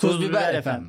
Tuz 0.00 0.20
Biber 0.20 0.54
efendim. 0.54 0.88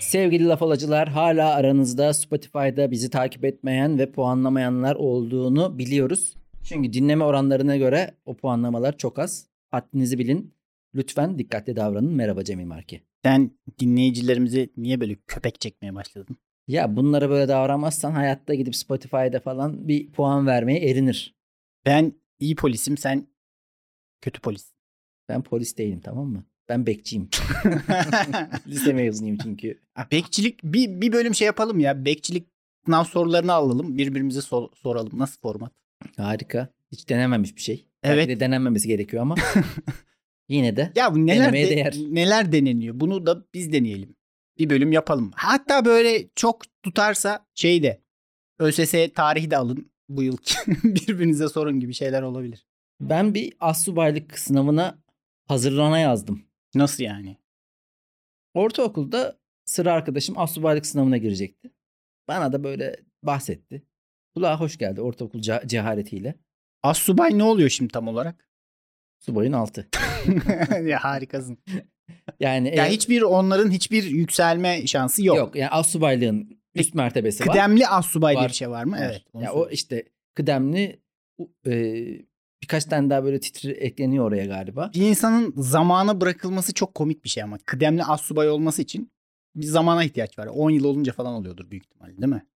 Sevgili 0.00 0.46
laf 0.48 0.62
alacılar 0.62 1.08
hala 1.08 1.54
aranızda 1.54 2.14
Spotify'da 2.14 2.90
bizi 2.90 3.10
takip 3.10 3.44
etmeyen 3.44 3.98
ve 3.98 4.12
puanlamayanlar 4.12 4.94
olduğunu 4.96 5.78
biliyoruz. 5.78 6.34
Çünkü 6.64 6.92
dinleme 6.92 7.24
oranlarına 7.24 7.76
göre 7.76 8.14
o 8.26 8.34
puanlamalar 8.34 8.96
çok 8.96 9.18
az. 9.18 9.46
Haddinizi 9.70 10.18
bilin. 10.18 10.54
Lütfen 10.94 11.38
dikkatli 11.38 11.76
davranın. 11.76 12.12
Merhaba 12.12 12.44
Cemil 12.44 12.64
Marki. 12.66 13.02
Sen 13.24 13.50
dinleyicilerimizi 13.80 14.70
niye 14.76 15.00
böyle 15.00 15.16
köpek 15.26 15.60
çekmeye 15.60 15.94
başladın? 15.94 16.36
Ya 16.68 16.96
bunlara 16.96 17.30
böyle 17.30 17.48
davranmazsan 17.48 18.12
hayatta 18.12 18.54
gidip 18.54 18.76
Spotify'da 18.76 19.40
falan 19.40 19.88
bir 19.88 20.12
puan 20.12 20.46
vermeye 20.46 20.90
erinir. 20.90 21.34
Ben 21.86 22.12
iyi 22.40 22.56
polisim, 22.56 22.96
sen 22.96 23.26
kötü 24.20 24.40
polis. 24.40 24.72
Ben 25.28 25.42
polis 25.42 25.78
değilim 25.78 26.00
tamam 26.04 26.26
mı? 26.28 26.44
Ben 26.68 26.86
bekçiyim. 26.86 27.28
Lise 28.66 28.92
mezunuyum 28.92 29.38
çünkü. 29.42 29.78
Bekçilik 30.12 30.64
bir, 30.64 31.00
bir 31.00 31.12
bölüm 31.12 31.34
şey 31.34 31.46
yapalım 31.46 31.80
ya. 31.80 32.04
Bekçilik 32.04 32.48
sınav 32.86 33.04
sorularını 33.04 33.52
alalım. 33.52 33.98
Birbirimize 33.98 34.40
sor- 34.42 34.76
soralım. 34.76 35.18
Nasıl 35.18 35.40
format? 35.40 35.72
Harika. 36.16 36.68
Hiç 36.92 37.08
denememiş 37.08 37.56
bir 37.56 37.60
şey. 37.60 37.86
Belki 38.02 38.14
Evet. 38.14 38.28
de 38.28 38.40
denenmemesi 38.40 38.88
gerekiyor 38.88 39.22
ama 39.22 39.34
yine 40.48 40.76
de 40.76 40.92
Ya 40.96 41.14
bu 41.14 41.26
neler 41.26 41.52
de- 41.52 41.70
değer. 41.70 41.94
neler 42.10 42.52
deneniyor? 42.52 43.00
Bunu 43.00 43.26
da 43.26 43.44
biz 43.54 43.72
deneyelim. 43.72 44.16
Bir 44.58 44.70
bölüm 44.70 44.92
yapalım. 44.92 45.30
Hatta 45.34 45.84
böyle 45.84 46.28
çok 46.34 46.62
tutarsa 46.82 47.46
şey 47.54 47.82
de 47.82 48.02
ÖSS 48.58 48.94
tarihi 49.14 49.50
de 49.50 49.56
alın 49.56 49.90
bu 50.08 50.22
yıl 50.22 50.36
birbirinize 50.84 51.48
sorun 51.48 51.80
gibi 51.80 51.94
şeyler 51.94 52.22
olabilir. 52.22 52.66
ben 53.00 53.34
bir 53.34 53.52
astsubaylık 53.60 54.38
sınavına 54.38 54.98
hazırlana 55.46 55.98
yazdım. 55.98 56.42
Nasıl 56.74 57.04
yani? 57.04 57.36
Ortaokulda 58.54 59.38
sıra 59.64 59.92
arkadaşım 59.92 60.38
astsubaylık 60.38 60.86
sınavına 60.86 61.16
girecekti. 61.16 61.70
Bana 62.28 62.52
da 62.52 62.64
böyle 62.64 62.96
bahsetti. 63.22 63.82
Kulağa 64.34 64.60
hoş 64.60 64.78
geldi 64.78 65.00
ortaokul 65.00 65.40
ce- 65.40 65.68
cehaletiyle. 65.68 66.34
Assubay 66.82 67.38
ne 67.38 67.42
oluyor 67.42 67.68
şimdi 67.68 67.92
tam 67.92 68.08
olarak? 68.08 68.48
Subayın 69.18 69.52
altı. 69.52 69.88
ya 70.84 71.04
harikasın. 71.04 71.58
Yani 72.40 72.76
Ya 72.76 72.86
e, 72.86 72.90
hiçbir 72.90 73.22
onların 73.22 73.70
hiçbir 73.70 74.04
yükselme 74.04 74.86
şansı 74.86 75.24
yok. 75.24 75.36
yok. 75.36 75.56
Yani 75.56 75.70
astsubaylığın 75.70 76.58
üst 76.74 76.94
mertebesi 76.94 77.46
var. 77.46 77.52
Kıdemli 77.52 77.86
assubay 77.86 78.34
diye 78.34 78.42
Var. 78.42 78.48
bir 78.50 78.54
şey 78.54 78.70
var 78.70 78.84
mı? 78.84 78.92
Var. 78.92 79.02
Evet. 79.02 79.22
onu 79.32 79.42
Ya 79.42 79.52
o 79.52 79.68
işte 79.70 80.04
kıdemli 80.34 81.00
e, 81.66 82.04
birkaç 82.62 82.84
tane 82.84 83.10
daha 83.10 83.24
böyle 83.24 83.40
titri 83.40 83.70
ekleniyor 83.70 84.24
oraya 84.24 84.46
galiba. 84.46 84.90
bir 84.94 85.08
insanın 85.08 85.54
zamana 85.56 86.20
bırakılması 86.20 86.74
çok 86.74 86.94
komik 86.94 87.24
bir 87.24 87.28
şey 87.28 87.42
ama 87.42 87.58
kıdemli 87.58 88.04
assubay 88.04 88.50
olması 88.50 88.82
için 88.82 89.12
bir 89.56 89.66
zamana 89.66 90.04
ihtiyaç 90.04 90.38
var. 90.38 90.46
10 90.46 90.70
yıl 90.70 90.84
olunca 90.84 91.12
falan 91.12 91.34
oluyordur 91.34 91.70
büyük 91.70 91.84
ihtimalle 91.84 92.16
değil 92.16 92.32
mi? 92.32 92.46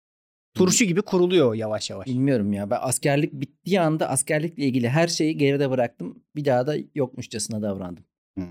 Turşu 0.54 0.84
gibi 0.84 1.02
kuruluyor 1.02 1.54
yavaş 1.54 1.90
yavaş. 1.90 2.06
Bilmiyorum 2.06 2.52
ya. 2.52 2.70
Ben 2.70 2.78
askerlik 2.80 3.32
bittiği 3.32 3.80
anda 3.80 4.08
askerlikle 4.08 4.64
ilgili 4.64 4.88
her 4.88 5.08
şeyi 5.08 5.36
geride 5.36 5.70
bıraktım. 5.70 6.24
Bir 6.36 6.44
daha 6.44 6.66
da 6.66 6.76
yokmuşçasına 6.94 7.62
davrandım. 7.62 8.04
Hı. 8.38 8.44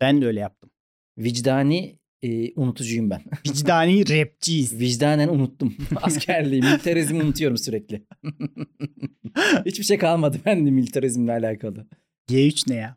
Ben 0.00 0.22
de 0.22 0.26
öyle 0.26 0.40
yaptım. 0.40 0.70
Vicdani 1.18 1.98
e, 2.22 2.52
unutucuyum 2.54 3.10
ben. 3.10 3.22
Vicdani 3.46 4.18
rapçiyiz. 4.18 4.80
Vicdanen 4.80 5.28
unuttum. 5.28 5.76
Askerliği, 6.02 6.62
militarizmi 6.62 7.22
unutuyorum 7.22 7.56
sürekli. 7.58 8.06
Hiçbir 9.66 9.84
şey 9.84 9.98
kalmadı 9.98 10.40
bende 10.46 10.70
militarizmle 10.70 11.32
alakalı. 11.32 11.86
G3 12.30 12.70
ne 12.70 12.74
ya? 12.74 12.96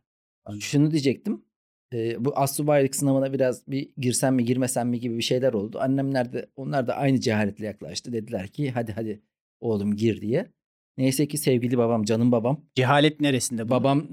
Şunu 0.60 0.92
diyecektim. 0.92 1.46
E, 1.94 2.26
bu 2.26 2.38
astsubaylık 2.38 2.96
sınavına 2.96 3.34
biraz 3.34 3.68
bir 3.68 3.90
girsem 3.98 4.36
mi 4.36 4.46
girmesem 4.46 4.90
mi 4.90 5.00
gibi 5.00 5.18
bir 5.18 5.24
şeyler 5.24 5.54
oldu. 5.54 5.80
Annemler 5.80 6.34
de 6.34 6.50
onlar 6.56 6.88
da 6.88 6.96
aynı 6.96 7.20
cehaletle 7.20 7.66
yaklaştı. 7.66 8.14
Dediler 8.14 8.48
ki 8.48 8.72
hadi 8.72 8.92
hadi 8.92 9.22
oğlum 9.60 9.96
gir 9.96 10.22
diye. 10.22 10.52
Neyse 10.98 11.28
ki 11.28 11.38
sevgili 11.38 11.78
babam, 11.78 12.04
canım 12.04 12.32
babam. 12.32 12.66
Cehalet 12.76 13.20
neresinde? 13.20 13.66
bu? 13.66 13.70
Babam 13.70 14.08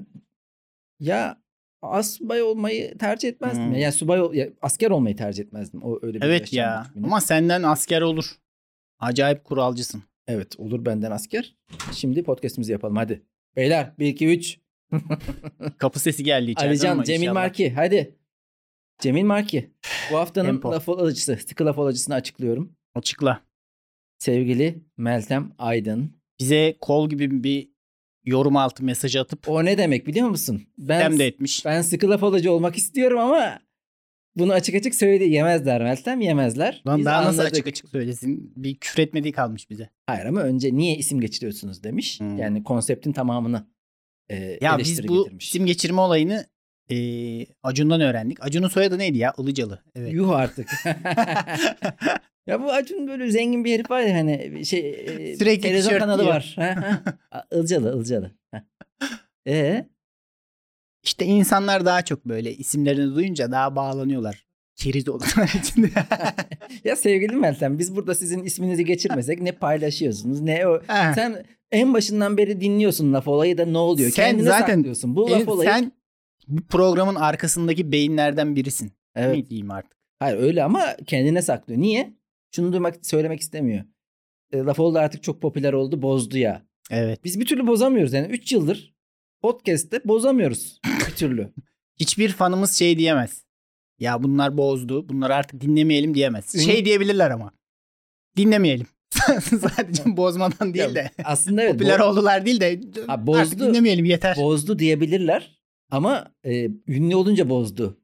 ya 1.01 1.43
asubay 1.83 2.43
olmayı 2.43 2.99
tercih 2.99 3.29
etmezdim. 3.29 3.65
Hmm. 3.67 3.73
Ya. 3.73 3.79
Yani 3.81 3.93
subay 3.93 4.21
ol- 4.23 4.35
ya, 4.35 4.49
asker 4.63 4.91
olmayı 4.91 5.17
tercih 5.17 5.45
etmezdim. 5.45 5.83
O 5.83 5.99
öyle 6.03 6.21
bir 6.21 6.27
Evet 6.27 6.53
ya. 6.53 6.85
biçimini. 6.89 7.07
Ama 7.07 7.21
senden 7.21 7.63
asker 7.63 8.03
olur. 8.03 8.25
Acayip 8.99 9.45
kuralcısın. 9.45 10.03
evet 10.29 10.61
olur 10.61 10.85
benden 10.85 11.11
asker. 11.11 11.57
Şimdi 11.93 12.23
podcast'imizi 12.23 12.73
yapalım 12.73 12.97
hadi. 12.97 13.23
Beyler 13.57 13.93
1 13.99 14.07
2 14.07 14.27
3. 14.29 14.59
Kapı 15.79 16.01
sesi 16.01 16.25
geldi 16.25 16.51
içeriden 16.51 16.71
Alican, 16.71 16.93
ama 16.93 17.05
Cemil 17.05 17.21
inşallah. 17.23 17.35
Marki 17.35 17.71
hadi. 17.71 18.17
Cemil 18.99 19.25
Marki. 19.25 19.71
Bu 20.13 20.17
haftanın 20.17 20.63
laf 20.65 20.89
alıcısı, 20.89 21.37
sıkı 21.37 21.67
laf 21.67 21.79
alıcısını 21.79 22.15
açıklıyorum. 22.15 22.77
Açıkla. 22.95 23.41
Sevgili 24.19 24.85
Meltem 24.97 25.53
Aydın. 25.59 26.21
Bize 26.41 26.77
kol 26.81 27.09
gibi 27.11 27.45
bir 27.45 27.70
yorum 28.25 28.57
altı 28.57 28.85
mesaj 28.85 29.17
atıp 29.17 29.49
O 29.49 29.65
ne 29.65 29.79
demek 29.79 30.07
biliyor 30.07 30.29
musun? 30.29 30.63
Ben 30.79 31.01
dem 31.01 31.19
de 31.19 31.27
etmiş. 31.27 31.65
ben 31.65 31.83
sıkı 31.83 32.11
laf 32.11 32.25
alıcı 32.25 32.53
olmak 32.53 32.77
istiyorum 32.77 33.19
ama 33.19 33.59
bunu 34.37 34.53
açık 34.53 34.75
açık 34.75 34.95
söyledi. 34.95 35.25
Yemezler 35.31 35.83
Meltem 35.83 36.21
yemezler. 36.21 36.83
Lan 36.87 36.99
Biz 36.99 37.07
daha 37.07 37.25
nasıl 37.25 37.39
anladık. 37.39 37.53
açık 37.53 37.67
açık 37.67 37.89
söylesin? 37.89 38.53
Bir 38.57 38.75
küfür 38.77 39.03
etmediği 39.03 39.33
kalmış 39.33 39.71
bize. 39.71 39.91
Hayır 40.07 40.27
ama 40.27 40.41
önce 40.41 40.75
niye 40.75 40.97
isim 40.97 41.21
geçiriyorsunuz 41.21 41.83
demiş. 41.85 42.21
Hmm. 42.21 42.39
Yani 42.39 42.65
konseptin 42.65 43.13
tamamını 43.13 43.67
e, 44.29 44.59
Ya 44.61 44.75
eleştiri 44.75 45.03
biz 45.03 45.09
bu 45.09 45.25
getirmiş. 45.25 45.49
isim 45.49 45.67
geçirme 45.67 46.01
olayını 46.01 46.47
e, 46.91 46.97
Acun'dan 47.63 48.01
öğrendik. 48.01 48.45
Acun'un 48.45 48.69
soyadı 48.69 48.99
neydi 48.99 49.19
ya? 49.19 49.33
Ilıcalı. 49.39 49.83
Evet. 49.95 50.13
Yuh 50.13 50.31
artık. 50.31 50.69
ya 52.51 52.63
bu 52.63 52.73
Acun 52.73 53.09
böyle 53.09 53.31
zengin 53.31 53.65
bir 53.65 53.73
herif 53.75 53.91
var 53.91 54.01
ya 54.01 54.15
hani 54.17 54.67
şey 54.67 54.91
e, 54.91 55.37
Sürekli 55.37 55.61
televizyon 55.63 55.99
kanalı 55.99 56.23
giyiyor. 56.23 56.35
var. 56.37 56.57
Ilcalı 57.53 58.01
Ilcalı. 58.01 58.31
Ha. 58.51 58.65
E 59.47 59.87
İşte 61.03 61.25
insanlar 61.25 61.85
daha 61.87 62.03
çok 62.03 62.25
böyle 62.25 62.55
isimlerini 62.55 63.15
duyunca 63.15 63.51
daha 63.53 63.77
bağlanıyorlar. 63.77 64.47
Keriz 64.77 65.09
oldukları 65.09 65.59
için. 65.59 65.93
ya 66.85 66.97
sevgili 66.97 67.37
Meltem 67.37 67.79
biz 67.79 67.97
burada 67.97 68.15
sizin 68.15 68.43
isminizi 68.45 68.85
geçirmesek 68.85 69.41
ne 69.41 69.53
paylaşıyorsunuz 69.53 70.41
ne 70.41 70.67
o 70.67 70.81
sen 70.89 71.45
en 71.71 71.95
başından 71.95 72.37
beri 72.37 72.61
dinliyorsun 72.61 73.13
laf 73.13 73.29
olayı 73.29 73.59
da 73.59 73.65
ne 73.67 73.79
oluyor? 73.79 74.11
Sen 74.11 74.25
Kendine 74.31 74.49
zaten- 74.49 74.75
saklıyorsun. 74.77 75.17
Bu 75.17 75.31
laf 75.31 75.49
olayı. 75.49 75.71
Sen 75.71 75.93
bu 76.49 76.63
programın 76.67 77.15
arkasındaki 77.15 77.93
beyinlerden 77.93 78.57
birisin. 78.57 78.93
Evet. 79.17 79.37
Ne 79.37 79.47
diyeyim 79.47 79.71
artık? 79.71 79.93
Hayır 80.19 80.39
öyle 80.39 80.65
ama 80.65 80.97
kendine 81.07 81.43
saklıyor. 81.43 81.81
Niye? 81.81 82.15
Şunu 82.55 82.73
duymak 82.73 83.07
söylemek 83.07 83.41
istemiyor. 83.41 83.85
E, 84.53 84.59
laf 84.59 84.81
oldu 84.81 84.99
artık 84.99 85.23
çok 85.23 85.43
popüler 85.43 85.73
oldu 85.73 86.03
bozdu 86.03 86.39
ya. 86.39 86.63
Evet. 86.91 87.25
Biz 87.25 87.41
bir 87.41 87.47
türlü 87.47 87.67
bozamıyoruz 87.67 88.13
yani 88.13 88.27
3 88.27 88.53
yıldır 88.53 88.95
podcast'te 89.43 90.01
bozamıyoruz 90.05 90.81
bir 91.11 91.15
türlü. 91.17 91.53
Hiçbir 92.01 92.29
fanımız 92.29 92.73
şey 92.79 92.99
diyemez. 92.99 93.45
Ya 93.99 94.23
bunlar 94.23 94.57
bozdu. 94.57 95.09
Bunları 95.09 95.35
artık 95.35 95.61
dinlemeyelim 95.61 96.15
diyemez. 96.15 96.65
Şey 96.65 96.85
diyebilirler 96.85 97.31
ama. 97.31 97.53
Dinlemeyelim. 98.37 98.87
Sadece 99.43 100.03
bozmadan 100.17 100.75
değil 100.75 100.95
de. 100.95 101.11
Aslında 101.25 101.63
evet 101.63 101.73
popüler 101.73 101.99
bo- 101.99 102.03
oldular 102.03 102.47
değil 102.47 102.61
de. 102.61 102.81
Ha, 103.07 103.13
Artık 103.13 103.27
bozdu. 103.27 103.59
dinlemeyelim 103.69 104.05
yeter. 104.05 104.37
bozdu 104.37 104.79
diyebilirler 104.79 105.61
ama 105.91 106.33
e, 106.45 106.69
ünlü 106.89 107.15
olunca 107.17 107.49
bozdu. 107.49 107.99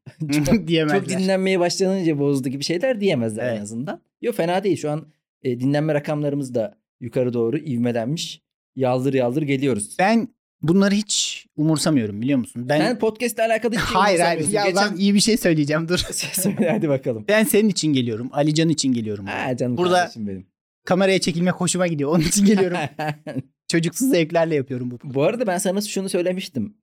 çok, 0.47 0.67
diyemezler. 0.69 1.01
çok 1.01 1.09
dinlenmeye 1.09 1.61
başlanınca 1.61 2.19
bozdu 2.19 2.49
gibi 2.49 2.65
şeyler 2.65 3.01
diyemezler 3.01 3.45
en 3.47 3.51
Evet. 3.53 3.63
azından. 3.63 4.01
Yok 4.23 4.35
fena 4.35 4.65
değil 4.65 4.77
şu 4.77 4.91
an 4.91 5.07
e, 5.43 5.61
dinlenme 5.61 5.95
rakamlarımız 5.95 6.55
da 6.55 6.79
yukarı 7.01 7.33
doğru 7.33 7.59
ivmelenmiş. 7.59 8.43
Yaldır 8.77 9.15
yaldır 9.15 9.43
geliyoruz. 9.43 9.97
Ben 9.99 10.29
bunları 10.63 10.95
hiç 10.95 11.47
umursamıyorum 11.57 12.23
biliyor 12.23 12.39
musun? 12.39 12.69
Ben 12.69 12.79
Sen 12.79 12.99
podcast'le 12.99 13.39
alakalı 13.39 13.75
hiç 13.75 13.81
şey 13.89 13.95
hayır 13.95 14.21
hayır 14.21 14.49
ya 14.49 14.67
Geçen- 14.67 14.91
ben 14.93 14.97
iyi 14.97 15.15
bir 15.15 15.21
şey 15.21 15.37
söyleyeceğim 15.37 15.89
dur. 15.89 15.99
Söyle 16.33 16.71
hadi 16.71 16.89
bakalım. 16.89 17.25
Ben 17.29 17.45
senin 17.45 17.69
için 17.69 17.93
geliyorum. 17.93 18.29
Alican 18.33 18.69
için 18.69 18.93
geliyorum. 18.93 19.27
Ha 19.27 19.57
canım 19.57 19.77
Burada- 19.77 19.95
kardeşim 19.99 20.29
benim. 20.29 20.47
Kameraya 20.85 21.19
çekilmek 21.21 21.55
hoşuma 21.55 21.87
gidiyor. 21.87 22.11
Onun 22.11 22.25
için 22.25 22.45
geliyorum. 22.47 22.79
Çocuksuz 23.69 24.11
zevklerle 24.11 24.55
yapıyorum 24.55 24.91
bu. 24.91 24.99
Bu 25.05 25.23
arada 25.23 25.47
ben 25.47 25.59
sana 25.59 25.81
şunu 25.81 26.09
söylemiştim. 26.09 26.77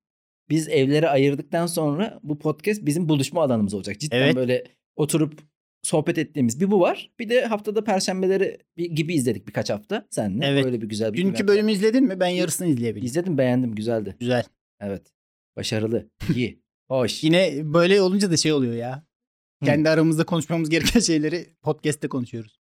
Biz 0.49 0.67
evleri 0.69 1.09
ayırdıktan 1.09 1.67
sonra 1.67 2.19
bu 2.23 2.39
podcast 2.39 2.85
bizim 2.85 3.09
buluşma 3.09 3.43
alanımız 3.43 3.73
olacak. 3.73 3.99
Cidden 3.99 4.17
Evet. 4.21 4.35
böyle 4.35 4.63
oturup 4.95 5.39
sohbet 5.83 6.17
ettiğimiz 6.17 6.61
bir 6.61 6.71
bu 6.71 6.79
var. 6.79 7.11
Bir 7.19 7.29
de 7.29 7.45
haftada 7.45 7.83
perşembeleri 7.83 8.57
gibi 8.75 9.13
izledik 9.13 9.47
birkaç 9.47 9.69
hafta 9.69 10.07
seninle. 10.09 10.45
Evet. 10.47 10.65
Böyle 10.65 10.81
bir 10.81 10.89
güzel 10.89 11.13
bir 11.13 11.17
Dünkü 11.17 11.47
bölümü 11.47 11.67
var. 11.67 11.73
izledin 11.73 12.03
mi? 12.03 12.19
Ben 12.19 12.27
yarısını 12.27 12.67
izleyebildim. 12.67 13.05
İzledim 13.05 13.37
beğendim 13.37 13.75
güzeldi. 13.75 14.15
Güzel. 14.19 14.43
Evet. 14.79 15.13
Başarılı. 15.55 16.09
iyi. 16.35 16.63
Hoş. 16.87 17.23
Yine 17.23 17.73
böyle 17.73 18.01
olunca 18.01 18.31
da 18.31 18.37
şey 18.37 18.53
oluyor 18.53 18.73
ya. 18.73 19.03
Hı. 19.59 19.65
Kendi 19.65 19.89
aramızda 19.89 20.23
konuşmamız 20.25 20.69
gereken 20.69 20.99
şeyleri 21.09 21.45
podcast'te 21.61 22.07
konuşuyoruz. 22.07 22.59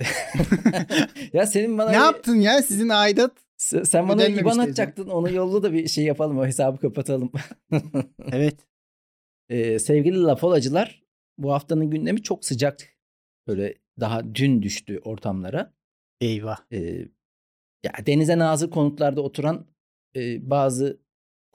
ya 1.32 1.46
senin 1.46 1.78
bana 1.78 1.90
ne 1.90 1.96
bir- 1.96 2.00
yaptın 2.00 2.36
ya 2.36 2.62
sizin 2.62 2.88
aidat? 2.88 3.32
sen 3.56 3.82
sen 3.82 4.08
bana 4.08 4.26
IBAN 4.26 4.58
atacaktın. 4.58 5.06
Onu 5.08 5.32
yolla 5.32 5.62
da 5.62 5.72
bir 5.72 5.88
şey 5.88 6.04
yapalım. 6.04 6.38
O 6.38 6.46
hesabı 6.46 6.78
kapatalım. 6.80 7.32
Evet. 8.32 8.56
Ee, 9.48 9.78
sevgili 9.78 10.22
lafolacılar 10.22 11.01
bu 11.42 11.52
haftanın 11.52 11.90
gündemi 11.90 12.22
çok 12.22 12.44
sıcak. 12.44 12.88
Böyle 13.46 13.74
daha 14.00 14.34
dün 14.34 14.62
düştü 14.62 15.00
ortamlara. 15.04 15.72
Eyvah. 16.20 16.58
Ee, 16.72 16.78
ya 17.84 17.92
denize 18.06 18.38
nazır 18.38 18.70
konutlarda 18.70 19.20
oturan 19.20 19.66
e, 20.16 20.50
bazı 20.50 21.00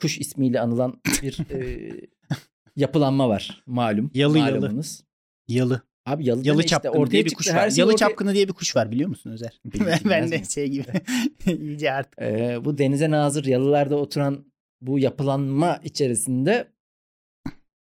kuş 0.02 0.20
ismiyle 0.20 0.60
anılan 0.62 1.02
bir 1.24 1.40
e, 1.52 1.90
yapılanma 2.76 3.30
var 3.30 3.64
malum. 3.66 4.12
Yalı 4.14 4.38
yalı. 4.40 4.52
malumunuz. 4.60 5.04
Yalı. 5.48 5.82
Abi 6.06 6.26
yalı, 6.26 6.40
deme 6.40 6.48
Yalı 6.48 6.60
işte, 6.60 6.70
çapkını 6.70 6.92
ortaya 6.92 7.12
diye 7.12 7.26
bir 7.26 7.34
kuş 7.34 7.54
var. 7.54 7.70
şey 7.70 7.80
Yalı 7.80 7.92
ortaya- 7.94 7.98
çapkını 8.10 8.34
diye 8.34 8.48
bir 8.48 8.54
kuş 8.54 8.76
var 8.76 8.92
biliyor 8.92 9.10
musun 9.10 9.32
Özer? 9.32 9.62
Bilmez 9.66 10.02
ben 10.06 10.32
de 10.32 10.38
mi? 10.38 10.46
şey 10.46 10.68
gibi 10.70 10.86
iyice 11.60 11.92
artık. 11.92 12.22
Ee, 12.22 12.60
bu 12.66 12.78
denize 12.78 13.10
nazır 13.10 13.46
yalılarda 13.46 13.96
oturan 13.96 14.46
bu 14.82 15.00
yapılanma 15.00 15.80
içerisinde 15.84 16.68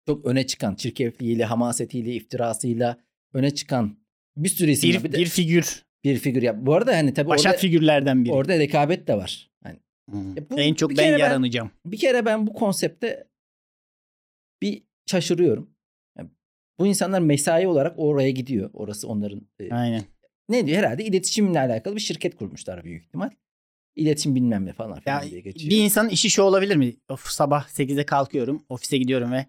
çok 0.06 0.26
öne 0.26 0.46
çıkan 0.46 0.74
çirkefliğiyle, 0.74 1.44
hamasetiyle, 1.44 2.14
iftirasıyla 2.14 2.96
öne 3.34 3.50
çıkan 3.50 3.98
bir 4.36 4.48
sürü 4.48 4.70
isim 4.70 4.90
Bir, 4.90 4.96
var. 4.96 5.04
Bir, 5.04 5.12
de 5.12 5.18
bir 5.18 5.26
figür. 5.26 5.84
bir 6.04 6.18
figür 6.18 6.42
ya. 6.42 6.66
Bu 6.66 6.74
arada 6.74 6.96
hani 6.96 7.14
tabii 7.14 7.28
Başat 7.30 7.46
orada, 7.46 7.58
figürlerden 7.58 8.24
biri. 8.24 8.32
orada 8.32 8.58
rekabet 8.58 9.06
de 9.08 9.16
var. 9.16 9.50
Hani 9.62 9.78
Hmm. 10.10 10.36
Ya 10.36 10.50
bu- 10.50 10.60
en 10.60 10.74
çok 10.74 10.90
ben 10.90 10.96
kere 10.96 11.12
ben- 11.12 11.18
yaranacağım. 11.18 11.70
bir 11.86 11.98
kere 11.98 12.24
ben 12.24 12.46
bu 12.46 12.52
konsepte 12.52 13.24
bir 14.62 14.82
şaşırıyorum. 15.06 15.70
Yani 16.18 16.30
bu 16.78 16.86
insanlar 16.86 17.20
mesai 17.20 17.66
olarak 17.66 17.94
oraya 17.98 18.30
gidiyor. 18.30 18.70
Orası 18.72 19.08
onların 19.08 19.48
e, 19.60 19.70
Aynen. 19.70 20.02
ne 20.48 20.66
diyor 20.66 20.78
herhalde 20.78 21.04
iletişimle 21.04 21.60
alakalı 21.60 21.96
bir 21.96 22.00
şirket 22.00 22.36
kurmuşlar 22.36 22.84
büyük 22.84 23.04
ihtimal. 23.04 23.30
İletişim 23.96 24.34
bilmem 24.34 24.66
ne 24.66 24.72
falan 24.72 24.94
Ya 24.94 25.00
filan 25.00 25.30
diye 25.30 25.40
geçiyor. 25.40 25.70
bir 25.70 25.84
insanın 25.84 26.08
işi 26.08 26.30
şu 26.30 26.42
olabilir 26.42 26.76
mi? 26.76 26.94
Of, 27.08 27.26
sabah 27.26 27.68
8'de 27.68 28.06
kalkıyorum, 28.06 28.64
ofise 28.68 28.98
gidiyorum 28.98 29.32
ve 29.32 29.38
"Üf, 29.40 29.46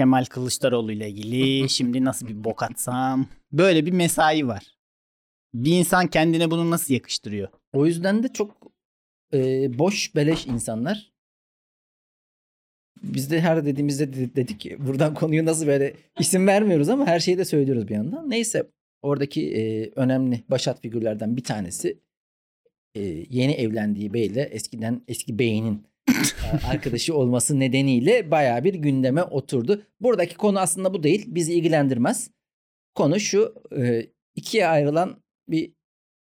Kemal 0.00 0.24
Kılıçdaroğlu 0.24 0.92
ile 0.92 1.08
ilgili 1.10 1.68
şimdi 1.68 2.04
nasıl 2.04 2.28
bir 2.28 2.44
bok 2.44 2.62
atsam? 2.62 3.26
Böyle 3.52 3.86
bir 3.86 3.92
mesai 3.92 4.48
var. 4.48 4.66
Bir 5.54 5.78
insan 5.78 6.06
kendine 6.06 6.50
bunu 6.50 6.70
nasıl 6.70 6.94
yakıştırıyor? 6.94 7.48
O 7.72 7.86
yüzden 7.86 8.22
de 8.22 8.32
çok 8.32 8.72
e, 9.34 9.38
boş 9.78 10.14
beleş 10.14 10.46
insanlar. 10.46 11.12
Biz 13.02 13.30
de 13.30 13.40
her 13.40 13.66
dediğimizde 13.66 14.12
de- 14.12 14.34
dedik 14.36 14.60
ki 14.60 14.86
buradan 14.86 15.14
konuyu 15.14 15.44
nasıl 15.44 15.66
böyle 15.66 15.94
isim 16.18 16.46
vermiyoruz 16.46 16.88
ama 16.88 17.06
her 17.06 17.20
şeyi 17.20 17.38
de 17.38 17.44
söylüyoruz 17.44 17.88
bir 17.88 17.94
yandan. 17.94 18.30
Neyse 18.30 18.70
oradaki 19.02 19.56
e, 19.56 19.90
önemli 19.96 20.44
başat 20.48 20.82
figürlerden 20.82 21.36
bir 21.36 21.44
tanesi 21.44 21.98
e, 22.94 23.00
yeni 23.30 23.52
evlendiği 23.52 24.12
beyle 24.14 24.42
eskiden 24.42 25.02
eski 25.08 25.38
beyinin 25.38 25.89
arkadaşı 26.68 27.14
olması 27.14 27.60
nedeniyle 27.60 28.30
baya 28.30 28.64
bir 28.64 28.74
gündeme 28.74 29.22
oturdu. 29.22 29.82
Buradaki 30.00 30.36
konu 30.36 30.58
aslında 30.58 30.94
bu 30.94 31.02
değil. 31.02 31.24
Bizi 31.26 31.54
ilgilendirmez. 31.54 32.30
Konu 32.94 33.20
şu 33.20 33.54
e, 33.78 34.06
ikiye 34.34 34.66
ayrılan 34.66 35.22
bir 35.48 35.72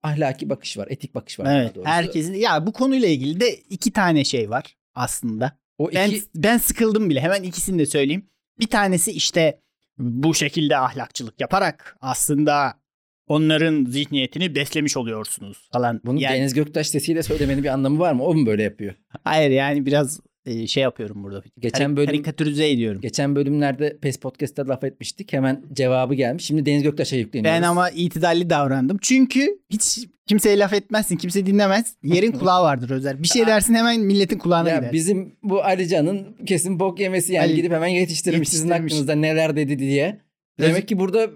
ahlaki 0.03 0.49
bakış 0.49 0.77
var, 0.77 0.87
etik 0.89 1.15
bakış 1.15 1.39
var. 1.39 1.59
Evet. 1.59 1.75
Herkesin 1.83 2.33
ya 2.33 2.67
bu 2.67 2.73
konuyla 2.73 3.07
ilgili 3.07 3.39
de 3.39 3.55
iki 3.55 3.91
tane 3.91 4.23
şey 4.23 4.49
var 4.49 4.77
aslında. 4.95 5.59
o 5.77 5.91
Ben 5.91 6.09
iki 6.09 6.21
ben 6.35 6.57
sıkıldım 6.57 7.09
bile. 7.09 7.21
Hemen 7.21 7.43
ikisini 7.43 7.79
de 7.79 7.85
söyleyeyim. 7.85 8.29
Bir 8.59 8.67
tanesi 8.67 9.11
işte 9.11 9.59
bu 9.97 10.33
şekilde 10.33 10.77
ahlakçılık 10.77 11.41
yaparak 11.41 11.97
aslında 12.01 12.79
onların 13.27 13.85
zihniyetini 13.85 14.55
beslemiş 14.55 14.97
oluyorsunuz 14.97 15.69
falan. 15.71 16.01
bunu 16.05 16.19
yani, 16.21 16.37
Deniz 16.37 16.53
Göktaş 16.53 16.87
sesiyle 16.87 17.23
söylemenin 17.23 17.63
bir 17.63 17.69
anlamı 17.69 17.99
var 17.99 18.13
mı? 18.13 18.23
O 18.23 18.33
mu 18.35 18.45
böyle 18.45 18.63
yapıyor? 18.63 18.93
Hayır 19.23 19.51
yani 19.51 19.85
biraz 19.85 20.19
e, 20.45 20.67
şey 20.67 20.83
yapıyorum 20.83 21.23
burada. 21.23 21.43
Geçen 21.59 21.97
bölüm- 21.97 22.05
karikatürize 22.05 22.69
ediyorum. 22.69 23.01
Geçen 23.01 23.35
bölümlerde 23.35 23.97
PES 24.01 24.17
Podcast'ta 24.17 24.67
laf 24.67 24.83
etmiştik. 24.83 25.33
Hemen 25.33 25.63
cevabı 25.73 26.13
gelmiş. 26.13 26.43
Şimdi 26.45 26.65
Deniz 26.65 26.83
Göktaş'a 26.83 27.15
yükleniyoruz. 27.15 27.61
Ben 27.61 27.67
ama 27.67 27.89
itidalli 27.89 28.49
davrandım. 28.49 28.97
Çünkü 29.01 29.59
hiç 29.69 29.99
kimseye 30.27 30.59
laf 30.59 30.73
etmezsin. 30.73 31.17
Kimse 31.17 31.45
dinlemez. 31.45 31.95
Yerin 32.03 32.31
kulağı 32.39 32.63
vardır 32.63 32.89
Özer. 32.89 33.23
Bir 33.23 33.27
şey 33.27 33.47
dersin 33.47 33.73
hemen 33.73 33.99
milletin 34.01 34.37
kulağına 34.37 34.69
ya 34.69 34.77
gider. 34.77 34.93
bizim 34.93 35.35
bu 35.43 35.63
Alican'ın 35.63 36.35
kesin 36.45 36.79
bok 36.79 36.99
yemesi 36.99 37.33
yani 37.33 37.45
Ali- 37.45 37.55
gidip 37.55 37.71
hemen 37.71 37.87
yetiştirmiş, 37.87 38.49
sizin 38.49 38.65
Yetiştirmiş. 38.67 38.93
hakkınızda 38.93 39.15
neler 39.15 39.55
dedi 39.55 39.79
diye. 39.79 40.21
Demek 40.59 40.87
ki 40.87 40.99
burada 40.99 41.29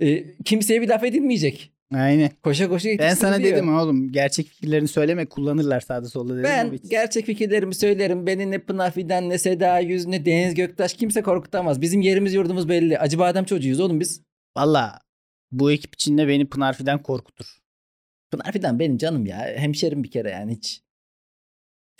e, 0.00 0.34
kimseye 0.44 0.82
bir 0.82 0.88
laf 0.88 1.04
edilmeyecek. 1.04 1.72
Aynen. 1.94 2.30
Koşa 2.42 2.68
koşa 2.68 2.88
Ben 2.98 3.14
sana 3.14 3.38
dedim 3.38 3.76
oğlum 3.76 4.12
gerçek 4.12 4.46
fikirlerini 4.46 4.88
söyleme 4.88 5.26
kullanırlar 5.26 5.80
sağda 5.80 6.08
solda 6.08 6.32
dedim. 6.32 6.44
Ben 6.44 6.78
gerçek 6.90 7.26
fikirlerimi 7.26 7.74
söylerim. 7.74 8.26
Beni 8.26 8.50
ne 8.50 8.58
Pınar 8.58 8.90
Fidan 8.90 9.28
ne 9.28 9.38
Seda 9.38 9.78
Yüz 9.78 10.06
ne 10.06 10.26
Deniz 10.26 10.54
Göktaş 10.54 10.94
kimse 10.94 11.22
korkutamaz. 11.22 11.80
Bizim 11.80 12.00
yerimiz 12.00 12.34
yurdumuz 12.34 12.68
belli. 12.68 12.98
Acıbadem 12.98 13.44
çocuğuyuz 13.44 13.80
oğlum 13.80 14.00
biz. 14.00 14.22
Valla 14.56 14.98
bu 15.52 15.72
ekip 15.72 15.94
içinde 15.94 16.28
beni 16.28 16.48
Pınar 16.48 16.76
Fidan 16.76 17.02
korkutur. 17.02 17.56
Pınar 18.30 18.52
Fidan 18.52 18.78
benim 18.78 18.98
canım 18.98 19.26
ya. 19.26 19.38
Hemşerim 19.56 20.04
bir 20.04 20.10
kere 20.10 20.30
yani 20.30 20.56
hiç. 20.56 20.82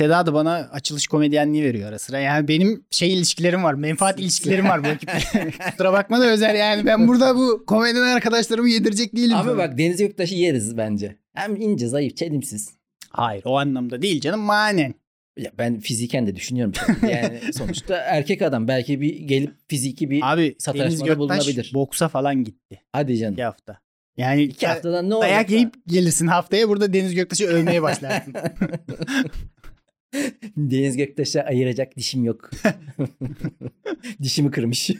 Seda 0.00 0.26
da 0.26 0.35
bana 0.35 0.52
açılış 0.73 1.06
komedyenliği 1.06 1.64
veriyor 1.64 1.88
ara 1.88 1.99
sıra. 1.99 2.19
Yani 2.19 2.49
benim 2.49 2.85
şey 2.91 3.14
ilişkilerim 3.14 3.64
var. 3.64 3.75
Menfaat 3.75 4.20
ilişkilerim 4.20 4.69
var 4.69 4.85
bu 4.85 4.88
ekiple. 4.88 5.50
Kusura 5.70 5.93
bakma 5.93 6.20
da 6.20 6.26
Özer 6.26 6.55
yani. 6.55 6.87
Ben 6.87 7.08
burada 7.08 7.37
bu 7.37 7.64
komedyen 7.67 8.02
arkadaşlarımı 8.02 8.69
yedirecek 8.69 9.17
değilim. 9.17 9.37
Abi 9.37 9.58
bak 9.58 9.79
Deniz 9.79 9.97
Göktaş'ı 9.99 10.35
yeriz 10.35 10.76
bence. 10.76 11.17
Hem 11.35 11.56
ince, 11.56 11.88
zayıf, 11.88 12.17
çelimsiz. 12.17 12.70
Hayır 13.11 13.43
o 13.47 13.58
anlamda 13.58 14.02
değil 14.02 14.20
canım 14.20 14.41
manen. 14.41 14.94
Ya 15.38 15.50
ben 15.58 15.81
fiziken 15.81 16.26
de 16.26 16.37
düşünüyorum. 16.37 16.73
Yani 17.11 17.41
sonuçta 17.53 17.96
erkek 17.96 18.43
adam 18.43 18.69
belki 18.69 19.00
bir 19.00 19.14
gelip 19.20 19.55
fiziki 19.69 20.11
bir 20.11 20.32
Abi 20.32 20.56
Deniz 20.75 21.03
Göktaş 21.03 21.19
bulunabilir. 21.19 21.70
boksa 21.75 22.08
falan 22.08 22.44
gitti. 22.44 22.82
hadi 22.93 23.19
canım. 23.19 23.32
iki 23.32 23.44
hafta. 23.44 23.79
Yani 24.17 24.43
İki 24.43 24.67
haftadan 24.67 25.11
ne 25.11 25.14
olacak? 25.14 25.31
dayak 25.31 25.49
da? 25.49 25.55
yiyip 25.55 25.75
gelirsin 25.87 26.26
haftaya 26.26 26.69
burada 26.69 26.93
Deniz 26.93 27.14
Göktaş'ı 27.14 27.46
övmeye 27.46 27.82
başlarsın. 27.82 28.35
Deniz 30.57 30.97
Göktaş'a 30.97 31.41
ayıracak 31.43 31.97
dişim 31.97 32.25
yok. 32.25 32.51
Dişimi 34.23 34.51
kırmış. 34.51 34.91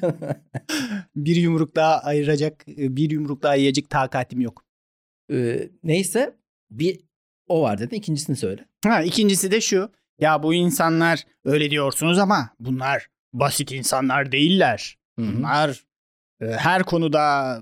bir 1.17 1.37
yumruk 1.37 1.77
daha 1.77 1.99
ayıracak, 1.99 2.67
bir 2.67 3.11
yumruk 3.11 3.43
daha 3.43 3.55
yiyecek 3.55 3.91
takatim 3.91 4.41
yok. 4.41 4.65
Ee, 5.33 5.69
neyse 5.85 6.37
bir 6.71 7.01
o 7.49 7.63
var 7.63 7.79
dedin. 7.79 7.97
İkincisini 7.97 8.37
söyle. 8.37 8.65
Ha, 8.85 9.03
ikincisi 9.03 9.51
de 9.51 9.61
şu. 9.61 9.91
Ya 10.19 10.43
bu 10.43 10.55
insanlar 10.55 11.25
öyle 11.45 11.71
diyorsunuz 11.71 12.19
ama 12.19 12.51
bunlar 12.61 13.07
basit 13.33 13.73
insanlar 13.73 14.33
değiller. 14.33 14.99
Hı 15.19 15.23
hı. 15.23 15.37
Bunlar 15.37 15.85
e, 16.41 16.47
her 16.47 16.83
konuda 16.83 17.57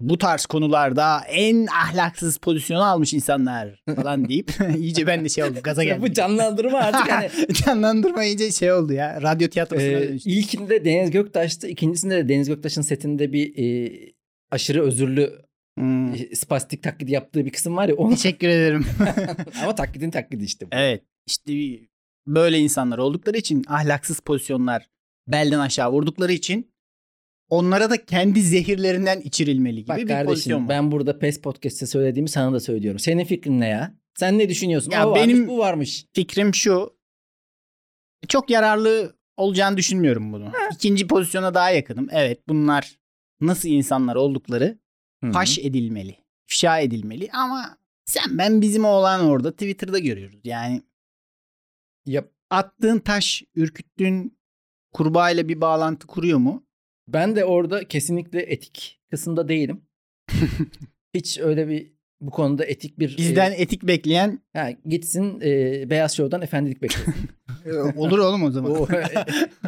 bu 0.00 0.18
tarz 0.18 0.46
konularda 0.46 1.20
en 1.28 1.66
ahlaksız 1.66 2.36
pozisyonu 2.38 2.82
almış 2.84 3.14
insanlar 3.14 3.82
falan 3.96 4.28
deyip 4.28 4.50
iyice 4.76 5.06
ben 5.06 5.24
de 5.24 5.28
şey 5.28 5.44
oldu 5.44 5.58
gaza 5.62 5.84
geldim. 5.84 6.02
Bu 6.02 6.12
canlandırma 6.12 6.78
artık 6.78 7.12
hani 7.12 7.30
Canlandırma 7.64 8.24
iyice 8.24 8.52
şey 8.52 8.72
oldu 8.72 8.92
ya. 8.92 9.22
Radyo 9.22 9.48
tiyatrosuna 9.48 9.86
Ee, 9.88 10.08
dönüştü. 10.08 10.30
ilkinde 10.30 10.84
Deniz 10.84 11.10
Göktaş'tı. 11.10 11.68
ikincisinde 11.68 12.16
de 12.16 12.28
Deniz 12.28 12.48
Göktaş'ın 12.48 12.82
setinde 12.82 13.32
bir 13.32 13.58
e, 13.58 13.92
aşırı 14.50 14.82
özürlü 14.82 15.44
Hmm. 15.78 16.14
e, 16.14 16.34
spastik 16.34 16.82
taklidi 16.82 17.12
yaptığı 17.12 17.44
bir 17.46 17.50
kısım 17.50 17.76
var 17.76 17.88
ya. 17.88 17.94
Onu... 17.94 18.14
Teşekkür 18.14 18.48
ederim. 18.48 18.86
Ama 19.62 19.74
taklidin 19.74 20.10
taklidi 20.10 20.44
işte. 20.44 20.66
bu. 20.66 20.68
evet 20.72 21.02
işte 21.26 21.52
böyle 22.26 22.58
insanlar 22.58 22.98
oldukları 22.98 23.36
için 23.36 23.64
ahlaksız 23.68 24.20
pozisyonlar 24.20 24.86
belden 25.28 25.58
aşağı 25.58 25.92
vurdukları 25.92 26.32
için 26.32 26.73
onlara 27.54 27.90
da 27.90 28.04
kendi 28.04 28.42
zehirlerinden 28.42 29.20
içirilmeli 29.20 29.76
gibi 29.76 29.88
Bak 29.88 29.98
bir 29.98 30.06
kardeşim 30.08 30.26
pozisyon 30.26 30.62
var. 30.62 30.68
ben 30.68 30.92
burada 30.92 31.18
PES 31.18 31.40
Podcast'te 31.40 31.86
söylediğimi 31.86 32.28
sana 32.28 32.52
da 32.52 32.60
söylüyorum. 32.60 32.98
Senin 32.98 33.24
fikrin 33.24 33.60
ne 33.60 33.68
ya? 33.68 33.94
Sen 34.14 34.38
ne 34.38 34.48
düşünüyorsun? 34.48 34.90
Ya 34.90 35.08
o 35.08 35.10
varmış, 35.10 35.22
benim- 35.28 35.48
bu 35.48 35.58
varmış. 35.58 36.06
Fikrim 36.12 36.54
şu. 36.54 36.96
Çok 38.28 38.50
yararlı 38.50 39.16
olacağını 39.36 39.76
düşünmüyorum 39.76 40.32
bunu. 40.32 40.52
İkinci 40.74 41.06
pozisyona 41.06 41.54
daha 41.54 41.70
yakınım. 41.70 42.08
Evet 42.10 42.48
bunlar 42.48 42.98
nasıl 43.40 43.68
insanlar 43.68 44.16
oldukları 44.16 44.78
Hı 45.24 45.26
hı. 45.28 45.32
faş 45.32 45.58
edilmeli. 45.58 46.16
ifşa 46.50 46.78
edilmeli 46.78 47.30
ama 47.32 47.78
sen 48.04 48.38
ben 48.38 48.60
bizim 48.60 48.84
oğlan 48.84 49.20
orada 49.20 49.52
Twitter'da 49.52 49.98
görüyoruz. 49.98 50.40
Yani 50.44 50.82
Ya, 52.06 52.24
attığın 52.50 52.98
taş 52.98 53.42
ürküttüğün 53.54 54.38
kurbağayla 54.92 55.48
bir 55.48 55.60
bağlantı 55.60 56.06
kuruyor 56.06 56.38
mu? 56.38 56.66
Ben 57.08 57.36
de 57.36 57.44
orada 57.44 57.88
kesinlikle 57.88 58.40
etik 58.42 59.00
kısımda 59.10 59.48
değilim. 59.48 59.82
Hiç 61.14 61.38
öyle 61.38 61.68
bir 61.68 61.94
bu 62.20 62.30
konuda 62.30 62.64
etik 62.64 62.98
bir... 62.98 63.16
Bizden 63.16 63.52
e, 63.52 63.54
etik 63.54 63.82
bekleyen 63.82 64.40
ha, 64.52 64.70
gitsin 64.70 65.40
e, 65.40 65.90
Beyaz 65.90 66.16
Show'dan 66.16 66.42
efendilik 66.42 66.82
beklesin. 66.82 67.14
olur 67.96 68.18
oğlum 68.18 68.42
o 68.42 68.50
zaman. 68.50 68.70
O, 68.70 68.88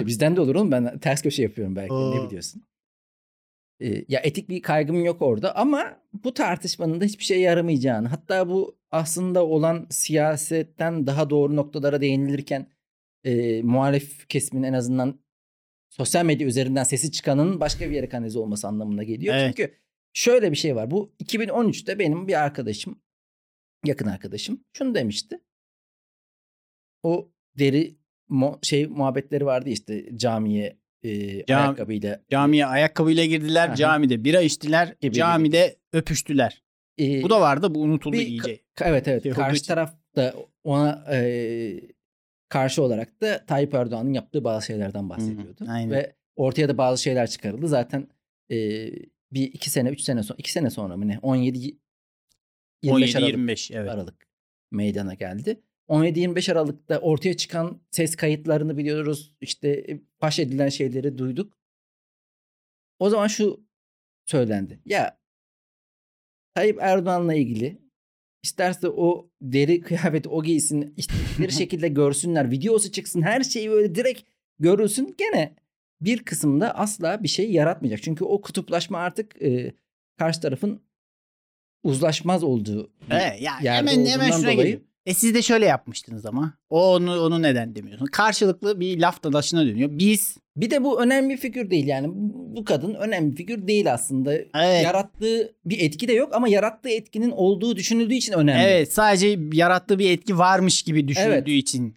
e, 0.00 0.06
bizden 0.06 0.36
de 0.36 0.40
olur 0.40 0.54
oğlum 0.54 0.70
ben 0.70 0.98
ters 0.98 1.22
köşe 1.22 1.42
yapıyorum 1.42 1.76
belki 1.76 1.92
Oo. 1.92 2.14
ne 2.16 2.26
biliyorsun. 2.26 2.62
e, 3.80 4.04
ya 4.08 4.20
etik 4.20 4.48
bir 4.48 4.62
kaygım 4.62 5.04
yok 5.04 5.22
orada 5.22 5.56
ama 5.56 5.96
bu 6.24 6.34
tartışmanın 6.34 7.00
da 7.00 7.04
hiçbir 7.04 7.24
şeye 7.24 7.40
yaramayacağını 7.40 8.08
hatta 8.08 8.48
bu 8.48 8.78
aslında 8.90 9.46
olan 9.46 9.86
siyasetten 9.90 11.06
daha 11.06 11.30
doğru 11.30 11.56
noktalara 11.56 12.00
değinilirken 12.00 12.66
e, 13.24 13.62
muhalif 13.62 14.28
kesimin 14.28 14.62
en 14.62 14.72
azından 14.72 15.20
sosyal 15.96 16.24
medya 16.24 16.46
üzerinden 16.46 16.84
sesi 16.84 17.12
çıkanın 17.12 17.60
başka 17.60 17.90
bir 17.90 17.94
yere 17.94 18.08
kanalize 18.08 18.38
olması 18.38 18.68
anlamına 18.68 19.02
geliyor. 19.02 19.34
Evet. 19.34 19.56
Çünkü 19.56 19.74
şöyle 20.12 20.50
bir 20.52 20.56
şey 20.56 20.76
var. 20.76 20.90
Bu 20.90 21.14
2013'te 21.24 21.98
benim 21.98 22.28
bir 22.28 22.42
arkadaşım, 22.44 23.00
yakın 23.86 24.06
arkadaşım 24.06 24.64
şunu 24.72 24.94
demişti. 24.94 25.40
O 27.02 27.28
deri 27.58 27.96
mu- 28.28 28.58
şey 28.62 28.86
muhabbetleri 28.86 29.46
vardı 29.46 29.68
işte 29.70 30.16
camiye 30.16 30.78
e, 31.02 31.08
Cam- 31.44 31.56
ayakkabıyla. 31.60 32.22
Camiye 32.30 32.66
ayakkabıyla 32.66 33.24
girdiler. 33.24 33.68
Aha. 33.68 33.74
Camide 33.76 34.24
bira 34.24 34.40
içtiler. 34.40 34.94
Gibi, 35.00 35.14
camide 35.14 35.76
öpüştüler. 35.92 36.62
e, 37.00 37.22
Bu 37.22 37.30
da 37.30 37.40
vardı. 37.40 37.74
Bu 37.74 37.80
unutuldu 37.82 38.16
bir- 38.16 38.26
iyice. 38.26 38.60
Evet 38.80 39.08
evet. 39.08 39.22
şey 39.22 39.32
Karşı 39.32 39.66
taraf 39.66 39.94
da 40.16 40.34
ona 40.64 41.04
e, 41.12 41.80
karşı 42.48 42.82
olarak 42.82 43.20
da 43.20 43.46
Tayyip 43.46 43.74
Erdoğan'ın 43.74 44.12
yaptığı 44.12 44.44
bazı 44.44 44.66
şeylerden 44.66 45.10
bahsediyordu. 45.10 45.64
aynen. 45.68 45.90
Ve 45.90 46.16
ortaya 46.36 46.68
da 46.68 46.78
bazı 46.78 47.02
şeyler 47.02 47.30
çıkarıldı. 47.30 47.68
Zaten 47.68 48.08
e, 48.50 48.56
bir 49.32 49.42
iki 49.42 49.70
sene, 49.70 49.88
üç 49.88 50.00
sene 50.00 50.22
sonra, 50.22 50.36
iki 50.38 50.52
sene 50.52 50.70
sonra 50.70 50.96
mı 50.96 51.08
ne? 51.08 51.18
17 51.22 51.78
25 52.82 53.16
Aralık 53.16 53.34
17-25 53.34 53.74
evet. 53.76 53.90
Aralık 53.90 54.28
meydana 54.70 55.14
geldi. 55.14 55.60
17-25 55.88 56.52
Aralık'ta 56.52 56.98
ortaya 56.98 57.36
çıkan 57.36 57.80
ses 57.90 58.16
kayıtlarını 58.16 58.76
biliyoruz. 58.76 59.32
İşte 59.40 59.68
e, 59.68 60.00
faş 60.18 60.38
edilen 60.38 60.68
şeyleri 60.68 61.18
duyduk. 61.18 61.58
O 62.98 63.10
zaman 63.10 63.26
şu 63.26 63.66
söylendi. 64.24 64.80
Ya 64.84 65.18
Tayyip 66.54 66.78
Erdoğan'la 66.80 67.34
ilgili 67.34 67.85
isterse 68.42 68.88
o 68.88 69.30
deri 69.42 69.80
kıyafeti 69.86 70.28
o 70.28 70.42
giysin 70.42 70.94
istedikleri 70.96 71.52
şekilde 71.58 71.88
görsünler. 71.88 72.50
Videosu 72.50 72.92
çıksın 72.92 73.22
her 73.22 73.42
şeyi 73.42 73.70
böyle 73.70 73.94
direkt 73.94 74.22
görülsün. 74.58 75.14
Gene 75.18 75.54
bir 76.00 76.22
kısımda 76.24 76.74
asla 76.78 77.22
bir 77.22 77.28
şey 77.28 77.52
yaratmayacak. 77.52 78.02
Çünkü 78.02 78.24
o 78.24 78.40
kutuplaşma 78.40 78.98
artık 78.98 79.42
e, 79.42 79.74
karşı 80.18 80.40
tarafın 80.40 80.80
uzlaşmaz 81.82 82.44
olduğu 82.44 82.92
Evet, 83.10 83.42
ya 83.42 83.52
yerde 83.62 83.78
hemen 83.90 83.92
hemen 84.06 84.06
olduğundan 84.06 84.30
şuna 84.38 84.42
dolayı- 84.52 84.56
geliyor. 84.58 84.80
E 85.06 85.14
siz 85.14 85.34
de 85.34 85.42
şöyle 85.42 85.66
yapmıştınız 85.66 86.26
ama. 86.26 86.54
O 86.70 86.94
onu 86.94 87.20
onu 87.20 87.42
neden 87.42 87.74
demiyorsun? 87.74 88.06
Karşılıklı 88.06 88.80
bir 88.80 89.00
laf 89.00 89.22
dalaşına 89.22 89.66
dönüyor. 89.66 89.88
Biz 89.92 90.36
Bir 90.56 90.70
de 90.70 90.84
bu 90.84 91.02
önemli 91.02 91.32
bir 91.32 91.36
figür 91.38 91.70
değil 91.70 91.86
yani. 91.86 92.08
Bu 92.56 92.64
kadın 92.64 92.94
önemli 92.94 93.30
bir 93.32 93.36
figür 93.36 93.66
değil 93.66 93.92
aslında. 93.92 94.34
evet, 94.34 94.84
Yarattığı 94.84 95.54
bir 95.64 95.80
etki 95.80 96.08
de 96.08 96.12
yok 96.12 96.34
ama 96.34 96.48
yarattığı 96.48 96.88
etkinin 96.88 97.30
olduğu 97.30 97.76
düşünüldüğü 97.76 98.14
için 98.14 98.32
önemli. 98.32 98.62
evet 98.62 98.92
sadece 98.92 99.38
yarattığı 99.52 99.98
bir 99.98 100.10
etki 100.10 100.38
varmış 100.38 100.82
gibi 100.82 101.08
düşündüğü 101.08 101.28
Evet. 101.28 101.48
için 101.48 101.94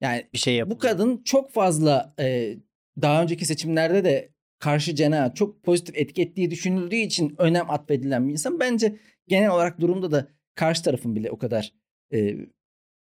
Yani 0.00 0.24
bir 0.32 0.38
şey 0.38 0.54
yapıyor. 0.54 0.76
bu 0.76 0.80
kadın 0.80 1.22
çok 1.24 1.52
fazla 1.52 2.14
e, 2.20 2.56
daha 3.02 3.22
önceki 3.22 3.46
seçimlerde 3.46 4.04
de 4.04 4.28
karşı 4.58 4.94
cenah 4.94 5.34
çok 5.34 5.62
pozitif 5.62 5.96
etki 5.96 6.22
ettiği 6.22 6.50
düşünüldüğü 6.50 6.96
için 6.96 7.34
önem 7.38 7.70
atfedilen 7.70 8.26
bir 8.28 8.32
insan. 8.32 8.60
Bence 8.60 8.96
genel 9.28 9.50
olarak 9.50 9.80
durumda 9.80 10.10
da 10.10 10.28
karşı 10.54 10.82
tarafın 10.82 11.16
bile 11.16 11.30
o 11.30 11.38
kadar 11.38 11.72
e, 12.12 12.36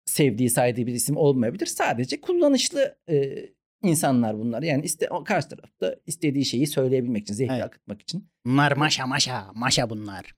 sevdiği, 0.04 0.50
saydığı 0.50 0.86
bir 0.86 0.92
isim 0.94 1.16
olmayabilir. 1.16 1.66
Sadece 1.66 2.20
kullanışlı 2.20 2.98
e, 3.08 3.36
insanlar 3.82 4.38
bunlar. 4.38 4.62
Yani 4.62 4.84
iste, 4.84 5.08
o 5.10 5.24
karşı 5.24 5.48
tarafta 5.48 5.96
istediği 6.06 6.44
şeyi 6.44 6.66
söyleyebilmek 6.66 7.22
için, 7.22 7.34
zevkli 7.34 7.54
Evet. 7.54 7.64
akıtmak 7.64 8.02
için. 8.02 8.28
Bunlar 8.46 8.72
maşa 8.72 9.06
maşa 9.06 9.52
maşa 9.54 9.90
bunlar. 9.90 10.34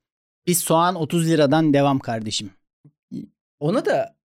Biz 0.46 0.58
soğan 0.58 0.94
30 0.94 1.28
liradan 1.30 1.74
devam 1.74 1.98
kardeşim. 1.98 2.50
Ona 3.60 3.84
da 3.84 4.16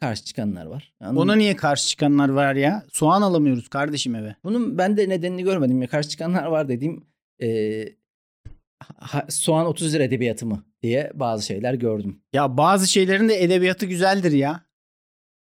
karşı 0.00 0.24
çıkanlar 0.24 0.66
var. 0.66 0.94
Yani 1.00 1.18
Ona 1.18 1.34
niye 1.34 1.56
karşı 1.56 1.88
çıkanlar 1.88 2.28
var 2.28 2.54
ya? 2.54 2.86
Soğan 2.92 3.22
alamıyoruz 3.22 3.68
kardeşim 3.68 4.14
eve. 4.14 4.36
Bunun 4.44 4.78
ben 4.78 4.96
de 4.96 5.08
nedenini 5.08 5.42
görmedim. 5.42 5.82
Ya 5.82 5.88
karşı 5.88 6.08
çıkanlar 6.08 6.44
var 6.46 6.68
dediğim 6.68 7.06
e, 7.42 7.48
ha- 8.96 9.26
soğan 9.28 9.66
30 9.66 9.94
lira 9.94 10.02
edebiyatı 10.02 10.46
mı 10.46 10.64
diye 10.82 11.10
bazı 11.14 11.46
şeyler 11.46 11.74
gördüm. 11.74 12.22
Ya 12.32 12.56
bazı 12.56 12.88
şeylerin 12.92 13.28
de 13.28 13.42
edebiyatı 13.42 13.86
güzeldir 13.86 14.32
ya. 14.32 14.64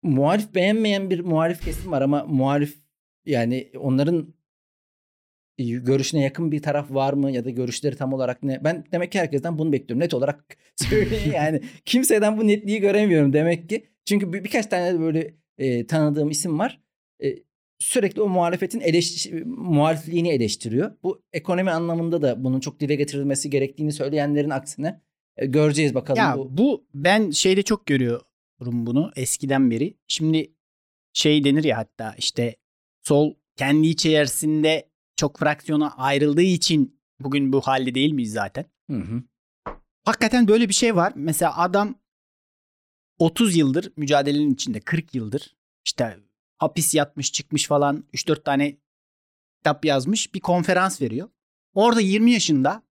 Muhalif 0.02 0.54
beğenmeyen 0.54 1.11
bir 1.11 1.21
muhalif 1.21 1.64
kesim 1.64 1.92
var 1.92 2.02
ama 2.02 2.25
muhalif 2.25 2.78
yani 3.26 3.71
onların 3.78 4.35
görüşüne 5.59 6.23
yakın 6.23 6.52
bir 6.52 6.62
taraf 6.62 6.90
var 6.90 7.12
mı 7.12 7.30
ya 7.30 7.45
da 7.45 7.50
görüşleri 7.50 7.97
tam 7.97 8.12
olarak 8.12 8.42
ne? 8.42 8.64
Ben 8.64 8.85
demek 8.92 9.12
ki 9.12 9.18
herkesten 9.18 9.59
bunu 9.59 9.73
bekliyorum. 9.73 10.00
Net 10.00 10.14
olarak 10.14 10.56
söyleyeyim 10.76 11.33
yani. 11.35 11.61
Kimseden 11.85 12.38
bu 12.38 12.47
netliği 12.47 12.80
göremiyorum 12.80 13.33
demek 13.33 13.68
ki. 13.68 13.87
Çünkü 14.04 14.33
bir, 14.33 14.45
birkaç 14.45 14.66
tane 14.66 15.00
böyle 15.00 15.35
e, 15.59 15.87
tanıdığım 15.87 16.30
isim 16.30 16.59
var. 16.59 16.80
E, 17.25 17.46
sürekli 17.78 18.23
o 18.23 18.28
muhalefetin 18.28 18.80
eleş, 18.80 19.26
muhalifliğini 19.45 20.28
eleştiriyor. 20.28 20.92
Bu 21.02 21.23
ekonomi 21.33 21.71
anlamında 21.71 22.23
da 22.23 22.45
bunun 22.45 22.61
çok 22.61 22.80
dile 22.80 22.95
getirilmesi 22.95 23.50
gerektiğini 23.50 23.92
söyleyenlerin 23.92 24.50
aksine 24.50 25.00
e, 25.37 25.47
göreceğiz 25.47 25.95
bakalım. 25.95 26.18
Ya 26.18 26.38
bu. 26.38 26.59
bu 26.59 26.87
ben 26.95 27.30
şeyde 27.30 27.62
çok 27.62 27.87
görüyorum 27.87 28.26
bunu 28.61 29.12
eskiden 29.16 29.71
beri. 29.71 29.97
Şimdi 30.09 30.54
şey 31.12 31.45
denir 31.45 31.64
ya 31.64 31.78
hatta 31.78 32.14
işte 32.18 32.56
sol 33.02 33.35
kendi 33.56 33.87
içerisinde 33.87 34.88
çok 35.16 35.38
fraksiyona 35.38 35.90
ayrıldığı 35.97 36.42
için 36.42 37.00
bugün 37.21 37.52
bu 37.52 37.61
halde 37.61 37.95
değil 37.95 38.12
miyiz 38.12 38.33
zaten? 38.33 38.64
Hı 38.90 38.97
hı. 38.97 39.23
Hakikaten 40.04 40.49
böyle 40.49 40.68
bir 40.68 40.75
şey 40.75 40.97
var. 40.97 41.12
Mesela 41.16 41.59
adam 41.59 41.95
30 43.18 43.56
yıldır 43.56 43.92
mücadelenin 43.97 44.54
içinde 44.54 44.80
40 44.80 45.14
yıldır 45.14 45.56
işte 45.85 46.16
hapis 46.59 46.95
yatmış 46.95 47.33
çıkmış 47.33 47.67
falan 47.67 48.05
3-4 48.15 48.43
tane 48.43 48.77
kitap 49.57 49.85
yazmış 49.85 50.35
bir 50.35 50.41
konferans 50.41 51.03
veriyor. 51.03 51.29
Orada 51.75 52.01
20 52.01 52.33
yaşında 52.33 52.83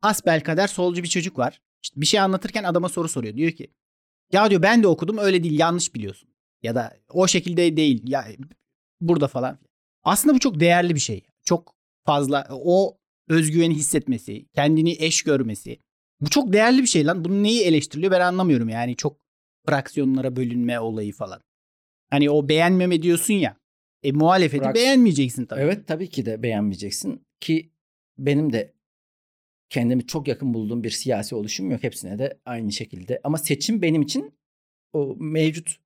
hasbelkader 0.00 0.66
solcu 0.66 1.02
bir 1.02 1.08
çocuk 1.08 1.38
var. 1.38 1.60
İşte 1.82 2.00
bir 2.00 2.06
şey 2.06 2.20
anlatırken 2.20 2.64
adama 2.64 2.88
soru 2.88 3.08
soruyor. 3.08 3.36
Diyor 3.36 3.52
ki 3.52 3.74
ya 4.32 4.50
diyor 4.50 4.62
ben 4.62 4.82
de 4.82 4.86
okudum 4.86 5.18
öyle 5.18 5.42
değil 5.42 5.58
yanlış 5.58 5.94
biliyorsun. 5.94 6.28
Ya 6.62 6.74
da 6.74 6.96
o 7.08 7.28
şekilde 7.28 7.76
değil 7.76 8.02
ya 8.04 8.26
burada 9.00 9.28
falan. 9.28 9.58
Aslında 10.02 10.34
bu 10.34 10.38
çok 10.38 10.60
değerli 10.60 10.94
bir 10.94 11.00
şey. 11.00 11.24
Çok 11.44 11.76
fazla 12.06 12.46
o 12.50 12.98
özgüveni 13.28 13.74
hissetmesi, 13.74 14.46
kendini 14.54 14.96
eş 14.98 15.22
görmesi. 15.22 15.78
Bu 16.20 16.30
çok 16.30 16.52
değerli 16.52 16.82
bir 16.82 16.86
şey 16.86 17.06
lan. 17.06 17.24
Bunun 17.24 17.42
neyi 17.42 17.62
eleştiriliyor 17.62 18.12
ben 18.12 18.20
anlamıyorum 18.20 18.68
yani 18.68 18.96
çok 18.96 19.20
fraksiyonlara 19.66 20.36
bölünme 20.36 20.80
olayı 20.80 21.12
falan. 21.12 21.40
Hani 22.14 22.30
o 22.30 22.48
beğenmeme 22.48 23.02
diyorsun 23.02 23.34
ya. 23.34 23.56
E 24.02 24.12
muhalefeti 24.12 24.64
Fraks- 24.64 24.74
beğenmeyeceksin 24.74 25.46
tabii. 25.46 25.60
Evet 25.60 25.86
tabii 25.86 26.10
ki 26.10 26.26
de 26.26 26.42
beğenmeyeceksin 26.42 27.26
ki 27.40 27.72
benim 28.18 28.52
de 28.52 28.74
kendimi 29.70 30.06
çok 30.06 30.28
yakın 30.28 30.54
bulduğum 30.54 30.84
bir 30.84 30.90
siyasi 30.90 31.34
oluşum 31.34 31.70
yok. 31.70 31.82
Hepsine 31.82 32.18
de 32.18 32.40
aynı 32.44 32.72
şekilde. 32.72 33.20
Ama 33.24 33.38
seçim 33.38 33.82
benim 33.82 34.02
için 34.02 34.34
o 34.92 35.16
mevcut 35.18 35.76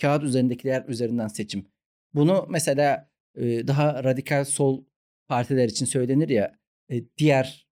kağıt 0.00 0.24
üzerindekiler 0.24 0.84
üzerinden 0.88 1.28
seçim. 1.28 1.66
Bunu 2.14 2.46
mesela 2.50 3.10
e, 3.34 3.66
daha 3.66 4.04
radikal 4.04 4.44
sol 4.44 4.84
partiler 5.28 5.68
için 5.68 5.86
söylenir 5.86 6.28
ya 6.28 6.58
e, 6.90 7.04
diğer 7.18 7.66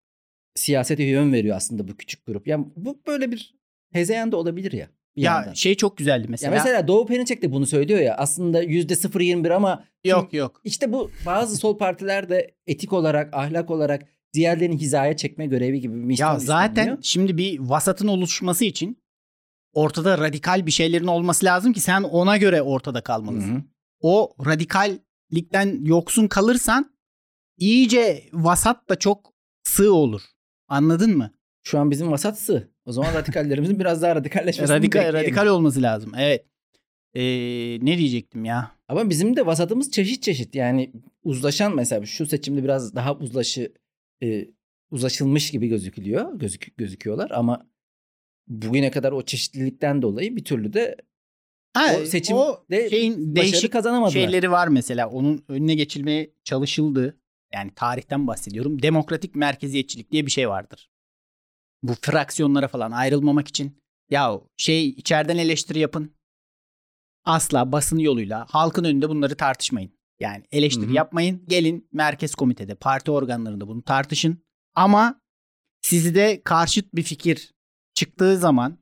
siyasete 0.54 1.02
yön 1.02 1.32
veriyor 1.32 1.56
aslında 1.56 1.88
bu 1.88 1.96
küçük 1.96 2.26
grup. 2.26 2.46
Ya 2.46 2.64
bu 2.76 3.02
böyle 3.06 3.32
bir 3.32 3.54
hezeyan 3.92 4.32
da 4.32 4.36
olabilir 4.36 4.72
ya. 4.72 4.90
Bir 5.16 5.22
Ya 5.22 5.34
yandan. 5.34 5.52
şey 5.52 5.74
çok 5.74 5.96
güzeldi 5.96 6.22
Ya 6.22 6.30
mesela. 6.30 6.52
mesela 6.52 6.88
Doğu 6.88 7.06
Perinçek 7.06 7.42
de 7.42 7.52
bunu 7.52 7.66
söylüyor 7.66 8.00
ya. 8.00 8.14
Aslında 8.16 8.64
%0.21 8.64 9.54
ama 9.54 9.84
yok 10.04 10.32
yok. 10.32 10.60
işte 10.64 10.92
bu 10.92 11.10
bazı 11.26 11.56
sol 11.56 11.78
partiler 11.78 12.28
de 12.28 12.54
etik 12.66 12.92
olarak, 12.92 13.34
ahlak 13.34 13.70
olarak 13.70 14.02
diğerlerini 14.34 14.76
hizaya 14.80 15.16
çekme 15.16 15.46
görevi 15.46 15.80
gibi 15.80 16.08
bir 16.08 16.18
Ya 16.18 16.38
zaten 16.38 16.68
üstleniyor. 16.70 16.98
şimdi 17.02 17.36
bir 17.36 17.58
vasatın 17.58 18.08
oluşması 18.08 18.64
için 18.64 19.02
ortada 19.72 20.18
radikal 20.18 20.66
bir 20.66 20.70
şeylerin 20.70 21.06
olması 21.06 21.46
lazım 21.46 21.72
ki 21.72 21.80
sen 21.80 22.02
ona 22.02 22.36
göre 22.36 22.62
ortada 22.62 23.00
kalmalısın. 23.00 23.50
Hı 23.54 23.58
hı. 23.58 23.62
O 24.00 24.34
radikallikten 24.46 25.84
yoksun 25.84 26.28
kalırsan 26.28 26.94
iyice 27.56 28.22
vasat 28.32 28.88
da 28.88 28.98
çok 28.98 29.32
sığ 29.64 29.92
olur. 29.94 30.22
Anladın 30.68 31.16
mı? 31.16 31.30
Şu 31.62 31.78
an 31.78 31.90
bizim 31.90 32.10
vasatsı. 32.10 32.70
O 32.90 32.92
zaman 32.92 33.14
radikallerimizin 33.14 33.78
biraz 33.78 34.02
daha 34.02 34.16
radikalleşmesini 34.16 34.76
Radikal 34.76 35.12
radikal 35.12 35.46
olması 35.46 35.82
lazım. 35.82 36.12
Evet. 36.18 36.44
Ee, 37.14 37.22
ne 37.82 37.98
diyecektim 37.98 38.44
ya? 38.44 38.70
Ama 38.88 39.10
bizim 39.10 39.36
de 39.36 39.46
vasatımız 39.46 39.90
çeşit 39.90 40.22
çeşit. 40.22 40.54
Yani 40.54 40.92
uzlaşan 41.24 41.74
mesela 41.76 42.06
şu 42.06 42.26
seçimde 42.26 42.64
biraz 42.64 42.94
daha 42.94 43.14
uzlaşı 43.14 43.72
e, 44.22 44.48
uzlaşılmış 44.90 45.50
gibi 45.50 45.68
gözükülüyor. 45.68 46.38
Gözük, 46.38 46.76
gözüküyorlar 46.76 47.30
ama 47.30 47.66
bugüne 48.48 48.90
kadar 48.90 49.12
o 49.12 49.22
çeşitlilikten 49.22 50.02
dolayı 50.02 50.36
bir 50.36 50.44
türlü 50.44 50.72
de 50.72 50.96
Ha, 51.74 51.96
o 52.02 52.06
seçim 52.06 52.36
o 52.36 52.64
şeyin 52.90 53.36
değişik 53.36 53.72
kazanamadılar. 53.72 54.12
şeyleri 54.12 54.50
var 54.50 54.68
mesela. 54.68 55.08
Onun 55.08 55.44
önüne 55.48 55.74
geçilmeye 55.74 56.30
çalışıldı. 56.44 57.20
Yani 57.54 57.70
tarihten 57.74 58.26
bahsediyorum. 58.26 58.82
Demokratik 58.82 59.34
merkeziyetçilik 59.34 60.12
diye 60.12 60.26
bir 60.26 60.30
şey 60.30 60.48
vardır. 60.48 60.90
Bu 61.82 61.94
fraksiyonlara 62.02 62.68
falan 62.68 62.90
ayrılmamak 62.90 63.48
için 63.48 63.80
ya 64.10 64.40
şey 64.56 64.88
içeriden 64.88 65.38
eleştiri 65.38 65.78
yapın. 65.78 66.14
Asla 67.24 67.72
basın 67.72 67.98
yoluyla 67.98 68.46
halkın 68.48 68.84
önünde 68.84 69.08
bunları 69.08 69.36
tartışmayın. 69.36 69.92
Yani 70.20 70.44
eleştiri 70.52 70.86
Hı 70.86 70.90
hı. 70.90 70.94
yapmayın. 70.94 71.44
Gelin 71.48 71.88
merkez 71.92 72.34
komitede, 72.34 72.74
parti 72.74 73.10
organlarında 73.10 73.68
bunu 73.68 73.82
tartışın. 73.82 74.44
Ama 74.74 75.20
sizi 75.82 76.14
de 76.14 76.42
karşıt 76.44 76.94
bir 76.94 77.02
fikir 77.02 77.54
çıktığı 77.94 78.38
zaman 78.38 78.78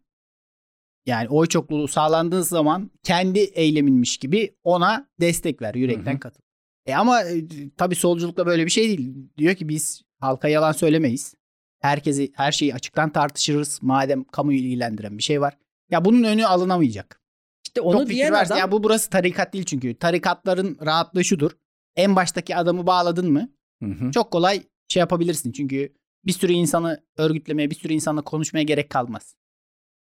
yani 1.06 1.28
oy 1.28 1.46
çokluğu 1.46 1.88
sağlandığı 1.88 2.44
zaman 2.44 2.90
kendi 3.02 3.38
eyleminmiş 3.38 4.16
gibi 4.16 4.56
ona 4.62 5.08
destek 5.20 5.62
ver, 5.62 5.74
yürekten 5.74 6.12
Hı 6.12 6.16
hı. 6.16 6.20
katıl. 6.20 6.40
E 6.86 6.94
ama 6.94 7.22
e, 7.22 7.44
tabii 7.76 7.94
solculukla 7.94 8.46
böyle 8.46 8.64
bir 8.64 8.70
şey 8.70 8.88
değil. 8.88 9.14
Diyor 9.38 9.54
ki 9.54 9.68
biz 9.68 10.02
halka 10.20 10.48
yalan 10.48 10.72
söylemeyiz. 10.72 11.34
Herkesi 11.80 12.32
her 12.35 12.52
şeyi 12.52 12.75
açıktan 12.75 13.12
tartışırız 13.12 13.78
madem 13.82 14.25
kamuyu 14.25 14.58
ilgilendiren 14.58 15.18
bir 15.18 15.23
şey 15.23 15.40
var. 15.40 15.58
Ya 15.90 16.04
bunun 16.04 16.25
önü 16.25 16.47
alınamayacak. 16.47 17.20
İşte 17.66 17.80
onu 17.80 17.99
Çok 17.99 18.08
diyen 18.08 18.32
adam 18.32 18.58
Ya 18.58 18.73
bu 18.73 18.82
burası 18.82 19.11
tarikat 19.11 19.52
değil 19.52 19.64
çünkü. 19.64 19.94
Tarikatların 19.94 20.78
rahatlığı 20.87 21.25
şudur. 21.25 21.50
En 21.97 22.16
baştaki 22.16 22.56
adamı 22.56 22.87
bağladın 22.87 23.32
mı 23.32 23.52
Hı 23.82 23.90
hı. 23.90 24.11
çok 24.11 24.30
kolay 24.30 24.62
şey 24.88 25.00
yapabilirsin. 25.00 25.52
Çünkü 25.52 25.92
bir 26.26 26.32
sürü 26.32 26.52
insanı 26.52 27.04
örgütlemeye, 27.16 27.70
bir 27.70 27.75
sürü 27.75 27.92
insanla 27.92 28.23
konuşmaya 28.23 28.62
gerek 28.62 28.90
kalmaz. 28.90 29.37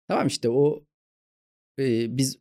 Tamam 0.08 0.26
işte 0.26 0.48
o 0.50 0.84
e, 1.78 2.16
biz 2.16 2.38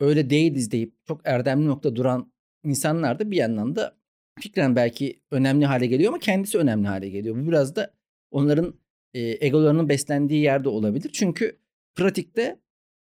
öyle 0.00 0.30
değiliz 0.30 0.70
deyip 0.70 0.94
çok 1.06 1.20
erdemli 1.24 1.66
nokta 1.66 1.96
duran 1.96 2.32
insanlar 2.64 3.18
da 3.18 3.30
bir 3.30 3.36
yandan 3.36 3.76
da 3.76 3.96
fikren 4.40 4.76
belki 4.76 5.20
önemli 5.30 5.66
hale 5.66 5.86
geliyor 5.86 6.12
ama 6.12 6.18
kendisi 6.18 6.58
önemli 6.58 6.88
hale 6.88 7.08
geliyor. 7.08 7.36
Bu 7.36 7.48
biraz 7.48 7.76
da 7.76 7.94
onların 8.32 8.74
e, 9.14 9.46
egolarının 9.46 9.88
beslendiği 9.88 10.42
yerde 10.42 10.68
olabilir. 10.68 11.10
Çünkü 11.12 11.58
pratikte 11.94 12.60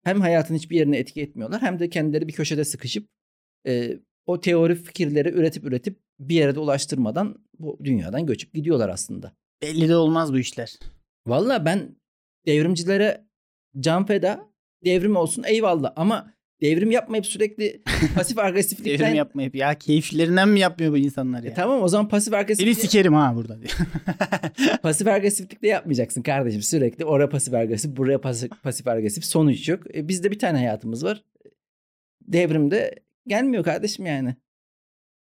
hem 0.03 0.21
hayatın 0.21 0.55
hiçbir 0.55 0.77
yerine 0.77 0.97
etki 0.97 1.21
etmiyorlar 1.21 1.61
hem 1.61 1.79
de 1.79 1.89
kendileri 1.89 2.27
bir 2.27 2.33
köşede 2.33 2.65
sıkışıp 2.65 3.09
e, 3.67 3.99
o 4.25 4.41
teori 4.41 4.75
fikirleri 4.75 5.29
üretip 5.29 5.65
üretip 5.65 5.99
bir 6.19 6.35
yere 6.35 6.55
de 6.55 6.59
ulaştırmadan 6.59 7.45
bu 7.59 7.79
dünyadan 7.83 8.25
göçüp 8.25 8.53
gidiyorlar 8.53 8.89
aslında. 8.89 9.35
Belli 9.61 9.89
de 9.89 9.95
olmaz 9.95 10.33
bu 10.33 10.39
işler. 10.39 10.79
Valla 11.27 11.65
ben 11.65 11.95
devrimcilere 12.45 13.25
can 13.79 14.05
feda 14.05 14.49
devrim 14.85 15.15
olsun 15.15 15.43
eyvallah 15.43 15.93
ama 15.95 16.33
devrim 16.65 16.91
yapmayıp 16.91 17.25
sürekli 17.25 17.81
pasif 18.15 18.37
agresiflikten 18.37 18.99
Devrim 18.99 19.15
yapmayıp 19.15 19.55
ya 19.55 19.77
keyiflerinden 19.77 20.49
mi 20.49 20.59
yapmıyor 20.59 20.91
bu 20.91 20.97
insanlar 20.97 21.43
ya? 21.43 21.51
E 21.51 21.53
tamam 21.53 21.81
o 21.81 21.87
zaman 21.87 22.07
pasif 22.07 22.33
Seni 22.33 22.39
agresiflik 22.41 22.77
sikerim 22.77 23.13
ha 23.13 23.35
burada 23.35 23.59
diye. 23.61 23.71
pasif 24.81 25.07
agresiflik 25.07 25.61
de 25.61 25.67
yapmayacaksın 25.67 26.21
kardeşim 26.21 26.61
sürekli 26.61 27.05
oraya 27.05 27.29
pasif 27.29 27.53
agresif 27.53 27.97
buraya 27.97 28.21
pasif, 28.21 28.51
pasif 28.63 28.87
agresif 28.87 29.25
sonuç 29.25 29.69
yok. 29.69 29.95
E, 29.95 30.07
bizde 30.07 30.31
bir 30.31 30.39
tane 30.39 30.57
hayatımız 30.57 31.03
var. 31.03 31.23
Devrimde 32.21 32.95
gelmiyor 33.27 33.63
kardeşim 33.63 34.05
yani. 34.05 34.35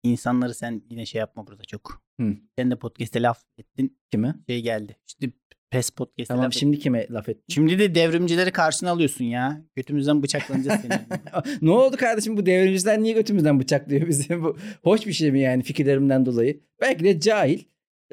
İnsanları 0.03 0.55
sen 0.55 0.83
yine 0.91 1.07
şey 1.07 1.19
yapma 1.19 1.47
burada 1.47 1.65
çok. 1.65 2.03
Hı. 2.21 2.37
Sen 2.59 2.71
de 2.71 2.77
podcast'te 2.77 3.23
laf 3.23 3.43
ettin. 3.59 3.99
Kime? 4.11 4.35
Şey 4.49 4.63
geldi. 4.63 4.97
İşte 5.07 5.31
PES 5.75 5.91
podcast'te 5.91 6.35
Tamam 6.35 6.53
şimdi 6.53 6.79
kime 6.79 7.07
laf 7.11 7.29
ettin? 7.29 7.45
Şimdi 7.49 7.79
de 7.79 7.95
devrimcileri 7.95 8.51
karşına 8.51 8.91
alıyorsun 8.91 9.25
ya. 9.25 9.63
Götümüzden 9.77 10.23
bıçaklanacağız 10.23 10.81
seni. 10.81 11.01
ne 11.63 11.71
oldu 11.71 11.97
kardeşim 11.97 12.37
bu 12.37 12.47
devrimciler 12.47 13.03
niye 13.03 13.15
götümüzden 13.15 13.61
bıçaklıyor 13.61 14.09
bizi? 14.09 14.43
Bu 14.43 14.57
hoş 14.83 15.07
bir 15.07 15.13
şey 15.13 15.33
mi 15.33 15.41
yani 15.41 15.63
fikirlerimden 15.63 16.27
dolayı? 16.27 16.61
Belki 16.81 17.05
de 17.05 17.21
cahil, 17.21 17.65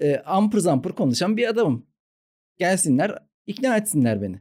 e, 0.02 0.16
ampır 0.16 0.60
zampır 0.60 0.92
konuşan 0.92 1.38
bir 1.38 1.48
adamım. 1.48 1.86
Gelsinler, 2.58 3.18
ikna 3.48 3.78
etsinler 3.78 4.22
beni. 4.22 4.40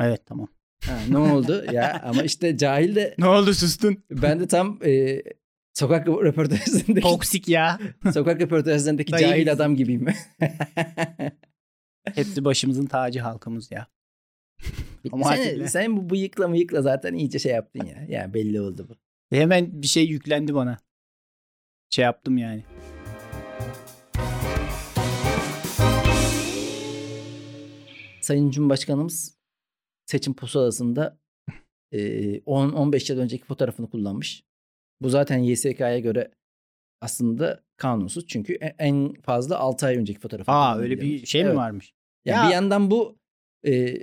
evet 0.00 0.26
tamam. 0.26 0.48
Ha, 0.84 0.98
ne 1.08 1.18
oldu 1.18 1.64
ya? 1.72 2.02
Ama 2.04 2.22
işte 2.22 2.56
cahil 2.56 2.94
de 2.94 3.14
Ne 3.18 3.26
oldu 3.26 3.54
sustun? 3.54 4.04
ben 4.10 4.40
de 4.40 4.46
tam 4.46 4.78
e, 4.84 5.22
sokak 5.74 6.08
röportajlarındaki 6.08 7.00
Toksik 7.00 7.48
ya. 7.48 7.78
sokak 8.14 8.40
röportajlarındaki 8.40 9.12
cahil 9.12 9.52
adam 9.52 9.76
gibiyim. 9.76 10.06
Hepsi 12.16 12.44
başımızın 12.44 12.86
tacı 12.86 13.20
halkımız 13.20 13.70
ya. 13.70 13.86
Ama 15.12 15.24
sen, 15.24 15.66
sen 15.66 15.96
bu 15.96 16.10
bıyıkla 16.10 16.48
mıyıkla 16.48 16.82
zaten 16.82 17.14
iyice 17.14 17.38
şey 17.38 17.52
yaptın 17.52 17.84
ya. 17.84 18.04
Yani 18.08 18.34
belli 18.34 18.60
oldu 18.60 18.86
bu. 18.88 18.94
Ve 19.32 19.40
hemen 19.40 19.82
bir 19.82 19.86
şey 19.86 20.06
yüklendi 20.06 20.54
bana. 20.54 20.78
Şey 21.90 22.04
yaptım 22.04 22.38
yani. 22.38 22.64
Sayın 28.20 28.50
Cumhurbaşkanımız 28.50 29.38
seçim 30.06 30.34
pusulasında 30.34 31.18
e, 31.92 31.98
10-15 32.38 33.12
yıl 33.12 33.20
önceki 33.20 33.44
fotoğrafını 33.44 33.90
kullanmış. 33.90 34.44
Bu 35.02 35.08
zaten 35.08 35.38
YSK'ya 35.38 35.98
göre 35.98 36.30
aslında 37.00 37.64
kanunsuz. 37.76 38.26
Çünkü 38.26 38.52
e- 38.52 38.74
en 38.78 39.12
fazla 39.14 39.58
6 39.58 39.86
ay 39.86 39.96
önceki 39.96 40.20
fotoğrafı. 40.20 40.52
Aa 40.52 40.78
öyle 40.78 41.00
bir 41.00 41.26
şey 41.26 41.42
mi 41.42 41.46
Evet. 41.46 41.56
varmış? 41.56 41.94
Yani 42.28 42.36
Ya- 42.44 42.48
bir 42.48 42.54
yandan 42.54 42.90
bu 42.90 43.18
e, 43.66 43.94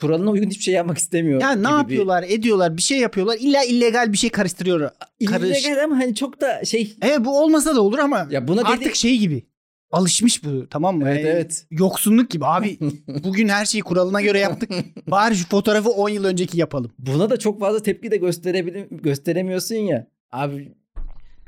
kuralına 0.00 0.30
uygun 0.30 0.50
hiçbir 0.50 0.62
şey 0.64 0.74
yapmak 0.74 0.98
istemiyor. 0.98 1.40
Ya 1.40 1.50
ne 1.52 1.56
gibi 1.60 1.66
bir- 1.68 1.76
yapıyorlar, 1.78 2.22
ediyorlar, 2.28 2.76
bir 2.76 2.82
şey 2.82 2.98
yapıyorlar. 2.98 3.36
İlla 3.40 3.64
illegal 3.64 4.12
bir 4.12 4.18
şey 4.18 4.30
karıştırıyor. 4.30 4.90
Karış. 5.26 5.60
İllegal 5.64 5.84
ama 5.84 5.96
hani 5.98 6.14
çok 6.14 6.40
da 6.40 6.64
şey. 6.64 6.96
Evet 7.02 7.20
bu 7.24 7.40
olmasa 7.42 7.76
da 7.76 7.80
olur 7.82 7.98
ama 7.98 8.28
Ya 8.30 8.48
buna 8.48 8.60
artık 8.64 8.80
dedi- 8.84 8.98
şey 8.98 9.18
gibi. 9.18 9.42
Alışmış 9.90 10.44
bu 10.44 10.68
tamam 10.68 10.96
mı? 10.98 11.04
Evet 11.08 11.20
Yani 11.20 11.28
evet. 11.28 11.66
Yoksunluk 11.70 12.30
gibi 12.30 12.46
abi. 12.46 12.78
Bugün 13.24 13.48
her 13.48 13.64
şeyi 13.64 13.82
kuralına 13.82 14.20
göre 14.20 14.38
yaptık. 14.38 14.70
Bari 15.06 15.36
şu 15.36 15.48
fotoğrafı 15.48 15.90
10 15.90 16.08
yıl 16.08 16.24
önceki 16.24 16.58
yapalım. 16.60 16.92
Buna 16.98 17.30
da 17.30 17.36
çok 17.38 17.60
fazla 17.60 17.82
tepki 17.82 18.10
de 18.10 18.16
gösterebilir, 18.16 18.86
gösteremiyorsun 18.90 19.74
ya. 19.74 20.06
Abi 20.32 20.72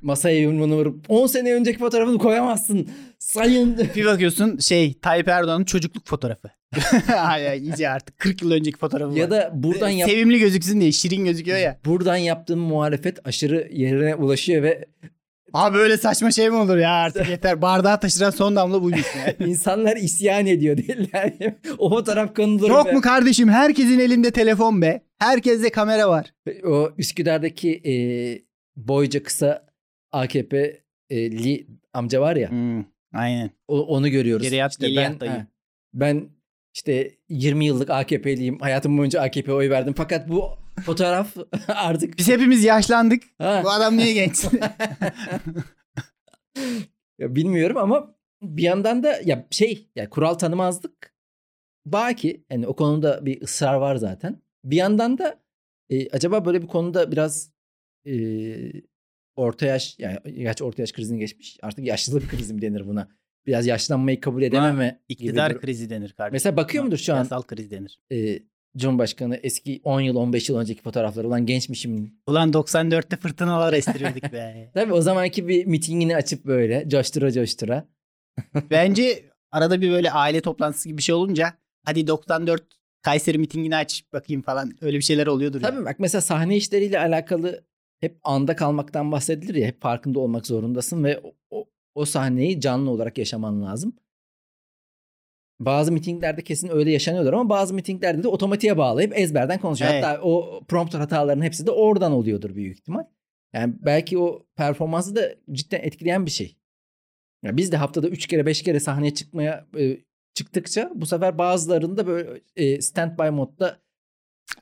masaya 0.02 0.38
yumruğunu 0.40 0.74
vurup 0.76 1.04
10 1.08 1.26
sene 1.26 1.54
önceki 1.54 1.78
fotoğrafını 1.78 2.18
koyamazsın. 2.18 2.88
Sayın. 3.18 3.78
Bir 3.96 4.04
bakıyorsun 4.06 4.58
şey 4.58 4.94
Tayyip 4.94 5.28
Erdoğan'ın 5.28 5.64
çocukluk 5.64 6.06
fotoğrafı. 6.06 6.48
Ay, 7.18 7.58
iyice 7.58 7.88
artık 7.88 8.18
40 8.18 8.42
yıl 8.42 8.50
önceki 8.50 8.78
fotoğrafı 8.78 9.18
ya 9.18 9.24
var. 9.24 9.30
da 9.30 9.50
buradan 9.54 9.88
yap 9.88 10.10
Sevimli 10.10 10.38
gözüksün 10.38 10.80
diye 10.80 10.92
şirin 10.92 11.24
gözüküyor 11.24 11.58
ya. 11.58 11.78
buradan 11.84 12.16
yaptığım 12.16 12.60
muhalefet 12.60 13.26
aşırı 13.26 13.68
yerine 13.72 14.14
ulaşıyor 14.14 14.62
ve 14.62 14.84
Abi 15.52 15.76
böyle 15.78 15.96
saçma 15.98 16.30
şey 16.30 16.50
mi 16.50 16.56
olur 16.56 16.76
ya 16.76 16.90
artık 16.90 17.28
yeter. 17.28 17.62
Bardağı 17.62 18.00
taşıran 18.00 18.30
son 18.30 18.56
damla 18.56 18.82
buymuş 18.82 19.06
ya. 19.16 19.46
insanlar 19.46 19.96
isyan 19.96 20.46
ediyor 20.46 20.76
değiller. 20.76 21.32
o 21.78 21.90
fotoğraf 21.90 22.36
konulur. 22.36 22.68
Yok 22.68 22.86
ve- 22.86 22.92
mu 22.92 23.00
kardeşim? 23.00 23.48
Herkesin 23.48 23.98
elinde 23.98 24.30
telefon 24.30 24.82
be. 24.82 25.02
Herkeste 25.18 25.70
kamera 25.70 26.08
var. 26.08 26.34
O 26.64 26.92
Üsküdar'daki 26.98 27.70
e, 27.86 27.94
boyca 28.76 29.22
kısa 29.22 29.65
AKP'li 30.12 31.66
amca 31.92 32.20
var 32.20 32.36
ya. 32.36 32.50
Hmm, 32.50 32.84
aynen. 33.14 33.50
O- 33.68 33.86
onu 33.86 34.08
görüyoruz. 34.08 34.42
Geriye 34.42 34.64
at, 34.64 34.72
İşte 34.72 34.96
ben, 34.96 35.18
ha, 35.26 35.46
ben 35.94 36.28
işte 36.74 37.10
20 37.28 37.66
yıllık 37.66 37.90
AKP'liyim. 37.90 38.58
Hayatım 38.58 38.98
boyunca 38.98 39.20
AKP'ye 39.22 39.52
oy 39.56 39.70
verdim. 39.70 39.94
Fakat 39.96 40.28
bu 40.28 40.48
fotoğraf 40.84 41.36
artık 41.68 42.18
Biz 42.18 42.28
hepimiz 42.28 42.64
yaşlandık. 42.64 43.22
Ha. 43.38 43.60
Bu 43.64 43.70
adam 43.70 43.96
niye 43.96 44.12
genç? 44.12 44.44
Ya 47.18 47.34
bilmiyorum 47.34 47.76
ama 47.76 48.16
bir 48.42 48.62
yandan 48.62 49.02
da 49.02 49.20
ya 49.24 49.46
şey 49.50 49.90
ya 49.96 50.10
kural 50.10 50.34
tanımazlık 50.34 51.14
baki 51.86 52.44
yani 52.50 52.66
o 52.66 52.76
konuda 52.76 53.26
bir 53.26 53.42
ısrar 53.42 53.74
var 53.74 53.96
zaten. 53.96 54.42
Bir 54.64 54.76
yandan 54.76 55.18
da 55.18 55.40
e, 55.90 56.08
acaba 56.10 56.44
böyle 56.44 56.62
bir 56.62 56.66
konuda 56.66 57.12
biraz 57.12 57.52
e, 58.06 58.12
orta 59.36 59.66
yaş 59.66 59.96
yani 59.98 60.18
gerçi 60.38 60.64
orta 60.64 60.82
yaş 60.82 60.92
krizini 60.92 61.18
geçmiş. 61.18 61.58
Artık 61.62 61.84
yaşlılık 61.86 62.30
krizi 62.30 62.54
mi 62.54 62.62
denir 62.62 62.86
buna? 62.86 63.08
Biraz 63.46 63.66
yaşlanmayı 63.66 64.20
kabul 64.20 64.42
edememe 64.42 65.00
gibi 65.08 65.22
İktidar 65.22 65.54
bir- 65.54 65.60
krizi 65.60 65.90
denir 65.90 66.12
kardeşim. 66.12 66.32
Mesela 66.32 66.56
bakıyor 66.56 66.84
mudur 66.84 66.96
şu 66.96 67.14
an 67.14 67.18
Yasal 67.18 67.42
kriz 67.42 67.70
denir. 67.70 68.00
e, 68.12 68.38
Cumhurbaşkanı 68.76 69.36
eski 69.42 69.80
10 69.84 70.00
yıl 70.00 70.16
15 70.16 70.48
yıl 70.48 70.56
önceki 70.58 70.82
fotoğrafları 70.82 71.28
olan 71.28 71.46
gençmişim. 71.46 72.14
Ulan 72.26 72.50
94'te 72.52 73.16
fırtınalar 73.16 73.72
estiriyorduk 73.72 74.32
be. 74.32 74.70
Tabii 74.74 74.92
o 74.92 75.00
zamanki 75.00 75.48
bir 75.48 75.66
mitingini 75.66 76.16
açıp 76.16 76.44
böyle 76.44 76.88
coştura 76.88 77.32
coştura. 77.32 77.88
Bence 78.70 79.24
arada 79.52 79.80
bir 79.80 79.90
böyle 79.90 80.10
aile 80.10 80.40
toplantısı 80.40 80.88
gibi 80.88 80.98
bir 80.98 81.02
şey 81.02 81.14
olunca 81.14 81.52
hadi 81.84 82.06
94 82.06 82.62
Kayseri 83.02 83.38
mitingini 83.38 83.76
aç 83.76 84.04
bakayım 84.12 84.42
falan 84.42 84.72
öyle 84.80 84.96
bir 84.96 85.02
şeyler 85.02 85.26
oluyordur. 85.26 85.60
Tabii 85.60 85.84
bak 85.84 85.96
mesela 85.98 86.20
sahne 86.22 86.56
işleriyle 86.56 86.98
alakalı 86.98 87.64
hep 88.00 88.18
anda 88.24 88.56
kalmaktan 88.56 89.12
bahsedilir 89.12 89.54
ya 89.54 89.66
hep 89.66 89.82
farkında 89.82 90.20
olmak 90.20 90.46
zorundasın 90.46 91.04
ve 91.04 91.20
o, 91.20 91.34
o, 91.50 91.68
o 91.94 92.04
sahneyi 92.04 92.60
canlı 92.60 92.90
olarak 92.90 93.18
yaşaman 93.18 93.62
lazım. 93.62 93.96
Bazı 95.60 95.92
mitinglerde 95.92 96.44
kesin 96.44 96.68
öyle 96.68 96.90
yaşanıyorlar 96.90 97.32
ama 97.32 97.48
bazı 97.48 97.74
mitinglerde 97.74 98.22
de 98.22 98.28
otomatiğe 98.28 98.78
bağlayıp 98.78 99.18
ezberden 99.18 99.60
konuşuyor. 99.60 99.90
Evet. 99.90 100.04
Hatta 100.04 100.22
o 100.22 100.60
prompter 100.68 100.98
hatalarının 100.98 101.44
hepsi 101.44 101.66
de 101.66 101.70
oradan 101.70 102.12
oluyordur 102.12 102.54
büyük 102.54 102.78
ihtimal. 102.78 103.04
Yani 103.54 103.74
belki 103.78 104.18
o 104.18 104.46
performansı 104.56 105.16
da 105.16 105.34
cidden 105.52 105.80
etkileyen 105.80 106.26
bir 106.26 106.30
şey. 106.30 106.56
Ya 107.42 107.56
biz 107.56 107.72
de 107.72 107.76
haftada 107.76 108.08
3 108.08 108.26
kere 108.26 108.46
5 108.46 108.62
kere 108.62 108.80
sahneye 108.80 109.14
çıkmaya 109.14 109.66
e, 109.78 109.98
çıktıkça 110.34 110.92
bu 110.94 111.06
sefer 111.06 111.38
bazılarında 111.38 112.06
böyle 112.06 112.40
e, 112.56 112.80
standby 112.80 113.28
modda 113.28 113.80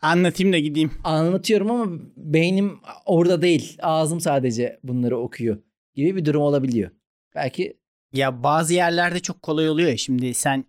Anlatayım 0.02 0.52
da 0.52 0.58
gideyim. 0.58 0.90
anlatıyorum 1.04 1.70
ama 1.70 2.00
beynim 2.16 2.78
orada 3.06 3.42
değil. 3.42 3.78
Ağzım 3.82 4.20
sadece 4.20 4.80
bunları 4.82 5.18
okuyor 5.18 5.58
gibi 5.94 6.16
bir 6.16 6.24
durum 6.24 6.42
olabiliyor. 6.42 6.90
Belki 7.34 7.76
Ya 8.12 8.42
bazı 8.42 8.74
yerlerde 8.74 9.20
çok 9.20 9.42
kolay 9.42 9.68
oluyor 9.68 9.88
ya. 9.90 9.96
Şimdi 9.96 10.34
sen 10.34 10.64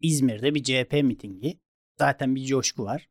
İzmir'de 0.00 0.54
bir 0.54 0.62
CHP 0.62 0.92
mitingi. 0.92 1.58
Zaten 1.98 2.34
bir 2.34 2.44
coşku 2.44 2.84
var. 2.84 3.08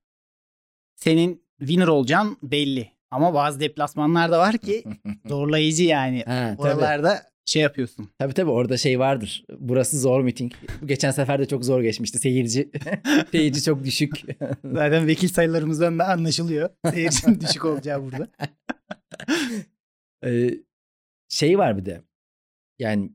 Senin 0.96 1.44
winner 1.60 1.88
olacağın 1.88 2.38
belli. 2.44 2.92
Ama 3.12 3.34
bazı 3.34 3.60
deplasmanlar 3.60 4.32
da 4.32 4.40
var 4.40 4.58
ki 4.58 4.84
zorlayıcı 5.26 5.84
yani. 5.84 6.24
ha, 6.26 6.56
tabii. 6.58 6.68
Oralarda 6.68 7.22
şey 7.48 7.62
yapıyorsun. 7.62 8.10
Tabii 8.20 8.34
tabii 8.34 8.52
orada 8.52 8.78
şey 8.78 9.00
vardır. 9.00 9.46
Burası 9.60 10.00
zor 10.00 10.22
miting. 10.22 10.54
Geçen 10.86 11.12
sefer 11.12 11.40
de 11.40 11.46
çok 11.46 11.66
zor 11.66 11.82
geçmişti. 11.82 12.20
Seyirci 12.20 12.72
seyirci 13.32 13.64
çok 13.64 13.84
düşük. 13.84 14.22
Zaten 14.66 15.08
vekil 15.08 15.28
sayılarımızdan 15.28 16.00
da 16.00 16.08
anlaşılıyor. 16.08 16.70
Seyircinin 16.92 17.40
düşük 17.42 17.66
olacağı 17.66 18.04
burada. 18.04 18.28
Ee, 20.26 20.50
şey 21.30 21.58
var 21.58 21.78
bir 21.78 21.86
de. 21.86 22.04
Yani 22.80 23.12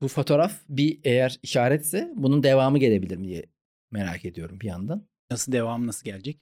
bu 0.00 0.08
fotoğraf 0.08 0.60
bir 0.68 1.00
eğer 1.04 1.38
işaretse 1.42 2.12
bunun 2.14 2.42
devamı 2.42 2.78
gelebilir 2.78 3.16
mi 3.16 3.28
diye 3.28 3.44
merak 3.90 4.24
ediyorum 4.24 4.60
bir 4.60 4.66
yandan. 4.66 5.08
Nasıl 5.30 5.52
devam 5.52 5.86
nasıl 5.86 6.04
gelecek? 6.04 6.40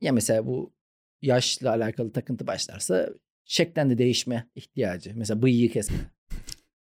Ya 0.00 0.12
mesela 0.12 0.46
bu 0.46 0.74
yaşla 1.22 1.70
alakalı 1.70 2.12
takıntı 2.12 2.46
başlarsa 2.46 3.10
şeklen 3.44 3.90
de 3.90 3.98
değişme 3.98 4.50
ihtiyacı. 4.54 5.12
Mesela 5.16 5.42
bıyığı 5.42 5.70
kesme. 5.70 5.96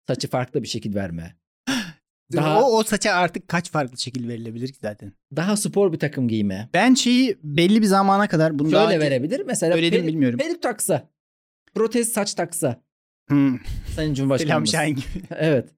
Saçı 0.07 0.29
farklı 0.29 0.63
bir 0.63 0.69
şekil 0.69 0.95
verme. 0.95 1.37
Daha 2.33 2.63
O, 2.65 2.79
o 2.79 2.83
saça 2.83 3.13
artık 3.13 3.49
kaç 3.49 3.71
farklı 3.71 3.99
şekil 3.99 4.29
verilebilir 4.29 4.69
ki 4.69 4.79
zaten? 4.83 5.13
daha 5.37 5.57
spor 5.57 5.93
bir 5.93 5.99
takım 5.99 6.29
giyme. 6.29 6.69
Ben 6.75 6.95
şeyi 6.95 7.39
belli 7.43 7.83
bir 7.83 7.87
zamana 7.87 8.29
kadar 8.29 8.59
bunu 8.59 8.73
daha 8.73 8.85
Şöyle 8.85 8.97
önce 8.97 9.07
verebilir. 9.07 9.43
Mesela 9.47 9.75
söyledim 9.75 10.01
peri- 10.01 10.07
bilmiyorum. 10.07 10.39
peruk 10.39 10.63
taksa. 10.63 11.09
Protez 11.75 12.13
saç 12.13 12.35
taksa. 12.35 12.83
Hmm, 13.29 13.59
Sayın 13.59 13.95
Selam 13.97 14.15
Cumhurbaşkanımız. 14.15 14.71
Şahin 14.73 14.95
gibi. 14.97 15.07
evet. 15.31 15.69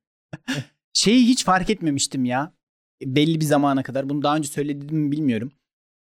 Şeyi 0.93 1.27
hiç 1.27 1.45
fark 1.45 1.71
etmemiştim 1.71 2.25
ya. 2.25 2.55
Belli 3.03 3.41
bir 3.41 3.45
zamana 3.45 3.83
kadar. 3.83 4.09
Bunu 4.09 4.23
daha 4.23 4.37
önce 4.37 4.49
söyledim 4.49 4.97
mi 4.99 5.13
bilmiyorum. 5.13 5.53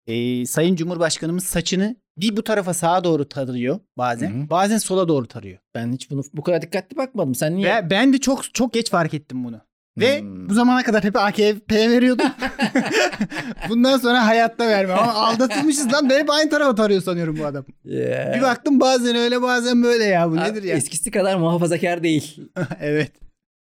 Ee, 0.07 0.47
Sayın 0.47 0.77
Cumhurbaşkanımız 0.77 1.45
saçını 1.45 1.97
bir 2.19 2.37
bu 2.37 2.45
tarafa 2.45 2.75
sağa 2.75 3.05
doğru 3.05 3.29
tarıyor 3.29 3.81
bazen. 3.99 4.31
Hı 4.41 4.45
hı. 4.45 4.51
Bazen 4.51 4.79
sola 4.79 5.09
doğru 5.09 5.27
tarıyor. 5.27 5.59
Ben 5.75 5.93
hiç 5.93 6.11
bunu 6.11 6.23
bu 6.33 6.43
kadar 6.43 6.63
dikkatli 6.63 6.97
bakmadım. 6.97 7.35
Sen 7.35 7.57
niye? 7.57 7.77
Ve 7.77 7.91
ben 7.91 8.13
de 8.13 8.19
çok 8.19 8.55
çok 8.55 8.73
geç 8.73 8.91
fark 8.91 9.15
ettim 9.15 9.45
bunu. 9.45 9.61
Ve 9.99 10.21
Hmm. 10.21 10.49
bu 10.49 10.55
zamana 10.55 10.83
kadar 10.83 11.05
hep 11.05 11.17
AKP'ye 11.17 11.91
veriyordum. 11.91 12.27
Bundan 13.69 13.99
sonra 13.99 14.27
hayatta 14.27 14.69
vermem. 14.69 14.99
Ama 14.99 15.13
aldatılmışız 15.15 15.93
lan. 15.93 16.11
Ben 16.11 16.19
hep 16.21 16.31
aynı 16.31 16.51
tarafa 16.51 16.75
tarıyor 16.75 17.01
sanıyorum 17.03 17.39
bu 17.39 17.47
adam. 17.47 17.65
Yeah. 17.85 18.35
Bir 18.37 18.43
baktım 18.43 18.81
bazen 18.81 19.17
öyle 19.17 19.43
bazen 19.43 19.83
böyle 19.83 20.05
ya. 20.05 20.31
Bu 20.31 20.37
Ha, 20.37 20.45
nedir 20.47 20.63
ya? 20.63 20.77
Eskisi 20.77 21.11
kadar 21.11 21.37
muhafazakar 21.37 22.03
değil. 22.03 22.41
evet. 22.81 23.13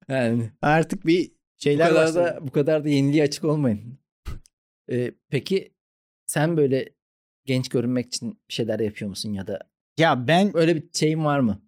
Yani 0.08 0.50
Artık 0.62 1.06
bir 1.06 1.28
bu 1.30 1.62
şeyler 1.62 1.88
kadar 1.88 2.04
başladı. 2.06 2.24
da 2.24 2.38
bu 2.46 2.50
kadar 2.50 2.84
da 2.84 2.88
yeniliğe 2.88 3.22
açık 3.24 3.44
olmayın. 3.44 3.98
Ee, 4.92 5.10
peki 5.30 5.72
sen 6.30 6.56
böyle 6.56 6.88
genç 7.46 7.68
görünmek 7.68 8.06
için 8.06 8.38
bir 8.48 8.54
şeyler 8.54 8.80
yapıyor 8.80 9.08
musun 9.08 9.32
ya 9.32 9.46
da 9.46 9.58
Ya 9.98 10.28
ben 10.28 10.56
öyle 10.56 10.76
bir 10.76 10.82
şeyin 10.92 11.24
var 11.24 11.40
mı? 11.40 11.62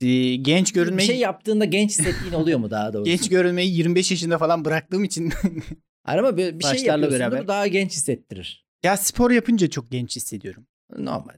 e, 0.00 0.34
genç 0.36 0.70
Bir 0.70 0.74
görünmeyi 0.74 1.06
şey 1.06 1.18
yaptığında 1.18 1.64
genç 1.64 1.90
hissettiğin 1.90 2.32
oluyor 2.32 2.58
mu 2.58 2.70
daha 2.70 2.92
doğrusu? 2.92 3.04
genç 3.10 3.28
görünmeyi 3.28 3.76
25 3.76 4.10
yaşında 4.10 4.38
falan 4.38 4.64
bıraktığım 4.64 5.04
için 5.04 5.32
Hayır 6.04 6.18
ama 6.18 6.36
bir, 6.36 6.58
bir 6.58 6.64
şey 6.64 6.78
Saçlarla 6.78 7.04
yapıyorsun 7.04 7.32
beraber. 7.32 7.48
daha 7.48 7.66
genç 7.66 7.92
hissettirir. 7.92 8.66
ya 8.84 8.96
spor 8.96 9.30
yapınca 9.30 9.70
çok 9.70 9.90
genç 9.90 10.16
hissediyorum. 10.16 10.66
Normal. 10.98 11.34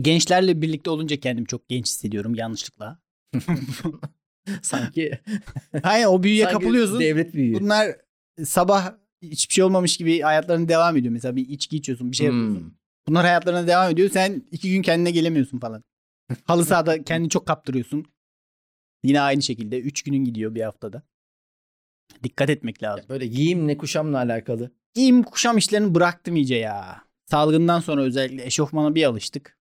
Gençlerle 0.00 0.62
birlikte 0.62 0.90
olunca 0.90 1.16
kendimi 1.20 1.46
çok 1.46 1.68
genç 1.68 1.86
hissediyorum 1.86 2.34
yanlışlıkla. 2.34 2.98
sanki 4.62 5.20
Hayır 5.82 6.06
o 6.06 6.22
büyüye 6.22 6.44
sanki 6.44 6.58
kapılıyorsun. 6.58 7.00
Devlet 7.00 7.34
büyüğü. 7.34 7.54
Bunlar 7.60 7.88
sabah 8.44 8.94
hiçbir 9.22 9.54
şey 9.54 9.64
olmamış 9.64 9.96
gibi 9.96 10.20
hayatlarına 10.20 10.68
devam 10.68 10.96
ediyor. 10.96 11.12
Mesela 11.12 11.36
bir 11.36 11.48
içki 11.48 11.76
içiyorsun 11.76 12.10
bir 12.10 12.16
şey 12.16 12.26
yapıyorsun. 12.26 12.60
Hmm. 12.60 12.70
Bunlar 13.08 13.24
hayatlarına 13.24 13.66
devam 13.66 13.90
ediyor. 13.90 14.10
Sen 14.10 14.42
iki 14.50 14.72
gün 14.72 14.82
kendine 14.82 15.10
gelemiyorsun 15.10 15.58
falan. 15.58 15.84
Halı 16.44 16.64
sahada 16.64 17.02
kendini 17.04 17.30
çok 17.30 17.46
kaptırıyorsun. 17.46 18.06
Yine 19.04 19.20
aynı 19.20 19.42
şekilde. 19.42 19.80
Üç 19.80 20.02
günün 20.02 20.24
gidiyor 20.24 20.54
bir 20.54 20.62
haftada. 20.62 21.02
Dikkat 22.22 22.50
etmek 22.50 22.82
lazım. 22.82 23.06
Böyle 23.08 23.26
giyimle 23.26 23.76
kuşamla 23.76 24.18
alakalı. 24.18 24.70
Giyim 24.94 25.22
kuşam 25.22 25.58
işlerini 25.58 25.94
bıraktım 25.94 26.36
iyice 26.36 26.54
ya. 26.54 27.04
Salgından 27.30 27.80
sonra 27.80 28.02
özellikle 28.02 28.46
eşofmana 28.46 28.94
bir 28.94 29.04
alıştık. 29.04 29.58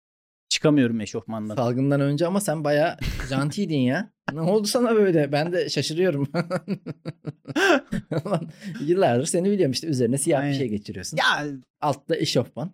Çıkamıyorum 0.60 1.02
eşofmandan. 1.02 1.56
Salgından 1.56 2.02
önce 2.02 2.28
ama 2.28 2.42
sen 2.42 2.64
bayağı 2.64 2.98
jantiydin 3.30 3.80
ya. 3.80 4.12
Ne 4.34 4.42
oldu 4.42 4.68
sana 4.68 4.96
böyle? 4.96 5.32
Ben 5.32 5.52
de 5.52 5.70
şaşırıyorum. 5.70 6.28
Yıllardır 8.82 9.26
seni 9.26 9.52
biliyorum 9.52 9.72
işte 9.72 9.88
üzerine 9.88 10.18
siyah 10.18 10.40
Aynen. 10.40 10.54
bir 10.54 10.58
şey 10.58 10.68
geçiriyorsun. 10.70 11.18
ya 11.18 11.46
Altta 11.82 12.16
eşofman. 12.16 12.72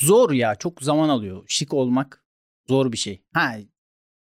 zor 0.00 0.30
ya. 0.32 0.54
Çok 0.54 0.82
zaman 0.82 1.08
alıyor. 1.08 1.44
Şık 1.46 1.74
olmak 1.74 2.24
zor 2.68 2.92
bir 2.92 2.96
şey. 2.96 3.22
Ha 3.32 3.54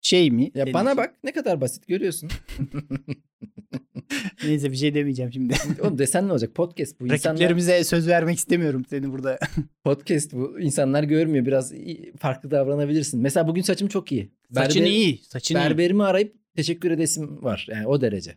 şey 0.02 0.32
mi? 0.32 0.52
Ya 0.56 0.74
bana 0.74 0.92
için? 0.92 0.98
bak 1.04 1.16
ne 1.24 1.32
kadar 1.32 1.62
basit 1.62 1.88
görüyorsun. 1.88 2.30
Neyse 4.44 4.72
bir 4.72 4.78
şey 4.78 4.94
demeyeceğim 4.94 5.34
şimdi. 5.34 5.56
Oğlum 5.82 5.98
desen 5.98 6.28
ne 6.28 6.32
olacak? 6.32 6.56
Podcast 6.56 7.00
bu. 7.00 7.04
İnsanlar, 7.04 7.34
Rakiplerimize 7.34 7.84
söz 7.84 8.08
vermek 8.08 8.38
istemiyorum 8.38 8.86
seni 8.90 9.12
burada. 9.12 9.40
podcast 9.84 10.34
bu. 10.34 10.60
İnsanlar 10.60 11.04
görmüyor. 11.04 11.46
Biraz 11.46 11.72
iyi- 11.74 12.14
farklı 12.18 12.52
davranabilirsin. 12.52 13.22
Mesela 13.22 13.48
bugün 13.48 13.62
saçım 13.62 13.88
çok 13.88 14.12
iyi. 14.12 14.32
Saçın 14.54 14.80
Berber- 14.82 14.90
iyi. 14.90 15.18
Saçın 15.18 15.56
iyi. 15.56 15.58
Berberimi 15.58 16.04
arayıp 16.04 16.36
teşekkür 16.56 16.92
edesim 16.92 17.44
var. 17.44 17.68
Yani 17.70 17.88
o 17.88 18.02
derece. 18.02 18.36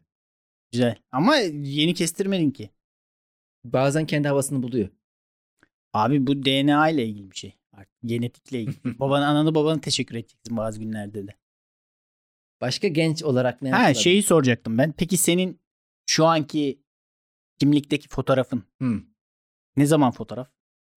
Güzel. 0.73 0.97
Ama 1.13 1.37
yeni 1.37 1.95
kestirmedin 1.95 2.51
ki. 2.51 2.71
Bazen 3.65 4.07
kendi 4.07 4.29
havasını 4.29 4.63
buluyor. 4.63 4.89
Abi 5.93 6.27
bu 6.27 6.45
DNA 6.45 6.91
ile 6.91 7.07
ilgili 7.07 7.31
bir 7.31 7.37
şey. 7.37 7.55
Genetikle 8.05 8.61
ilgili. 8.61 8.99
Babanı 8.99 9.27
ananı 9.27 9.55
babanı 9.55 9.81
teşekkür 9.81 10.15
edeceksin 10.15 10.57
bazı 10.57 10.81
günlerde 10.81 11.27
de. 11.27 11.37
Başka 12.61 12.89
genç 12.89 13.23
olarak 13.23 13.63
ne 13.63 13.71
Ha 13.71 13.95
şeyi 13.95 14.23
soracaktım 14.23 14.79
ben. 14.79 14.93
Peki 14.93 15.17
senin 15.17 15.61
şu 16.07 16.27
anki 16.27 16.83
kimlikteki 17.59 18.09
fotoğrafın 18.09 18.63
Hı. 18.83 19.03
ne 19.77 19.87
zaman 19.87 20.11
fotoğraf? 20.11 20.49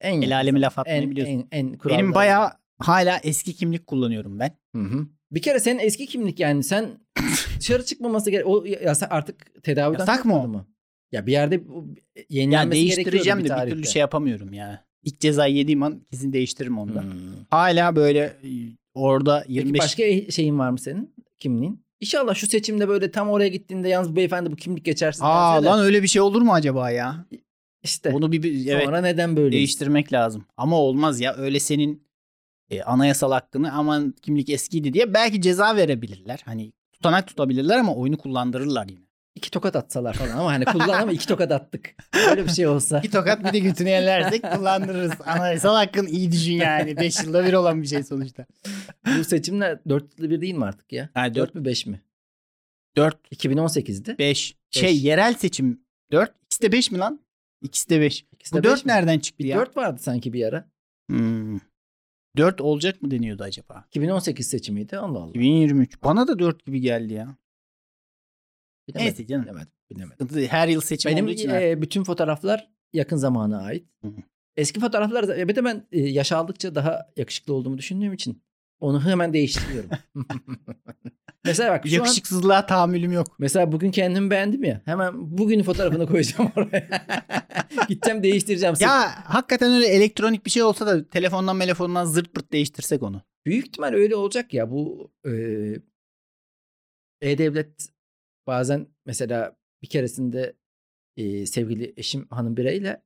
En 0.01 0.21
El 0.21 0.35
alemi 0.35 0.61
laf 0.61 0.79
atmayı 0.79 1.01
en, 1.01 1.11
biliyorsun. 1.11 1.47
En, 1.51 1.59
en 1.59 1.79
Benim 1.85 2.13
bayağı 2.13 2.51
hala 2.79 3.19
eski 3.23 3.55
kimlik 3.55 3.87
kullanıyorum 3.87 4.39
ben. 4.39 4.51
Hı 4.75 4.81
hı. 4.81 5.07
Bir 5.31 5.41
kere 5.41 5.59
senin 5.59 5.79
eski 5.79 6.05
kimlik 6.05 6.39
yani 6.39 6.63
sen 6.63 6.99
dışarı 7.59 7.85
çıkmaması 7.85 8.31
gerek. 8.31 8.47
O 8.47 8.65
yasak 8.65 9.11
artık 9.11 9.63
tedaviden 9.63 9.99
Yasak 9.99 10.25
mı 10.25 10.47
mı? 10.47 10.67
Ya 11.11 11.25
bir 11.25 11.31
yerde 11.31 11.67
bu 11.67 11.87
Ya 12.15 12.23
yenilenmesi 12.29 12.81
değiştireceğim 12.81 13.39
de 13.39 13.43
bir 13.43 13.65
bir 13.65 13.71
türlü 13.71 13.85
şey 13.85 13.99
yapamıyorum 13.99 14.53
ya. 14.53 14.85
İlk 15.03 15.19
cezayı 15.19 15.55
yediğim 15.55 15.83
an 15.83 15.99
kesin 16.11 16.33
değiştiririm 16.33 16.77
onu 16.77 16.95
da. 16.95 17.01
Hmm. 17.01 17.11
Hala 17.49 17.95
böyle 17.95 18.19
e, 18.19 18.49
orada 18.93 19.39
Peki 19.41 19.53
25 19.53 19.79
başka 19.79 20.03
e- 20.03 20.31
şeyin 20.31 20.59
var 20.59 20.69
mı 20.69 20.79
senin? 20.79 21.12
Kimliğin? 21.43 21.85
İnşallah 22.01 22.35
şu 22.35 22.47
seçimde 22.47 22.87
böyle 22.87 23.11
tam 23.11 23.29
oraya 23.29 23.47
gittiğinde 23.47 23.89
yalnız 23.89 24.11
bu 24.11 24.15
beyefendi 24.15 24.51
bu 24.51 24.55
kimlik 24.55 24.85
geçersin. 24.85 25.23
Aa 25.25 25.61
de 25.61 25.65
lan 25.65 25.79
öyle 25.79 26.03
bir 26.03 26.07
şey 26.07 26.21
olur 26.21 26.41
mu 26.41 26.53
acaba 26.53 26.91
ya? 26.91 27.25
işte 27.83 28.09
Onu 28.09 28.31
bir, 28.31 28.43
bir 28.43 28.67
evet 28.67 28.85
sonra 28.85 29.01
neden 29.01 29.37
böyle? 29.37 29.51
değiştirmek 29.51 30.13
lazım. 30.13 30.45
Ama 30.57 30.79
olmaz 30.79 31.19
ya 31.19 31.35
öyle 31.35 31.59
senin 31.59 32.07
e, 32.69 32.81
anayasal 32.83 33.31
hakkını 33.31 33.73
aman 33.73 34.11
kimlik 34.21 34.49
eskiydi 34.49 34.93
diye 34.93 35.13
belki 35.13 35.41
ceza 35.41 35.75
verebilirler. 35.75 36.41
Hani 36.45 36.73
tutanak 36.93 37.27
tutabilirler 37.27 37.79
ama 37.79 37.95
oyunu 37.95 38.17
kullandırırlar 38.17 38.87
yine. 38.89 39.02
İki 39.43 39.51
tokat 39.51 39.75
atsalar 39.75 40.13
falan 40.13 40.37
ama 40.37 40.51
hani 40.51 40.65
kullan 40.65 41.01
ama 41.01 41.11
iki 41.11 41.27
tokat 41.27 41.51
attık. 41.51 41.95
Böyle 42.29 42.45
bir 42.45 42.49
şey 42.49 42.67
olsa. 42.67 43.03
Bir 43.03 43.11
tokat 43.11 43.43
bir 43.45 43.53
de 43.53 43.59
götünü 43.59 43.89
yerlersek 43.89 44.43
kullandırırız. 44.51 45.11
Anayasal 45.25 45.75
hakkın 45.75 46.07
iyi 46.07 46.31
düşün 46.31 46.53
yani. 46.53 46.97
5 46.97 47.23
yılda 47.23 47.45
bir 47.45 47.53
olan 47.53 47.81
bir 47.81 47.87
şey 47.87 48.03
sonuçta. 48.03 48.45
bu 49.19 49.23
seçimler 49.23 49.79
dört 49.89 50.19
yılda 50.19 50.29
bir 50.29 50.41
değil 50.41 50.53
mi 50.53 50.65
artık 50.65 50.91
ya? 50.93 51.09
Ha, 51.13 51.25
Dört 51.25 51.35
dört, 51.35 51.55
mü 51.55 51.65
beş 51.65 51.85
mi? 51.85 52.01
4, 52.97 53.31
2018'di. 53.31 54.17
5. 54.17 54.55
Şey 54.69 54.83
Beş. 54.89 55.03
yerel 55.03 55.33
seçim 55.33 55.81
4. 56.11 56.31
İkisi 56.45 56.61
de 56.61 56.71
5 56.71 56.91
mi 56.91 56.97
lan? 56.97 57.19
İkisi 57.61 57.89
de 57.89 58.01
5. 58.01 58.25
İkisi 58.31 58.53
de 58.55 58.59
Bu 58.59 58.63
beş 58.63 58.71
4 58.71 58.85
mi? 58.85 58.91
nereden 58.91 59.19
çıktı 59.19 59.43
Bir 59.43 59.49
ya? 59.49 59.57
dört 59.59 59.77
vardı 59.77 59.99
sanki 60.01 60.33
bir 60.33 60.45
ara. 60.45 60.65
Hmm. 61.09 61.59
4 62.37 62.61
olacak 62.61 63.01
mı 63.01 63.11
deniyordu 63.11 63.43
acaba? 63.43 63.85
2018 63.87 64.47
seçimiydi. 64.47 64.97
Allah 64.97 65.19
Allah. 65.19 65.29
2023. 65.29 66.03
Bana 66.03 66.27
da 66.27 66.39
4 66.39 66.65
gibi 66.65 66.81
geldi 66.81 67.13
ya. 67.13 67.35
Bilemedim, 68.87 69.05
Neyse 69.05 69.27
canım. 69.27 69.43
Bilemedim. 69.45 69.67
bilemedim. 69.91 70.47
Her 70.47 70.67
yıl 70.67 70.81
seçim 70.81 71.11
Benim 71.11 71.25
olduğu 71.25 71.33
için. 71.33 71.49
e, 71.49 71.81
bütün 71.81 72.03
fotoğraflar 72.03 72.69
yakın 72.93 73.17
zamana 73.17 73.61
ait. 73.61 73.87
Eski 74.55 74.79
fotoğraflar 74.79 75.27
da- 75.27 75.47
bir 75.47 75.55
de 75.55 75.65
ben 75.65 75.87
e, 75.91 75.99
yaş 76.01 76.31
aldıkça 76.31 76.75
daha 76.75 77.11
yakışıklı 77.17 77.53
olduğumu 77.53 77.77
düşündüğüm 77.77 78.13
için 78.13 78.43
onu 78.79 79.05
hemen 79.05 79.33
değiştiriyorum. 79.33 79.89
mesela 81.45 81.71
bak 81.71 81.87
şu 81.87 81.91
an 81.93 81.95
Yakışıksızlığa 81.95 82.65
tahammülüm 82.65 83.11
yok. 83.11 83.27
mesela 83.39 83.71
bugün 83.71 83.91
kendimi 83.91 84.29
beğendim 84.29 84.63
ya. 84.63 84.81
Hemen 84.85 85.37
bugün 85.37 85.63
fotoğrafını 85.63 86.07
koyacağım 86.07 86.51
oraya. 86.55 86.89
Gideceğim 87.87 88.23
değiştireceğim. 88.23 88.75
Ya 88.79 89.11
hakikaten 89.25 89.71
öyle 89.71 89.87
elektronik 89.87 90.45
bir 90.45 90.51
şey 90.51 90.63
olsa 90.63 90.87
da 90.87 91.09
telefondan 91.09 91.59
telefondan 91.59 92.05
zırt 92.05 92.33
pırt 92.33 92.51
değiştirsek 92.53 93.03
onu. 93.03 93.21
Büyük 93.45 93.67
ihtimal 93.67 93.93
öyle 93.93 94.15
olacak 94.15 94.53
ya 94.53 94.71
bu 94.71 95.11
e, 95.25 95.31
e-devlet 97.21 97.89
bazen 98.47 98.87
mesela 99.05 99.55
bir 99.81 99.87
keresinde 99.87 100.55
e, 101.17 101.45
sevgili 101.45 101.93
eşim 101.97 102.27
hanım 102.29 102.57
bireyle 102.57 103.03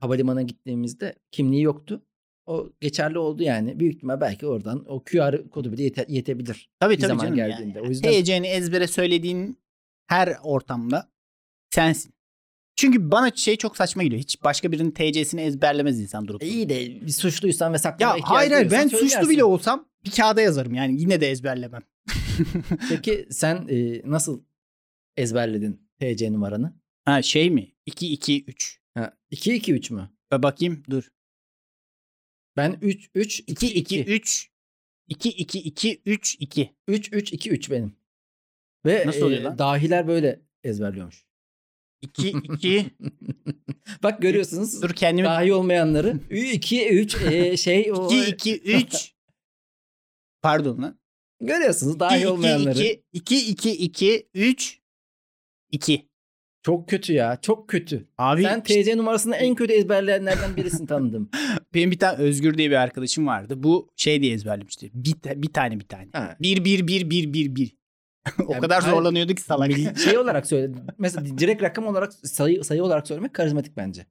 havalimanına 0.00 0.42
gittiğimizde 0.42 1.14
kimliği 1.30 1.62
yoktu. 1.62 2.02
O 2.46 2.68
geçerli 2.80 3.18
oldu 3.18 3.42
yani. 3.42 3.80
Büyük 3.80 3.94
ihtimal 3.94 4.20
belki 4.20 4.46
oradan 4.46 4.84
o 4.88 5.04
QR 5.04 5.48
kodu 5.50 5.72
bile 5.72 5.82
yete- 5.82 6.06
yetebilir. 6.12 6.68
Tabii 6.80 6.94
Bir 6.94 6.98
tabii 7.00 7.08
zaman 7.08 7.22
canım. 7.24 7.36
geldiğinde. 7.36 7.78
Yani. 7.78 7.86
O 7.86 7.90
yüzden- 7.90 8.10
TC'ni 8.12 8.46
ezbere 8.46 8.86
söylediğin 8.86 9.58
her 10.06 10.36
ortamda 10.42 11.10
sensin. 11.70 12.14
Çünkü 12.76 13.10
bana 13.10 13.30
şey 13.34 13.56
çok 13.56 13.76
saçma 13.76 14.02
geliyor. 14.02 14.20
Hiç 14.20 14.42
başka 14.44 14.72
birinin 14.72 14.90
TC'sini 14.90 15.40
ezberlemez 15.40 16.00
insan 16.00 16.28
durup. 16.28 16.42
E, 16.42 16.46
iyi 16.48 16.68
de 16.68 17.00
bir 17.06 17.12
suçluysan 17.12 17.72
ve 17.72 17.74
Ya 17.74 17.78
saklamaya 17.78 18.16
ihtiyaç 18.18 18.36
hayır 18.38 18.52
hayır 18.52 18.70
ben 18.70 18.88
suçlu 18.88 19.28
bile 19.28 19.44
olsam 19.44 19.88
bir 20.04 20.10
kağıda 20.10 20.40
yazarım 20.40 20.74
yani 20.74 21.00
yine 21.00 21.20
de 21.20 21.30
ezberlemem. 21.30 21.82
Peki 22.88 23.26
sen 23.30 23.66
e, 23.70 24.02
nasıl 24.10 24.42
ezberledin 25.16 25.88
TC 26.00 26.32
numaranı? 26.32 26.74
Ha 27.04 27.22
şey 27.22 27.50
mi? 27.50 27.72
2 27.86 28.12
2 28.12 28.44
3. 28.44 28.80
Ha, 28.94 29.16
2 29.30 29.54
2 29.54 29.72
3 29.72 29.90
mü? 29.90 30.10
Ve 30.32 30.42
bakayım 30.42 30.82
dur. 30.90 31.10
Ben 32.56 32.78
3 32.82 33.10
3 33.14 33.40
2 33.46 33.74
2 33.74 34.04
3 34.04 34.50
2 35.08 35.28
2 35.28 35.58
2 35.58 36.02
3 36.06 36.36
2. 36.40 36.74
3 36.88 37.12
3 37.12 37.32
2 37.32 37.50
3 37.50 37.70
benim. 37.70 37.96
Ve 38.86 39.06
Nasıl 39.06 39.22
oluyor 39.22 39.40
e, 39.40 39.44
lan? 39.44 39.58
dahiler 39.58 40.08
böyle 40.08 40.40
ezberliyormuş. 40.64 41.24
2 42.02 42.28
2 42.28 42.86
Bak 44.02 44.22
görüyorsunuz 44.22 44.82
dur 44.82 44.90
kendimi 44.90 45.26
dahi 45.28 45.52
olmayanları. 45.52 46.20
2 46.30 46.88
3 46.88 47.14
e, 47.22 47.56
şey 47.56 47.92
o 47.92 48.12
2 48.12 48.28
2 48.28 48.58
3 48.60 49.14
Pardon 50.42 50.82
lan. 50.82 51.00
görüyorsunuz 51.40 52.00
dahi 52.00 52.18
2 52.18 52.28
olmayanları. 52.28 52.78
2 52.78 53.02
2 53.12 53.50
2 53.50 53.70
2 53.70 54.28
3 54.34 54.80
2. 55.74 56.08
Çok 56.62 56.88
kötü 56.88 57.12
ya. 57.12 57.38
Çok 57.42 57.68
kötü. 57.68 58.08
Abi 58.18 58.42
Sen 58.42 58.62
TC 58.62 58.96
numarasını 58.96 59.36
en 59.36 59.54
kötü 59.54 59.72
ezberleyenlerden 59.72 60.56
birisin 60.56 60.86
tanıdım. 60.86 61.30
benim 61.74 61.90
bir 61.90 61.98
tane 61.98 62.22
Özgür 62.22 62.58
diye 62.58 62.70
bir 62.70 62.76
arkadaşım 62.76 63.26
vardı. 63.26 63.62
Bu 63.62 63.90
şey 63.96 64.22
diye 64.22 64.34
ezberlemişti. 64.34 64.90
Bir, 64.94 65.14
bir 65.42 65.52
tane 65.52 65.80
bir 65.80 65.88
tane. 65.88 66.08
Ha. 66.12 66.36
1 66.40 66.64
1 66.64 66.86
1 66.86 67.10
1 67.10 67.32
1 67.32 67.56
1. 67.56 67.76
o 68.46 68.52
Yani 68.52 68.60
kadar 68.60 68.80
zorlanıyordu 68.80 69.34
ki 69.34 69.42
salak. 69.42 69.70
Şey 70.04 70.18
olarak 70.18 70.46
söyle. 70.46 70.72
Mesela 70.98 71.38
direkt 71.38 71.62
rakam 71.62 71.86
olarak 71.86 72.12
sayı 72.12 72.64
sayı 72.64 72.84
olarak 72.84 73.08
söylemek 73.08 73.34
karizmatik 73.34 73.76
bence. 73.76 74.06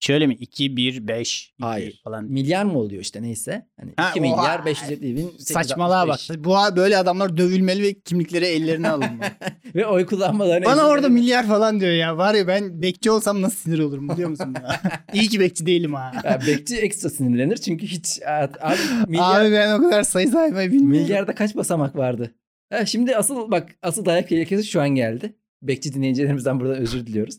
Şöyle 0.00 0.26
mi? 0.26 0.34
2 0.34 0.76
1 0.76 1.08
5 1.08 1.44
2 1.54 1.54
Hayır. 1.64 2.00
falan. 2.04 2.24
Milyar 2.24 2.64
mı 2.64 2.78
oluyor 2.78 3.02
işte 3.02 3.22
neyse. 3.22 3.66
Hani 3.80 3.92
Ha, 3.96 4.10
2 4.10 4.20
o- 4.20 4.22
milyar 4.22 4.64
550 4.66 5.16
bin. 5.16 5.30
Saçmalığa 5.38 6.08
bak. 6.08 6.20
865. 6.20 6.44
Bu 6.72 6.76
böyle 6.76 6.96
adamlar 6.96 7.36
dövülmeli 7.36 7.82
ve 7.82 7.94
kimlikleri 8.00 8.44
ellerine 8.44 8.88
alınmalı. 8.88 9.28
Ve 9.74 9.86
oy 9.86 10.06
kullanmalarını 10.06 10.64
Bana 10.64 10.74
izin 10.74 10.84
orada 10.84 11.02
verin. 11.02 11.12
milyar 11.14 11.46
falan 11.46 11.80
diyor 11.80 11.92
ya. 11.92 12.16
Var 12.18 12.34
ya 12.34 12.46
ben 12.48 12.82
bekçi 12.82 13.10
olsam 13.10 13.42
nasıl 13.42 13.56
sinir 13.56 13.78
olurum 13.78 14.08
biliyor 14.08 14.30
musun? 14.30 14.54
ya? 14.62 14.80
İyi 15.12 15.28
ki 15.28 15.40
bekçi 15.40 15.66
değilim 15.66 15.94
ha. 15.94 16.12
Ya 16.24 16.40
bekçi 16.46 16.76
ekstra 16.76 17.10
sinirlenir 17.10 17.56
çünkü 17.56 17.86
hiç 17.86 18.20
abi, 18.26 18.76
milyar, 19.08 19.40
Abi 19.44 19.52
ben 19.52 19.78
o 19.78 19.82
kadar 19.82 20.02
sayı 20.02 20.28
saymayı 20.28 20.72
bilmiyorum. 20.72 21.02
milyarda 21.02 21.34
kaç 21.34 21.56
basamak 21.56 21.96
vardı? 21.96 22.34
Ha, 22.72 22.86
şimdi 22.86 23.16
asıl 23.16 23.50
bak 23.50 23.68
asıl 23.82 24.04
dayak 24.04 24.28
tehlikesi 24.28 24.64
şu 24.66 24.80
an 24.80 24.88
geldi. 24.88 25.34
Bekçi 25.62 25.94
dinleyicilerimizden 25.94 26.60
buradan 26.60 26.76
özür 26.76 27.06
diliyoruz. 27.06 27.38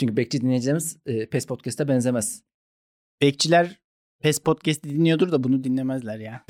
Çünkü 0.00 0.16
bekçi 0.16 0.40
dinleyicilerimiz 0.40 0.96
e, 1.06 1.26
PES 1.26 1.46
Podcast'a 1.46 1.88
benzemez. 1.88 2.42
Bekçiler 3.22 3.80
PES 4.22 4.38
Podcast'i 4.38 4.90
dinliyordur 4.90 5.32
da 5.32 5.44
bunu 5.44 5.64
dinlemezler 5.64 6.18
ya. 6.18 6.44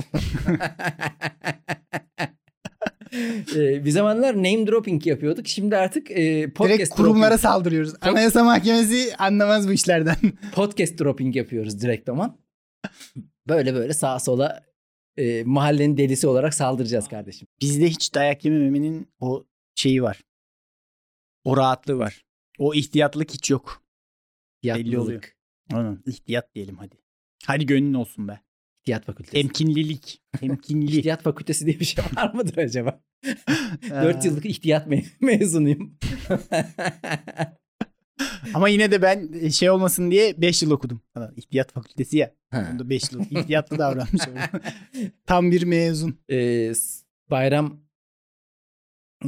e, 3.57 3.85
bir 3.85 3.91
zamanlar 3.91 4.37
name 4.37 4.67
dropping 4.67 5.07
yapıyorduk. 5.07 5.49
Şimdi 5.49 5.77
artık 5.77 6.11
e, 6.11 6.53
podcast 6.53 6.79
Direkt 6.79 6.95
kurumlara 6.95 7.31
dropping, 7.31 7.41
saldırıyoruz. 7.41 7.95
Anayasa 8.01 8.45
Mahkemesi 8.45 9.17
anlamaz 9.17 9.69
bu 9.69 9.73
işlerden. 9.73 10.17
podcast 10.55 10.99
dropping 10.99 11.37
yapıyoruz 11.37 11.83
direkt 11.83 12.09
aman. 12.09 12.39
Böyle 13.49 13.75
böyle 13.75 13.93
sağa 13.93 14.19
sola 14.19 14.63
e, 15.17 15.45
mahallenin 15.45 15.97
delisi 15.97 16.27
olarak 16.27 16.55
saldıracağız 16.55 17.09
kardeşim. 17.09 17.49
Bizde 17.61 17.87
hiç 17.87 18.15
dayak 18.15 18.45
yememenin 18.45 19.09
o 19.21 19.45
şeyi 19.75 20.03
var. 20.03 20.21
O 21.45 21.57
rahatlığı 21.57 21.99
var. 21.99 22.25
O 22.59 22.75
ihtiyatlık 22.75 23.31
hiç 23.31 23.51
yok. 23.51 23.83
Belli 24.65 24.99
oluyor. 24.99 25.23
Yatlılık. 25.23 25.37
Aynen. 25.73 26.03
İhtiyat 26.07 26.55
diyelim 26.55 26.77
hadi. 26.77 26.97
Hadi 27.47 27.67
gönlün 27.67 27.95
olsun 27.95 28.29
be. 28.29 28.41
İhtiyat 28.81 29.05
fakültesi. 29.05 29.33
Temkinlilik. 29.33 30.23
Temkinli. 30.41 30.97
İhtiyat 30.97 31.23
fakültesi 31.23 31.67
diye 31.67 31.81
bir 31.81 31.85
şey 31.85 32.05
var 32.17 32.35
mıdır 32.35 32.57
acaba? 32.59 33.01
Ee, 33.85 33.91
4 33.91 34.25
yıllık 34.25 34.47
ihtiyat 34.47 34.87
me- 34.87 35.05
mezunuyum. 35.21 35.99
Ama 38.55 38.69
yine 38.69 38.91
de 38.91 39.03
ben 39.03 39.49
şey 39.49 39.71
olmasın 39.71 40.11
diye 40.11 40.41
5 40.41 40.63
yıl 40.63 40.71
okudum. 40.71 41.01
Ha, 41.15 41.33
İhtiyat 41.37 41.73
fakültesi 41.73 42.17
ya. 42.17 42.35
Ha. 42.51 42.69
Onda 42.73 42.91
5 42.91 43.13
yıl 43.13 43.21
ihtiyatlı 43.31 43.79
davranmış. 43.79 44.23
oldum. 44.29 44.61
Tam 45.27 45.51
bir 45.51 45.63
mezun. 45.63 46.19
Ee, 46.29 46.75
s- 46.75 47.05
bayram 47.31 47.81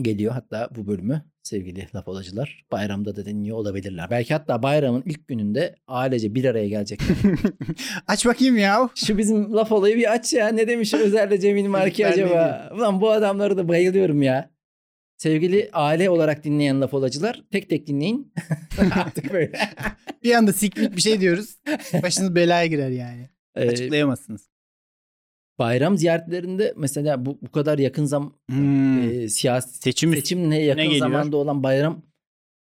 geliyor 0.03 0.33
hatta 0.33 0.69
bu 0.77 0.87
bölümü 0.87 1.23
sevgili 1.43 1.87
laf 1.95 2.09
olacılar. 2.09 2.65
Bayramda 2.73 3.17
da 3.17 3.25
dinliyor 3.25 3.57
olabilirler. 3.57 4.11
Belki 4.11 4.35
hatta 4.35 4.63
bayramın 4.63 5.03
ilk 5.07 5.29
gününde 5.29 5.75
ailece 5.89 6.35
bir 6.35 6.45
araya 6.45 6.69
gelecekler. 6.69 7.17
Aç 8.07 8.27
bakayım 8.27 8.59
ya. 8.59 8.91
Şu 8.95 9.19
bizim 9.19 9.55
laf 9.55 9.73
olayı 9.73 9.97
bir 9.97 10.13
aç 10.13 10.33
ya. 10.33 10.49
Ne 10.49 10.69
demiş 10.69 10.95
Özer'le 10.95 11.41
Cemil 11.41 11.67
Marki 11.67 12.07
acaba? 12.07 12.71
Ulan 12.75 13.01
bu 13.01 13.11
adamları 13.11 13.57
da 13.57 13.69
bayılıyorum 13.69 14.23
ya. 14.23 14.51
Sevgili 15.17 15.71
aile 15.73 16.11
olarak 16.11 16.45
dinleyen 16.45 16.81
laf 16.81 16.95
olacılar 16.95 17.43
tek 17.53 17.71
tek 17.71 17.87
dinleyin. 17.87 18.33
Artık 18.95 19.33
böyle. 19.33 19.59
Bir 20.23 20.35
anda 20.35 20.53
sikmik 20.53 20.97
bir 20.97 21.01
şey 21.01 21.21
diyoruz. 21.21 21.57
Başınız 22.03 22.35
belaya 22.35 22.67
girer 22.67 22.91
yani. 22.91 23.31
Ee, 23.55 23.69
Açıklayamazsınız. 23.69 24.49
Bayram 25.59 25.99
ziyaretlerinde 25.99 26.75
mesela 26.77 27.27
bu, 27.27 27.39
bu 27.43 27.53
kadar 27.53 27.79
yakın 27.79 28.05
zam 28.05 28.33
Hmm. 28.51 29.11
e, 29.11 29.29
siyasi 29.29 29.79
Seçim 29.79 30.15
seçimle 30.15 30.57
yakın 30.57 30.83
geliyor? 30.83 30.99
zamanda 31.01 31.37
olan 31.37 31.63
bayram 31.63 32.03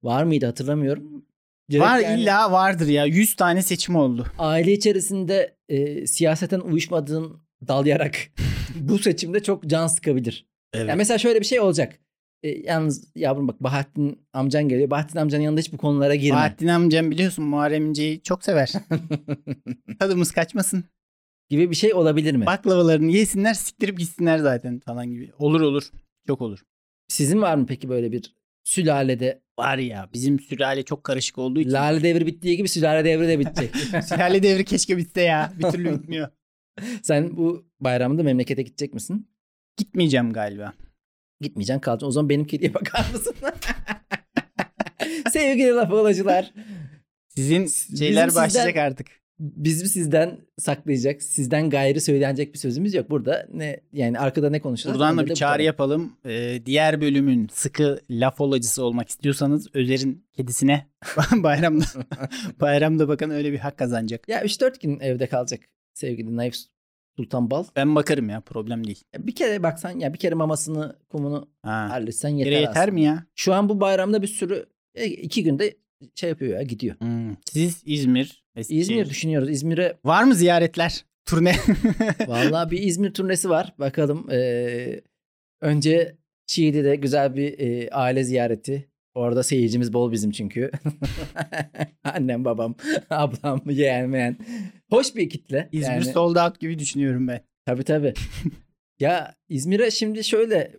var 0.03 0.23
mıydı 0.23 0.45
hatırlamıyorum. 0.45 1.25
Direkt 1.71 1.85
var 1.85 1.99
yani 1.99 2.21
illa 2.21 2.51
vardır 2.51 2.87
ya. 2.87 3.05
100 3.05 3.35
tane 3.35 3.61
seçim 3.61 3.95
oldu. 3.95 4.27
Aile 4.37 4.71
içerisinde 4.73 5.55
e, 5.69 6.07
siyaseten 6.07 6.59
uyuşmadığın 6.59 7.41
dalyarak 7.67 8.15
bu 8.75 8.99
seçimde 8.99 9.43
çok 9.43 9.65
can 9.67 9.87
sıkabilir. 9.87 10.47
Evet. 10.73 10.89
Yani 10.89 10.97
mesela 10.97 11.17
şöyle 11.17 11.39
bir 11.39 11.45
şey 11.45 11.59
olacak. 11.59 11.99
E, 12.43 12.49
yalnız 12.49 13.11
yavrum 13.15 13.47
bak 13.47 13.63
Bahattin 13.63 14.19
amcan 14.33 14.69
geliyor. 14.69 14.89
Bahattin 14.89 15.19
amcanın 15.19 15.43
yanında 15.43 15.59
hiç 15.61 15.73
bu 15.73 15.77
konulara 15.77 16.15
girme. 16.15 16.35
Bahattin 16.35 16.67
amcam 16.67 17.11
biliyorsun 17.11 17.45
Muharrem 17.45 17.85
İnce'yi 17.85 18.21
çok 18.23 18.43
sever. 18.43 18.73
Tadımız 19.99 20.31
kaçmasın. 20.31 20.83
Gibi 21.49 21.69
bir 21.69 21.75
şey 21.75 21.93
olabilir 21.93 22.35
mi? 22.35 22.45
Baklavalarını 22.45 23.11
yesinler 23.11 23.53
siktirip 23.53 23.97
gitsinler 23.99 24.37
zaten 24.37 24.79
falan 24.79 25.07
gibi. 25.11 25.31
Olur 25.39 25.61
olur. 25.61 25.83
Çok 26.27 26.41
olur. 26.41 26.59
Sizin 27.07 27.41
var 27.41 27.55
mı 27.55 27.65
peki 27.65 27.89
böyle 27.89 28.11
bir 28.11 28.35
sülalede 28.63 29.43
Var 29.59 29.77
ya 29.77 30.09
bizim 30.13 30.39
sülale 30.39 30.83
çok 30.83 31.03
karışık 31.03 31.37
olduğu 31.37 31.59
için. 31.59 31.71
lale 31.71 32.03
devri 32.03 32.25
bittiği 32.25 32.57
gibi 32.57 32.67
sülale 32.69 33.05
devri 33.05 33.27
de 33.27 33.39
bitecek. 33.39 33.75
sülale 34.05 34.43
devri 34.43 34.65
keşke 34.65 34.97
bitse 34.97 35.21
ya. 35.21 35.53
Bir 35.59 35.63
türlü 35.63 35.93
bitmiyor. 35.99 36.27
Sen 37.03 37.37
bu 37.37 37.65
bayramda 37.79 38.23
memlekete 38.23 38.61
gidecek 38.61 38.93
misin? 38.93 39.27
Gitmeyeceğim 39.77 40.33
galiba. 40.33 40.73
Gitmeyeceksin 41.41 41.79
kalacaksın. 41.81 42.07
O 42.07 42.11
zaman 42.11 42.29
benim 42.29 42.45
kediye 42.47 42.73
bakar 42.73 43.05
mısın? 43.13 43.35
Sevgili 45.31 45.69
laf 45.69 45.91
olacılar. 45.91 46.53
Sizin 47.29 47.63
Bizim 47.65 47.97
şeyler 47.97 48.27
sizden- 48.27 48.43
başlayacak 48.43 48.77
artık. 48.77 49.07
Bizim 49.39 49.87
sizden 49.87 50.39
saklayacak, 50.57 51.23
sizden 51.23 51.69
gayrı 51.69 52.01
söylenecek 52.01 52.53
bir 52.53 52.59
sözümüz 52.59 52.93
yok. 52.93 53.09
Burada 53.09 53.47
ne 53.53 53.79
yani 53.93 54.19
arkada 54.19 54.49
ne 54.49 54.59
konuşulur? 54.61 54.93
Buradan 54.93 55.17
da 55.17 55.25
bir 55.25 55.31
bu 55.31 55.35
çağrı 55.35 55.51
kadar. 55.53 55.63
yapalım. 55.63 56.13
Ee, 56.25 56.61
diğer 56.65 57.01
bölümün 57.01 57.47
sıkı 57.53 57.99
laf 58.09 58.41
olacısı 58.41 58.83
olmak 58.85 59.09
istiyorsanız 59.09 59.67
Özer'in 59.73 60.25
kedisine 60.33 60.87
bayramda 61.35 61.85
bayramda 62.61 63.07
bakın 63.07 63.29
öyle 63.29 63.51
bir 63.51 63.59
hak 63.59 63.77
kazanacak. 63.77 64.29
Ya 64.29 64.41
3-4 64.43 64.79
gün 64.81 64.99
evde 64.99 65.27
kalacak 65.27 65.59
sevgili 65.93 66.37
Naif 66.37 66.55
Sultan 67.17 67.51
Bal. 67.51 67.63
Ben 67.75 67.95
bakarım 67.95 68.29
ya 68.29 68.41
problem 68.41 68.87
değil. 68.87 69.03
Ya 69.13 69.27
Bir 69.27 69.35
kere 69.35 69.63
baksan 69.63 69.99
ya 69.99 70.13
bir 70.13 70.17
kere 70.19 70.35
mamasını 70.35 70.95
kumunu 71.09 71.49
Ha. 71.63 71.89
halletsen 71.89 72.29
Yeter, 72.29 72.51
yeter 72.51 72.61
yeter 72.67 72.81
aslında. 72.81 72.91
mi 72.93 73.01
ya? 73.03 73.25
Şu 73.35 73.53
an 73.53 73.69
bu 73.69 73.79
bayramda 73.79 74.21
bir 74.21 74.27
sürü 74.27 74.65
e, 74.95 75.05
iki 75.05 75.43
günde 75.43 75.77
şey 76.15 76.29
yapıyor 76.29 76.53
ya 76.57 76.63
gidiyor. 76.63 76.95
Hmm. 76.99 77.35
Siz 77.51 77.81
İzmir, 77.85 78.43
Eskişehir. 78.55 78.81
İzmir 78.81 79.09
düşünüyoruz. 79.09 79.49
İzmir'e 79.49 79.97
Var 80.05 80.23
mı 80.23 80.35
ziyaretler? 80.35 81.05
turne. 81.25 81.55
Vallahi 82.27 82.71
bir 82.71 82.81
İzmir 82.81 83.13
turnesi 83.13 83.49
var. 83.49 83.73
Bakalım. 83.79 84.27
Ee, 84.31 85.01
önce 85.61 86.17
Çiğli'de 86.47 86.95
güzel 86.95 87.35
bir 87.35 87.59
e, 87.59 87.89
aile 87.91 88.23
ziyareti. 88.23 88.89
Orada 89.15 89.43
seyircimiz 89.43 89.93
bol 89.93 90.11
bizim 90.11 90.31
çünkü. 90.31 90.71
Annem, 92.03 92.45
babam, 92.45 92.75
ablam, 93.09 93.61
yeğen, 93.69 94.09
meğen. 94.09 94.37
Hoş 94.89 95.15
bir 95.15 95.29
kitle. 95.29 95.69
İzmir 95.71 95.93
Yani- 95.93 96.05
sold 96.05 96.35
out 96.35 96.59
gibi 96.59 96.79
düşünüyorum 96.79 97.27
ben. 97.27 97.41
Tabii 97.65 97.83
tabii. 97.83 98.13
ya 98.99 99.35
İzmir'e 99.49 99.91
şimdi 99.91 100.23
şöyle 100.23 100.71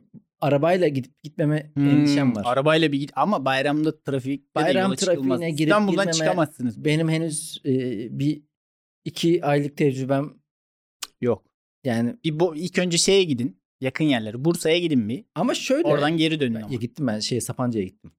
arabayla 0.45 0.89
gidip 0.89 1.23
gitmeme 1.23 1.71
Hmm, 1.75 1.89
endişem 1.91 2.37
var. 2.37 2.43
Arabayla 2.47 2.93
bir 2.93 2.99
git 3.01 3.11
ama 3.15 3.45
bayramda 3.45 4.01
trafik 4.03 4.55
Bayram 4.55 4.95
trafiğine 4.95 5.51
girip 5.51 5.69
İstanbul'dan 5.69 6.11
çıkamazsınız. 6.11 6.85
Benim 6.85 7.09
henüz 7.09 7.63
e, 7.67 7.73
bir 8.19 8.43
iki 9.05 9.45
aylık 9.45 9.77
tecrübem 9.77 10.35
Yok. 11.21 11.45
yani 11.85 12.17
Bir 12.25 12.33
bo- 12.33 12.59
ilk 12.59 12.79
önce 12.79 12.99
şeye 12.99 13.25
gidin. 13.25 13.61
Yakın 13.81 14.05
yerlere. 14.05 14.45
Bursa'ya 14.45 14.79
gidin 14.79 15.09
bir. 15.09 15.25
ama 15.35 15.55
şöyle 15.55 15.89
Oradan 15.89 16.17
geri 16.17 16.41
dönün 16.41 16.55
Ben- 16.55 16.63
ama. 16.63 16.73
ya 16.73 16.79
gittim 16.79 17.07
ben 17.07 17.19
şey 17.21 17.41
Sapanca'ya 17.41 17.85
gittim. 17.85 18.13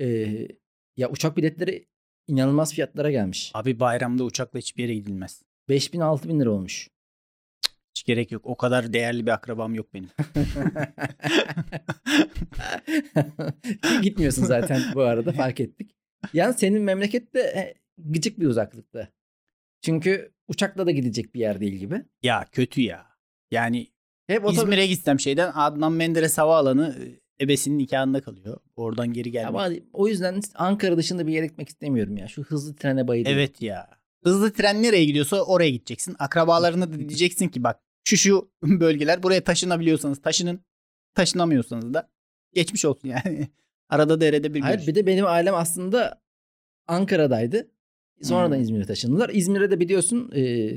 Ee, 0.00 0.48
ya 0.96 1.10
uçak 1.10 1.36
biletleri 1.36 1.86
inanılmaz 2.28 2.74
fiyatlara 2.74 3.10
gelmiş. 3.10 3.50
Abi 3.54 3.80
bayramda 3.80 4.24
uçakla 4.24 4.58
hiçbir 4.58 4.82
yere 4.82 4.94
gidilmez. 4.94 5.42
5000 5.68 6.00
6000 6.00 6.40
lira 6.40 6.50
olmuş. 6.50 6.90
Hiç 7.96 8.04
gerek 8.04 8.32
yok. 8.32 8.46
O 8.46 8.56
kadar 8.56 8.92
değerli 8.92 9.26
bir 9.26 9.30
akrabam 9.30 9.74
yok 9.74 9.94
benim. 9.94 10.08
Gitmiyorsun 14.02 14.44
zaten 14.44 14.82
bu 14.94 15.02
arada 15.02 15.32
fark 15.32 15.60
ettik. 15.60 15.90
Yani 16.32 16.54
senin 16.54 16.82
memleket 16.82 17.34
de 17.34 17.40
e, 17.40 17.74
gıcık 17.98 18.40
bir 18.40 18.46
uzaklıkta. 18.46 19.08
Çünkü 19.82 20.32
uçakla 20.48 20.86
da 20.86 20.90
gidecek 20.90 21.34
bir 21.34 21.40
yer 21.40 21.60
değil 21.60 21.74
gibi. 21.74 22.02
ya 22.22 22.44
kötü 22.52 22.80
ya. 22.80 23.06
Yani 23.50 23.86
Hep 24.26 24.42
İzmir'e 24.52 24.86
gitsem 24.86 25.20
şeyden 25.20 25.52
Adnan 25.54 25.92
Menderes 25.92 26.38
Havaalanı 26.38 26.96
e, 27.40 27.44
ebesinin 27.44 27.78
nikahında 27.78 28.20
kalıyor. 28.20 28.60
Oradan 28.76 29.12
geri 29.12 29.30
gelmek. 29.30 29.48
Ama 29.48 29.70
o 29.92 30.08
yüzden 30.08 30.40
Ankara 30.54 30.96
dışında 30.96 31.26
bir 31.26 31.32
yere 31.32 31.46
gitmek 31.46 31.68
istemiyorum 31.68 32.16
ya. 32.16 32.28
Şu 32.28 32.42
hızlı 32.42 32.76
trene 32.76 33.08
bayılıyorum. 33.08 33.38
Evet 33.38 33.62
ya. 33.62 33.90
Hızlı 34.24 34.52
tren 34.52 34.82
nereye 34.82 35.04
gidiyorsa 35.04 35.42
oraya 35.42 35.70
gideceksin. 35.70 36.16
Akrabalarına 36.18 36.92
da 36.92 36.98
diyeceksin 37.08 37.48
ki 37.48 37.64
bak 37.64 37.80
şu 38.04 38.16
şu 38.16 38.50
bölgeler 38.62 39.22
buraya 39.22 39.44
taşınabiliyorsanız 39.44 40.22
taşının. 40.22 40.64
Taşınamıyorsanız 41.14 41.94
da 41.94 42.10
geçmiş 42.52 42.84
olsun 42.84 43.08
yani. 43.08 43.48
Arada 43.88 44.20
derede 44.20 44.54
bir 44.54 44.60
Hayır 44.60 44.76
görüş. 44.76 44.88
bir 44.88 44.94
de 44.94 45.06
benim 45.06 45.26
ailem 45.26 45.54
aslında 45.54 46.22
Ankara'daydı. 46.86 47.70
Sonradan 48.22 48.56
Hmm. 48.56 48.62
İzmir'e 48.62 48.84
taşındılar. 48.86 49.30
İzmir'e 49.32 49.70
de 49.70 49.80
biliyorsun 49.80 50.32
e, 50.36 50.70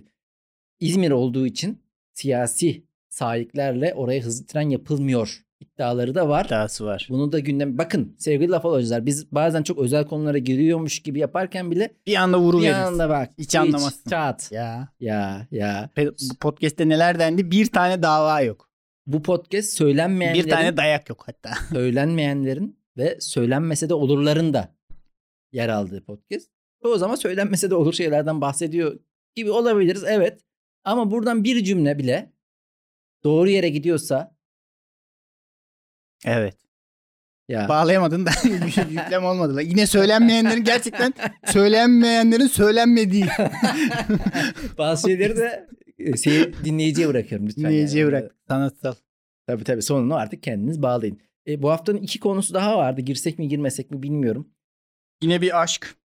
İzmir 0.80 1.12
olduğu 1.12 1.48
için 1.48 1.84
siyasi 2.13 2.84
sahiplerle 3.10 3.94
oraya 3.94 4.22
hızlı 4.22 4.46
tren 4.46 4.70
yapılmıyor 4.70 5.46
iddiaları 5.60 6.15
da 6.15 6.30
var. 6.30 6.46
iddiası 6.46 6.86
var. 6.86 7.08
Bunu 7.10 7.32
da 7.32 7.39
gündem 7.39 7.78
bakın 7.78 8.15
sevgili 8.17 8.52
laf 8.52 8.65
olacaklar 8.65 9.06
biz 9.06 9.32
bazen 9.32 9.63
çok 9.63 9.80
özel 9.80 10.06
konulara 10.06 10.38
giriyormuş 10.38 11.00
gibi 11.00 11.20
yaparken 11.20 11.72
bile 11.72 11.93
Bir 12.08 12.15
anda 12.15 12.39
vuru 12.39 12.62
bir 12.62 12.72
anda 12.72 13.10
bak 13.10 13.30
Hiç 13.38 13.56
anlamazsın. 13.56 14.10
Çat. 14.10 14.52
Ya. 14.52 14.89
Ya 15.00 15.48
ya. 15.52 15.89
Bu 15.98 16.36
podcast'te 16.39 16.89
neler 16.89 17.20
dendi? 17.20 17.52
Bir 17.52 17.65
tane 17.65 18.04
dava 18.04 18.41
yok. 18.41 18.70
Bu 19.08 19.24
podcast 19.24 19.70
söylenmeyenlerin, 19.70 20.46
Bir 20.46 20.50
tane 20.50 20.78
dayak 20.78 21.10
yok 21.10 21.24
hatta. 21.28 21.50
söylenmeyenlerin 21.74 22.80
ve 22.98 23.17
söylenmese 23.22 23.89
de 23.89 23.93
olurların 23.93 24.54
da 24.54 24.76
yer 25.52 25.70
aldığı 25.70 26.04
podcast. 26.06 26.50
O 26.84 26.98
zaman 26.98 27.15
söylenmese 27.15 27.70
de 27.70 27.76
olur 27.76 27.93
şeylerden 27.93 28.41
bahsediyor 28.41 29.00
gibi 29.36 29.50
olabiliriz 29.52 30.04
evet. 30.08 30.41
Ama 30.84 31.12
buradan 31.12 31.43
bir 31.43 31.63
cümle 31.63 31.98
bile 31.98 32.34
doğru 33.24 33.50
yere 33.50 33.70
gidiyorsa 33.70 34.37
Evet. 36.25 36.56
ya 37.49 37.69
Bağlayamadın 37.69 38.25
da 38.25 38.30
yüklem 38.89 39.25
olmadı. 39.25 39.62
Yine 39.62 39.88
söylenmeyenlerin 39.88 40.63
gerçekten 40.63 41.13
söylenmeyenlerin 41.45 42.47
söylenmediği. 42.47 43.25
bazı 44.77 45.10
şeyleri 45.10 45.38
de 45.38 45.67
seyir, 46.15 46.53
dinleyiciye 46.63 47.08
bırakıyorum 47.08 47.47
lütfen. 47.47 47.63
Dinleyiciye 47.63 48.03
yani. 48.03 48.12
bırak. 48.12 48.36
Sanatsal. 48.47 48.93
Tabii 49.47 49.63
tabii 49.63 49.82
sonunu 49.82 50.15
artık 50.15 50.43
kendiniz 50.43 50.82
bağlayın. 50.82 51.19
E, 51.47 51.62
bu 51.62 51.69
haftanın 51.69 51.97
iki 51.97 52.19
konusu 52.19 52.53
daha 52.53 52.77
vardı. 52.77 53.01
Girsek 53.01 53.39
mi 53.39 53.47
girmesek 53.47 53.91
mi 53.91 54.03
bilmiyorum. 54.03 54.49
Yine 55.21 55.41
bir 55.41 55.62
aşk. 55.62 55.95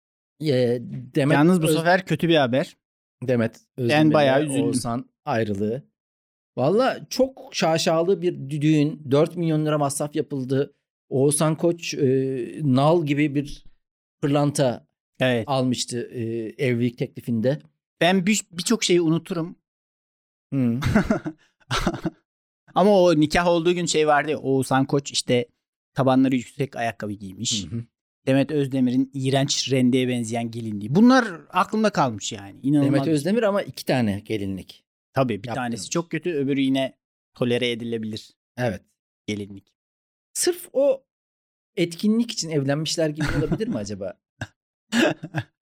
E, 0.40 0.78
Demet 1.14 1.34
Yalnız 1.34 1.62
bu 1.62 1.66
Öz- 1.66 1.76
sefer 1.76 2.06
kötü 2.06 2.28
bir 2.28 2.36
haber. 2.36 2.76
Demet 3.22 3.60
Özdemir'le 3.76 4.14
bayağı 4.14 4.42
üzüldüm. 4.44 4.62
Oğuzhan 4.62 5.10
ayrılığı. 5.24 5.82
Valla 6.56 7.06
çok 7.10 7.50
şaşalı 7.52 8.22
bir 8.22 8.50
düğün. 8.60 9.02
4 9.10 9.36
milyon 9.36 9.66
lira 9.66 9.78
masraf 9.78 10.16
yapıldı. 10.16 10.74
Oğuzhan 11.08 11.56
Koç 11.56 11.94
e, 11.94 12.06
nal 12.62 13.06
gibi 13.06 13.34
bir 13.34 13.64
pırlanta 14.20 14.86
Evet. 15.20 15.44
almıştı 15.46 16.10
e, 16.12 16.20
evlilik 16.66 16.98
teklifinde. 16.98 17.58
Ben 18.00 18.26
bir- 18.26 18.42
birçok 18.52 18.84
şeyi 18.84 19.00
unuturum. 19.00 19.56
Hı. 20.54 20.80
Ama 22.74 23.00
o 23.02 23.20
nikah 23.20 23.46
olduğu 23.46 23.72
gün 23.74 23.86
şey 23.86 24.06
vardı 24.06 24.30
ya 24.30 24.38
Oğuzhan 24.38 24.84
Koç 24.84 25.12
işte 25.12 25.46
tabanları 25.94 26.36
yüksek 26.36 26.76
ayakkabı 26.76 27.12
giymiş. 27.12 27.66
Hı 27.70 27.76
hı. 27.76 27.84
Demet 28.26 28.50
Özdemir'in 28.50 29.10
iğrenç 29.14 29.72
rendeye 29.72 30.08
benzeyen 30.08 30.50
gelinliği. 30.50 30.94
Bunlar 30.94 31.24
aklımda 31.50 31.90
kalmış 31.90 32.32
yani. 32.32 32.56
İnanılmaz. 32.62 32.86
Demet 32.86 33.00
bir 33.00 33.04
şey. 33.04 33.14
Özdemir 33.14 33.42
ama 33.42 33.62
iki 33.62 33.84
tane 33.84 34.20
gelinlik. 34.24 34.81
Tabii 35.14 35.42
bir 35.42 35.48
yaptırmış. 35.48 35.54
tanesi 35.54 35.90
çok 35.90 36.10
kötü 36.10 36.30
öbürü 36.34 36.60
yine 36.60 36.96
tolere 37.34 37.70
edilebilir 37.70 38.30
Evet. 38.56 38.82
gelinlik. 39.26 39.72
Sırf 40.34 40.68
o 40.72 41.04
etkinlik 41.76 42.30
için 42.30 42.50
evlenmişler 42.50 43.08
gibi 43.08 43.26
olabilir 43.38 43.68
mi 43.68 43.76
acaba? 43.76 44.14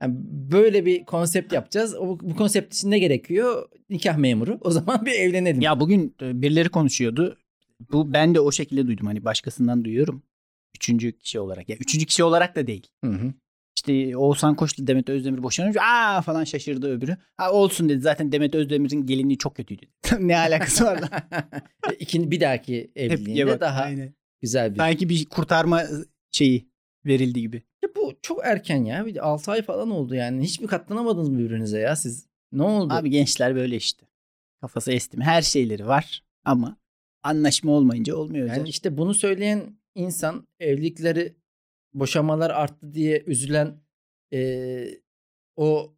Yani 0.03 0.15
böyle 0.53 0.87
bir 0.87 1.05
konsept 1.05 1.53
yapacağız. 1.53 1.95
O, 1.95 2.21
bu 2.21 2.37
konsept 2.37 2.75
için 2.75 2.91
ne 2.91 2.99
gerekiyor? 2.99 3.69
Nikah 3.91 4.17
memuru. 4.17 4.59
O 4.61 4.71
zaman 4.71 5.07
bir 5.07 5.13
evlenelim. 5.13 5.61
Ya 5.61 5.81
bugün 5.81 6.15
e, 6.23 6.43
birileri 6.43 6.69
konuşuyordu. 6.69 7.39
Bu 7.93 8.13
ben 8.13 8.35
de 8.35 8.41
o 8.41 8.53
şekilde 8.53 8.87
duydum. 8.87 9.07
Hani 9.07 9.25
başkasından 9.25 9.85
duyuyorum. 9.85 10.23
Üçüncü 10.75 11.13
kişi 11.19 11.41
olarak. 11.41 11.69
Ya 11.69 11.77
üçüncü 11.77 12.07
kişi 12.07 12.25
olarak 12.25 12.57
da 12.57 12.67
değil. 12.67 12.87
Hı 13.05 13.11
hı. 13.11 13.33
İşte 13.81 14.17
Oğuzhan 14.17 14.57
Koç'la 14.57 14.87
Demet 14.87 15.09
Özdemir 15.09 15.43
boşanmış. 15.43 15.77
Aa 15.77 16.23
falan 16.23 16.45
şaşırdı 16.45 16.91
öbürü. 16.91 17.17
Ha 17.37 17.53
olsun 17.53 17.89
dedi. 17.89 18.01
Zaten 18.01 18.33
Demet 18.33 18.55
Özdemir'in 18.55 19.07
gelinliği 19.07 19.39
çok 19.39 19.57
kötüydü. 19.57 19.87
ne 20.21 20.39
alakası 20.39 20.85
var 20.85 21.01
lan? 21.01 21.09
İkinci 21.99 22.31
bir 22.31 22.41
dahaki 22.41 22.91
evliliğinde 22.97 23.47
bak, 23.47 23.61
daha 23.61 23.83
aynen. 23.83 24.15
güzel 24.41 24.73
bir. 24.73 24.79
Sanki 24.79 25.09
bir 25.09 25.25
kurtarma 25.25 25.83
şeyi 26.31 26.69
verildi 27.07 27.41
gibi. 27.41 27.63
Ya 27.83 27.89
bu 27.97 28.13
çok 28.23 28.41
erken 28.45 28.85
ya. 28.85 29.07
Bir 29.07 29.15
de 29.15 29.21
6 29.21 29.51
ay 29.51 29.63
falan 29.63 29.91
oldu 29.91 30.15
yani. 30.15 30.43
Hiç 30.43 30.61
mi 30.61 30.67
katlanamadınız 30.67 31.29
mı 31.29 31.39
birbirinize 31.39 31.79
ya 31.79 31.97
siz? 31.97 32.27
Ne 32.53 32.63
oldu? 32.63 32.95
Abi 32.95 33.11
gençler 33.11 33.55
böyle 33.55 33.77
işte. 33.77 34.07
Kafası 34.61 34.93
esti 34.93 35.17
mi? 35.17 35.25
Her 35.25 35.43
şeyleri 35.43 35.87
var 35.87 36.25
ama 36.45 36.77
anlaşma 37.23 37.73
olmayınca 37.73 38.17
olmuyor. 38.17 38.47
yani 38.49 38.59
Yani 38.59 38.69
işte 38.69 38.99
bunu 38.99 39.15
söyleyen 39.15 39.61
insan 39.95 40.47
evlilikleri 40.59 41.40
boşamalar 41.95 42.51
arttı 42.51 42.95
diye 42.95 43.23
üzülen 43.27 43.81
eee, 44.31 45.01
o 45.57 45.95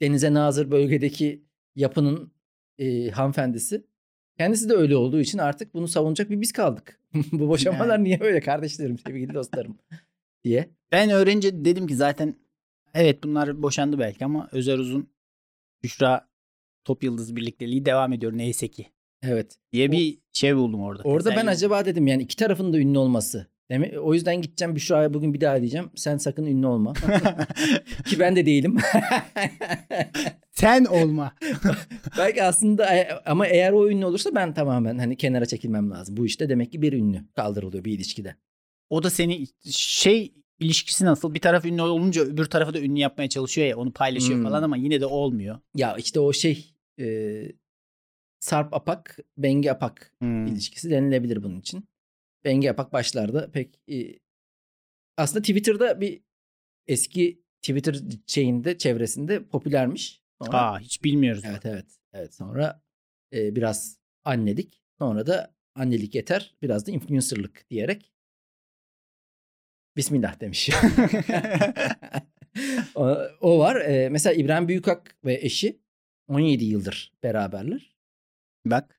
denize 0.00 0.34
nazır 0.34 0.70
bölgedeki 0.70 1.44
yapının 1.76 2.32
eee, 2.78 3.10
hanımefendisi. 3.10 3.86
Kendisi 4.38 4.68
de 4.68 4.74
öyle 4.74 4.96
olduğu 4.96 5.20
için 5.20 5.38
artık 5.38 5.74
bunu 5.74 5.88
savunacak 5.88 6.30
bir 6.30 6.40
biz 6.40 6.52
kaldık. 6.52 7.00
Bu 7.32 7.48
boşamalar 7.48 7.94
Yani. 7.94 8.04
niye 8.04 8.20
böyle 8.20 8.40
kardeşlerim, 8.40 8.98
sevgili 8.98 9.34
dostlarım 9.34 9.78
diye. 10.44 10.68
Ben 10.92 11.10
öğrenince 11.10 11.64
dedim 11.64 11.86
ki 11.86 11.96
zaten 11.96 12.34
evet 12.94 13.24
bunlar 13.24 13.62
boşandı 13.62 13.98
belki 13.98 14.24
ama 14.24 14.48
Özer 14.52 14.78
Uzun 14.78 15.10
Büşra 15.82 16.28
Top 16.84 17.04
Yıldız 17.04 17.36
birlikteliği 17.36 17.84
devam 17.84 18.12
ediyor 18.12 18.32
neyse 18.36 18.68
ki 18.68 18.86
Evet. 19.22 19.58
diye 19.72 19.88
O- 19.88 19.92
bir 19.92 20.18
şey 20.32 20.56
buldum 20.56 20.80
orada. 20.82 21.02
Orada 21.02 21.30
ben 21.30 21.34
Teselli 21.34 21.50
acaba 21.50 21.84
dedim 21.84 22.06
yani 22.06 22.22
iki 22.22 22.36
tarafın 22.36 22.72
da 22.72 22.78
ünlü 22.78 22.98
olması. 22.98 23.46
Demi- 23.70 23.98
o 23.98 24.14
yüzden 24.14 24.42
gideceğim 24.42 24.76
Büşra'ya 24.76 25.14
bugün 25.14 25.34
bir 25.34 25.40
daha 25.40 25.60
diyeceğim. 25.60 25.90
Sen 25.96 26.16
sakın 26.16 26.46
ünlü 26.46 26.66
olma. 26.66 26.92
Ki 28.06 28.18
ben 28.18 28.36
de 28.36 28.46
değilim. 28.46 28.76
Sen 30.50 30.84
olma. 30.84 31.34
Belki 32.18 32.42
aslında 32.42 32.94
e- 32.96 33.10
ama 33.26 33.46
eğer 33.46 33.72
o 33.72 33.88
ünlü 33.90 34.04
olursa 34.04 34.34
ben 34.34 34.54
tamamen 34.54 34.98
hani 34.98 35.16
kenara 35.16 35.46
çekilmem 35.46 35.90
lazım. 35.90 36.16
Bu 36.16 36.26
işte 36.26 36.48
demek 36.48 36.72
ki 36.72 36.82
bir 36.82 36.92
ünlü 36.92 37.24
kaldırılıyor 37.36 37.84
bir 37.84 37.92
ilişkide. 37.92 38.36
O 38.90 39.02
da 39.02 39.10
seni 39.10 39.44
şey 39.70 40.34
ilişkisi 40.58 41.04
nasıl? 41.04 41.34
Bir 41.34 41.40
taraf 41.40 41.64
ünlü 41.64 41.82
olunca 41.82 42.22
öbür 42.22 42.44
tarafı 42.44 42.74
da 42.74 42.80
ünlü 42.80 42.98
yapmaya 43.00 43.28
çalışıyor 43.28 43.66
ya 43.66 43.76
onu 43.76 43.92
paylaşıyor 43.92 44.38
Hmm. 44.38 44.44
falan 44.46 44.62
ama 44.62 44.76
yine 44.76 45.00
de 45.00 45.06
olmuyor. 45.06 45.58
Ya 45.74 45.96
işte 45.96 46.20
o 46.20 46.32
şey 46.32 46.74
e, 47.00 47.06
Sarp 48.40 48.74
Apak, 48.74 49.18
Bengi 49.36 49.72
Apak 49.72 50.12
Hmm. 50.18 50.46
ilişkisi 50.46 50.90
denilebilir 50.90 51.42
bunun 51.42 51.60
için. 51.60 51.84
Bengi 52.44 52.70
Apak 52.70 52.92
başlarda 52.92 53.50
pek 53.50 53.80
e, 53.90 54.18
aslında 55.16 55.40
Twitter'da 55.42 56.00
bir 56.00 56.22
eski 56.86 57.42
Twitter 57.62 57.96
şeyinde 58.26 58.78
çevresinde 58.78 59.44
popülermiş. 59.44 60.22
Sonra- 60.42 60.58
Aa 60.58 60.80
hiç 60.80 61.04
bilmiyoruz. 61.04 61.42
Evet 61.46 61.66
evet. 61.66 61.86
Evet 62.12 62.34
sonra 62.34 62.82
e, 63.32 63.56
biraz 63.56 63.98
annelik. 64.24 64.82
Sonra 64.98 65.26
da 65.26 65.54
annelik 65.74 66.14
yeter. 66.14 66.54
Biraz 66.62 66.86
da 66.86 66.90
influencerlık 66.90 67.70
diyerek 67.70 68.12
Bismillah 69.96 70.40
demiş. 70.40 70.70
o, 72.94 73.18
o 73.40 73.58
var. 73.58 73.76
E, 73.80 74.08
mesela 74.08 74.34
İbrahim 74.34 74.68
Büyükak 74.68 75.16
ve 75.24 75.34
eşi 75.34 75.80
17 76.28 76.64
yıldır 76.64 77.12
beraberler. 77.22 77.96
Bak. 78.66 78.97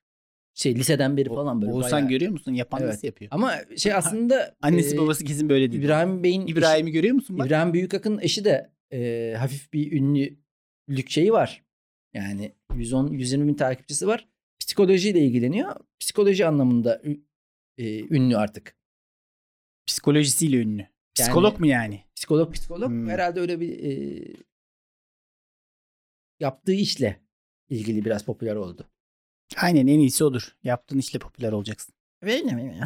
Şey 0.60 0.74
liseden 0.74 1.16
beri 1.16 1.28
falan 1.28 1.62
böyle. 1.62 1.72
Oğuzhan 1.72 1.92
bayağı- 1.92 2.08
görüyor 2.08 2.32
musun? 2.32 2.52
Yapan 2.52 2.80
Evet. 2.82 2.92
nasıl 2.92 3.06
yapıyor? 3.06 3.28
Ama 3.34 3.54
şey 3.76 3.94
aslında 3.94 4.56
Annesi 4.62 4.94
e, 4.96 4.98
babası 4.98 5.24
kesin 5.24 5.48
böyle 5.48 5.72
değil. 5.72 5.82
İbrahim 5.82 6.22
Bey'in 6.22 6.46
İbrahim'i 6.46 6.90
görüyor 6.92 7.14
musun? 7.14 7.38
Bak. 7.38 7.46
İbrahim 7.46 7.72
Büyükak'ın 7.72 8.18
eşi 8.18 8.44
de 8.44 8.70
e, 8.92 9.34
hafif 9.38 9.72
bir 9.72 9.92
ünlülük 9.92 11.10
şeyi 11.10 11.32
var. 11.32 11.64
Yani 12.14 12.52
110-120 12.72 13.46
bin 13.48 13.54
takipçisi 13.54 14.06
var. 14.06 14.28
Psikolojiyle 14.58 15.20
ilgileniyor. 15.20 15.76
Psikoloji 16.00 16.46
anlamında 16.46 17.02
e, 17.78 18.00
ünlü 18.14 18.36
artık. 18.36 18.76
Psikolojisiyle 19.86 20.56
ünlü. 20.56 20.86
Psikolog 21.14 21.60
mu 21.60 21.66
yani? 21.66 22.00
Psikolog 22.16 22.54
psikolog 22.54 22.88
Hmm. 22.88 23.08
herhalde 23.08 23.40
öyle 23.40 23.60
bir 23.60 23.84
e, 23.84 24.22
yaptığı 26.40 26.72
işle 26.72 27.20
ilgili 27.68 28.04
biraz 28.04 28.24
popüler 28.24 28.56
oldu. 28.56 28.90
Aynen 29.56 29.86
en 29.86 29.98
iyisi 29.98 30.24
odur. 30.24 30.56
Yaptığın 30.64 30.98
işle 30.98 31.18
popüler 31.18 31.52
olacaksın. 31.52 31.94
Öyle 32.22 32.52
mi? 32.52 32.80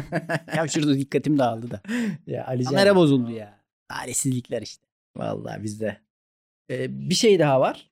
ya 0.56 0.68
şurada 0.68 0.94
dikkatim 0.94 1.38
dağıldı 1.38 1.70
da. 1.70 1.80
ya 2.26 2.46
Ali 2.46 2.64
Can- 2.64 2.70
Kamera 2.70 2.96
bozuldu 2.96 3.30
ya. 3.30 3.60
Talihsizlikler 3.88 4.62
işte. 4.62 4.86
Vallahi 5.16 5.62
bizde. 5.62 6.00
Ee, 6.70 7.08
bir 7.10 7.14
şey 7.14 7.38
daha 7.38 7.60
var. 7.60 7.90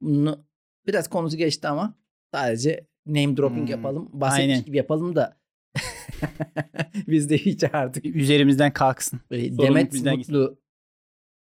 Bunu 0.00 0.44
biraz 0.86 1.08
konusu 1.10 1.36
geçti 1.36 1.68
ama 1.68 1.94
sadece 2.34 2.86
name 3.06 3.36
dropping 3.36 3.60
Hmm, 3.60 3.66
yapalım. 3.76 4.08
Bahsetmiş 4.12 4.50
aynen. 4.52 4.64
gibi 4.64 4.76
yapalım 4.76 5.16
da 5.16 5.36
bizde 7.06 7.38
hiç 7.38 7.64
artık. 7.64 8.06
Üzerimizden 8.06 8.72
kalksın. 8.72 9.20
Ee, 9.30 9.58
Demet 9.58 9.92
Mutlu 10.04 10.58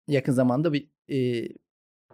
yakın 0.08 0.34
zamanda 0.34 0.74
bir 0.74 0.88
e, 1.10 1.48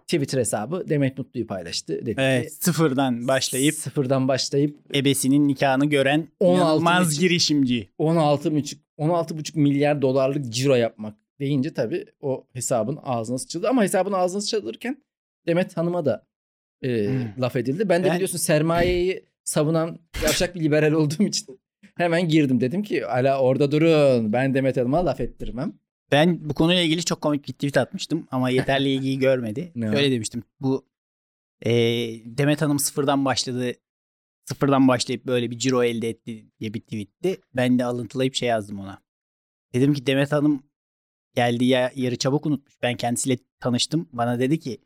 Twitter 0.06 0.38
hesabı 0.38 0.88
Demet 0.88 1.18
Mutlu'yu 1.18 1.46
paylaştı. 1.46 1.92
Dedi 2.06 2.14
Evet, 2.18 2.44
ki, 2.44 2.54
sıfırdan 2.54 3.28
başlayıp 3.28 3.74
sıfırdan 3.74 4.28
başlayıp 4.28 4.78
ebesinin 4.96 5.48
nikahını 5.48 5.86
gören 5.86 6.28
16 6.40 6.60
inanılmaz 6.62 7.08
buçuk- 7.08 7.20
girişimci. 7.20 7.88
16,5 7.98 8.78
16,5 8.98 9.56
milyar 9.58 10.02
dolarlık 10.02 10.52
ciro 10.52 10.74
yapmak 10.74 11.16
deyince 11.40 11.74
tabii 11.74 12.04
o 12.20 12.46
hesabın 12.52 12.98
ağzına 13.02 13.38
sıçıldı. 13.38 13.68
Ama 13.68 13.82
hesabın 13.82 14.12
ağzına 14.12 14.40
sıçılırken 14.40 15.02
Demet 15.46 15.76
Hanım'a 15.76 16.04
da 16.04 16.26
e, 16.82 17.06
Hmm. 17.08 17.42
laf 17.42 17.56
edildi. 17.56 17.88
Ben 17.88 18.02
de 18.04 18.06
Ben- 18.08 18.14
biliyorsun 18.14 18.38
sermayeyi 18.38 19.24
savunan 19.44 19.98
yavşak 20.24 20.54
bir 20.54 20.60
liberal 20.60 20.92
olduğum 20.92 21.22
için 21.22 21.60
hemen 21.96 22.28
girdim. 22.28 22.60
Dedim 22.60 22.82
ki 22.82 23.06
ala 23.06 23.40
orada 23.40 23.72
durun 23.72 24.32
ben 24.32 24.54
Demet 24.54 24.76
Hanım'a 24.76 25.06
laf 25.06 25.20
ettirmem. 25.20 25.72
Ben 26.12 26.48
bu 26.48 26.54
konuyla 26.54 26.82
ilgili 26.82 27.04
çok 27.04 27.20
komik 27.20 27.48
bir 27.48 27.52
tweet 27.52 27.76
atmıştım 27.76 28.28
ama 28.30 28.50
yeterli 28.50 28.88
ilgiyi 28.94 29.18
görmedi. 29.18 29.72
Ne 29.74 29.88
o? 29.90 29.92
Şöyle 29.92 30.10
demiştim. 30.10 30.42
Bu 30.60 30.86
e, 31.66 31.70
Demet 32.24 32.62
Hanım 32.62 32.78
sıfırdan 32.78 33.24
başladı. 33.24 33.72
Sıfırdan 34.48 34.88
başlayıp 34.88 35.26
böyle 35.26 35.50
bir 35.50 35.58
ciro 35.58 35.84
elde 35.84 36.08
etti 36.08 36.46
diye 36.60 36.74
bir 36.74 36.80
tweetti. 36.80 37.40
Ben 37.56 37.78
de 37.78 37.84
alıntılayıp 37.84 38.34
şey 38.34 38.48
yazdım 38.48 38.80
ona. 38.80 39.02
Dedim 39.74 39.94
ki 39.94 40.06
Demet 40.06 40.32
Hanım 40.32 40.62
geldiği 41.34 41.68
ya- 41.68 41.92
yeri 41.94 42.18
çabuk 42.18 42.46
unutmuş. 42.46 42.74
Ben 42.82 42.96
kendisiyle 42.96 43.38
tanıştım. 43.60 44.08
Bana 44.12 44.38
dedi 44.38 44.58
ki 44.58 44.78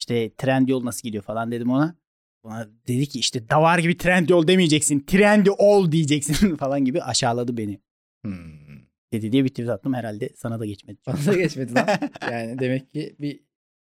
işte 0.00 0.30
trend 0.34 0.68
yol 0.68 0.84
nasıl 0.84 1.02
gidiyor 1.02 1.24
falan 1.24 1.52
dedim 1.52 1.70
ona. 1.70 1.96
Bana 2.44 2.68
dedi 2.88 3.06
ki 3.06 3.18
işte 3.18 3.48
davar 3.48 3.78
gibi 3.78 3.96
trend 3.96 4.28
yol 4.28 4.46
demeyeceksin. 4.46 5.00
Trendi 5.00 5.50
ol 5.50 5.92
diyeceksin 5.92 6.56
falan 6.56 6.84
gibi 6.84 7.02
aşağıladı 7.02 7.56
beni. 7.56 7.80
Hmm. 8.24 8.65
Dedi 9.12 9.32
diye 9.32 9.44
bir 9.44 9.48
tweet 9.48 9.68
attım 9.68 9.94
herhalde 9.94 10.30
sana 10.36 10.60
da 10.60 10.66
geçmedi. 10.66 10.98
Bana 11.06 11.26
da 11.26 11.34
geçmedi 11.34 11.74
lan. 11.74 11.86
Yani 12.30 12.58
demek 12.58 12.92
ki 12.92 13.16
bir 13.18 13.40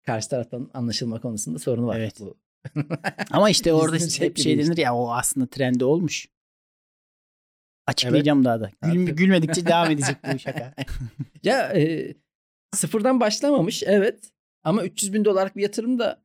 karşı 0.07 0.29
taraftan 0.29 0.71
anlaşılma 0.75 1.21
konusunda 1.21 1.59
sorunu 1.59 1.87
var. 1.87 1.99
Evet. 1.99 2.21
Bu. 2.21 2.39
Ama 3.31 3.51
işte 3.51 3.73
orada 3.73 3.97
Yüzünün 3.97 4.27
hep 4.29 4.39
şey 4.39 4.59
denir 4.59 4.77
ya 4.77 4.95
o 4.97 5.11
aslında 5.13 5.47
trendi 5.47 5.85
olmuş. 5.85 6.29
Açıklayacağım 7.87 8.45
daha 8.45 8.61
da. 8.61 8.71
Gül- 8.83 9.11
gülmedikçe 9.11 9.67
devam 9.67 9.91
edecek 9.91 10.17
bu 10.35 10.39
şaka. 10.39 10.75
Ya 11.43 11.73
e, 11.73 12.15
sıfırdan 12.75 13.21
başlamamış 13.21 13.83
evet. 13.87 14.31
Ama 14.65 14.85
300 14.85 15.13
bin 15.13 15.25
dolarlık 15.25 15.57
bir 15.57 15.63
yatırım 15.63 15.99
da 15.99 16.23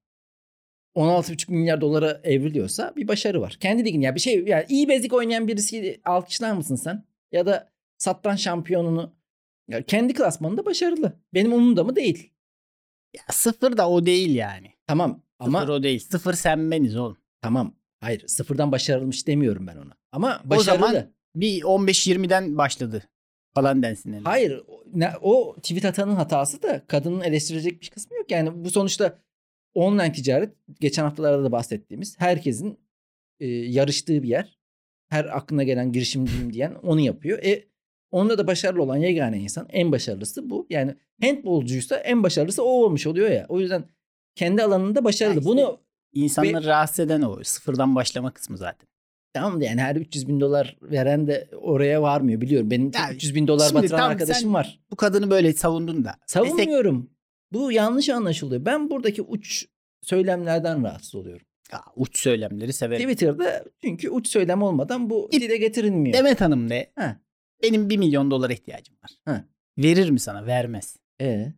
16,5 0.95 1.51
milyar 1.51 1.81
dolara 1.81 2.21
evriliyorsa 2.23 2.93
bir 2.95 3.07
başarı 3.07 3.41
var. 3.41 3.57
Kendi 3.59 3.85
ligin 3.85 4.01
ya 4.01 4.15
bir 4.15 4.19
şey 4.19 4.43
yani 4.45 4.65
iyi 4.69 4.89
bezik 4.89 5.13
oynayan 5.13 5.47
birisi 5.47 6.01
alkışlar 6.05 6.53
mısın 6.53 6.75
sen? 6.75 7.03
Ya 7.31 7.45
da 7.45 7.72
satran 8.03 8.35
şampiyonunu 8.35 9.15
ya 9.67 9.83
kendi 9.85 10.13
klasmanında 10.13 10.65
başarılı. 10.65 11.19
Benim 11.33 11.53
umurumda 11.53 11.83
mı 11.83 11.95
değil. 11.95 12.31
ya 13.15 13.21
sıfır 13.31 13.77
da 13.77 13.89
o 13.89 14.05
değil 14.05 14.35
yani. 14.35 14.71
Tamam 14.87 15.23
ama 15.39 15.59
Sıfır 15.61 15.73
o 15.73 15.83
değil. 15.83 15.99
Sıfır 15.99 16.33
sen 16.33 16.71
beniz 16.71 16.95
oğlum. 16.97 17.17
tamam. 17.41 17.75
Hayır 17.99 18.27
sıfırdan 18.27 18.71
başarılmış 18.71 19.27
demiyorum 19.27 19.67
ben 19.67 19.77
ona. 19.77 19.97
Ama 20.11 20.41
başarılı. 20.45 20.79
zaman 20.87 21.13
Bir 21.35 21.61
15-20'den 21.63 22.57
başladı 22.57 23.03
falan 23.55 23.83
densin. 23.83 24.13
yani. 24.13 24.23
Hayır 24.23 24.61
o- 24.67 24.83
o 25.21 25.55
tweet 25.55 25.85
atanın 25.85 26.15
hatası 26.15 26.61
da 26.61 26.87
kadının 26.87 27.21
eleştirecek 27.21 27.81
bir 27.81 27.89
kısmı 27.89 28.17
yok. 28.17 28.31
Yani 28.31 28.63
bu 28.65 28.69
sonuçta 28.71 29.19
online 29.73 30.11
ticaret 30.11 30.53
geçen 30.79 31.03
haftalarda 31.03 31.43
da 31.43 31.51
bahsettiğimiz 31.51 32.19
herkesin 32.19 32.79
e, 33.39 33.47
yarıştığı 33.47 34.23
bir 34.23 34.27
yer. 34.27 34.59
Her 35.09 35.25
aklına 35.37 35.63
gelen 35.63 35.91
girişimciyim 35.91 36.53
diyen 36.53 36.75
onu 36.83 36.99
yapıyor. 36.99 37.39
E 37.43 37.65
onda 38.13 38.37
da 38.37 38.47
başarılı 38.47 38.81
olan 38.81 38.97
yegane 38.97 39.39
insan 39.39 39.67
en 39.69 39.91
başarılısı 39.91 40.49
bu. 40.49 40.67
Yani 40.69 40.95
handbolcuysa 41.21 41.95
en 41.95 42.23
başarılısı 42.23 42.63
o 42.63 42.67
olmuş 42.67 43.07
oluyor 43.07 43.29
ya. 43.29 43.45
O 43.49 43.59
yüzden 43.59 43.83
kendi 44.35 44.63
alanında 44.63 45.03
başarılı. 45.03 45.33
Ya 45.33 45.39
işte- 45.39 45.49
Bunu 45.49 45.79
İnsanları 46.13 46.65
rahatsız 46.65 46.99
eden 46.99 47.21
o. 47.21 47.43
Sıfırdan 47.43 47.95
başlama 47.95 48.31
kısmı 48.31 48.57
zaten. 48.57 48.87
tamam 49.33 49.61
da 49.61 49.65
yani 49.65 49.81
her 49.81 49.95
300 49.95 50.27
bin 50.27 50.39
dolar 50.39 50.77
veren 50.81 51.27
de 51.27 51.49
oraya 51.61 52.01
varmıyor 52.01 52.41
biliyorum. 52.41 52.71
Benim 52.71 52.91
çok 52.91 53.01
Ya 53.01 53.13
300 53.13 53.35
bin 53.35 53.47
dolar 53.47 53.73
batıran 53.73 53.97
tam 53.99 54.09
arkadaşım 54.11 54.53
var. 54.53 54.79
Bu 54.91 54.95
kadını 54.95 55.29
böyle 55.29 55.53
savundun 55.53 56.05
da. 56.05 56.15
Savunmuyorum. 56.27 57.09
Bu 57.53 57.71
yanlış 57.71 58.09
anlaşılıyor. 58.09 58.65
Ben 58.65 58.89
buradaki 58.89 59.21
uç 59.21 59.65
söylemlerden 60.01 60.83
rahatsız 60.83 61.15
oluyorum. 61.15 61.45
Ya, 61.71 61.81
uç 61.95 62.17
söylemleri 62.17 62.73
severim. 62.73 63.09
Twitter'da 63.09 63.63
çünkü 63.83 64.09
uç 64.09 64.27
söylem 64.27 64.61
olmadan 64.61 65.09
bu 65.09 65.29
dile 65.31 65.57
getirilmiyor. 65.57 66.17
Demet 66.17 66.41
Hanım 66.41 66.69
ne? 66.69 66.91
Ha. 66.95 67.19
Benim 67.63 67.89
1 67.89 67.97
milyon 67.97 68.31
dolara 68.31 68.53
ihtiyacım 68.53 68.95
var. 69.03 69.11
Ha. 69.25 69.45
Verir 69.77 70.09
mi 70.09 70.19
sana? 70.19 70.45
Vermez. 70.45 70.97
E 71.21 71.53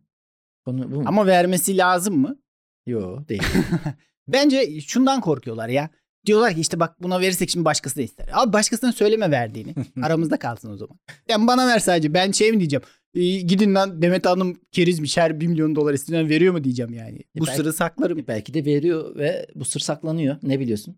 konu 0.64 0.90
bu 0.92 0.96
mu? 0.96 1.02
Ama 1.06 1.26
vermesi 1.26 1.76
lazım 1.76 2.18
mı? 2.18 2.38
Yo 2.86 3.28
değil. 3.28 3.42
Bence 4.28 4.80
şundan 4.80 5.20
korkuyorlar 5.20 5.68
ya. 5.68 5.90
Diyorlar 6.26 6.54
ki 6.54 6.60
işte 6.60 6.80
bak 6.80 7.02
buna 7.02 7.20
verirsek 7.20 7.50
şimdi 7.50 7.64
başkası 7.64 7.96
da 7.96 8.02
ister. 8.02 8.28
Abi 8.32 8.52
başkasına 8.52 8.92
söyleme 8.92 9.30
verdiğini. 9.30 9.74
Aramızda 10.02 10.38
kalsın 10.38 10.70
o 10.70 10.76
zaman. 10.76 10.98
Yani 11.28 11.46
bana 11.46 11.66
ver 11.68 11.78
sadece. 11.78 12.14
Ben 12.14 12.30
şey 12.32 12.52
mi 12.52 12.58
diyeceğim? 12.60 12.82
"Ee, 13.14 13.20
gidin 13.40 13.74
lan 13.74 14.02
Demet 14.02 14.26
Hanım 14.26 14.60
kerizmiş 14.72 15.16
her 15.16 15.40
1 15.40 15.46
milyon 15.46 15.76
dolar 15.76 15.94
isteyen 15.94 16.28
veriyor 16.28 16.52
mu 16.54 16.64
diyeceğim 16.64 16.92
yani. 16.92 17.18
Bu 17.38 17.46
belki- 17.46 17.56
sırrı 17.56 17.72
saklarım. 17.72 18.24
Belki 18.28 18.54
de 18.54 18.64
veriyor 18.64 19.16
ve 19.16 19.46
bu 19.54 19.64
sır 19.64 19.80
saklanıyor. 19.80 20.36
Ne 20.42 20.60
biliyorsun? 20.60 20.96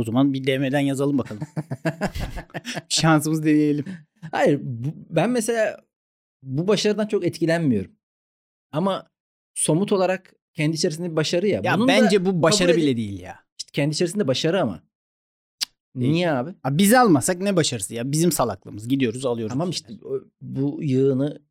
O 0.00 0.04
zaman 0.04 0.32
bir 0.32 0.44
DM'den 0.46 0.80
yazalım 0.80 1.18
bakalım. 1.18 1.42
Şansımız 2.88 3.44
deneyelim. 3.44 3.84
Hayır 4.30 4.60
bu- 4.62 4.94
ben 5.10 5.30
mesela 5.30 5.80
bu 6.42 6.68
başarıdan 6.68 7.06
çok 7.06 7.24
etkilenmiyorum. 7.26 7.92
Ama 8.72 9.10
somut 9.54 9.92
olarak 9.92 10.34
kendi 10.54 10.76
içerisinde 10.76 11.10
bir 11.10 11.16
başarı 11.16 11.46
ya. 11.48 11.60
Ya 11.64 11.74
Bunun 11.76 11.88
bence 11.88 12.24
bu 12.26 12.42
başarı 12.42 12.76
bile 12.76 12.96
değil 12.96 13.20
ya. 13.20 13.36
işte 13.58 13.70
kendi 13.72 13.92
içerisinde 13.92 14.26
başarı 14.28 14.62
ama. 14.62 14.82
Değil. 15.96 16.12
Niye 16.12 16.30
abi? 16.30 16.50
Abi 16.64 16.78
biz 16.78 16.94
almasak 16.94 17.40
ne 17.40 17.56
başarısı 17.56 17.94
ya? 17.94 18.12
Bizim 18.12 18.32
salaklığımız. 18.32 18.88
Gidiyoruz 18.88 19.26
alıyoruz. 19.26 19.52
Tamam 19.52 19.70
işte 19.70 19.92
bu 20.40 20.82
yığını 20.82 21.42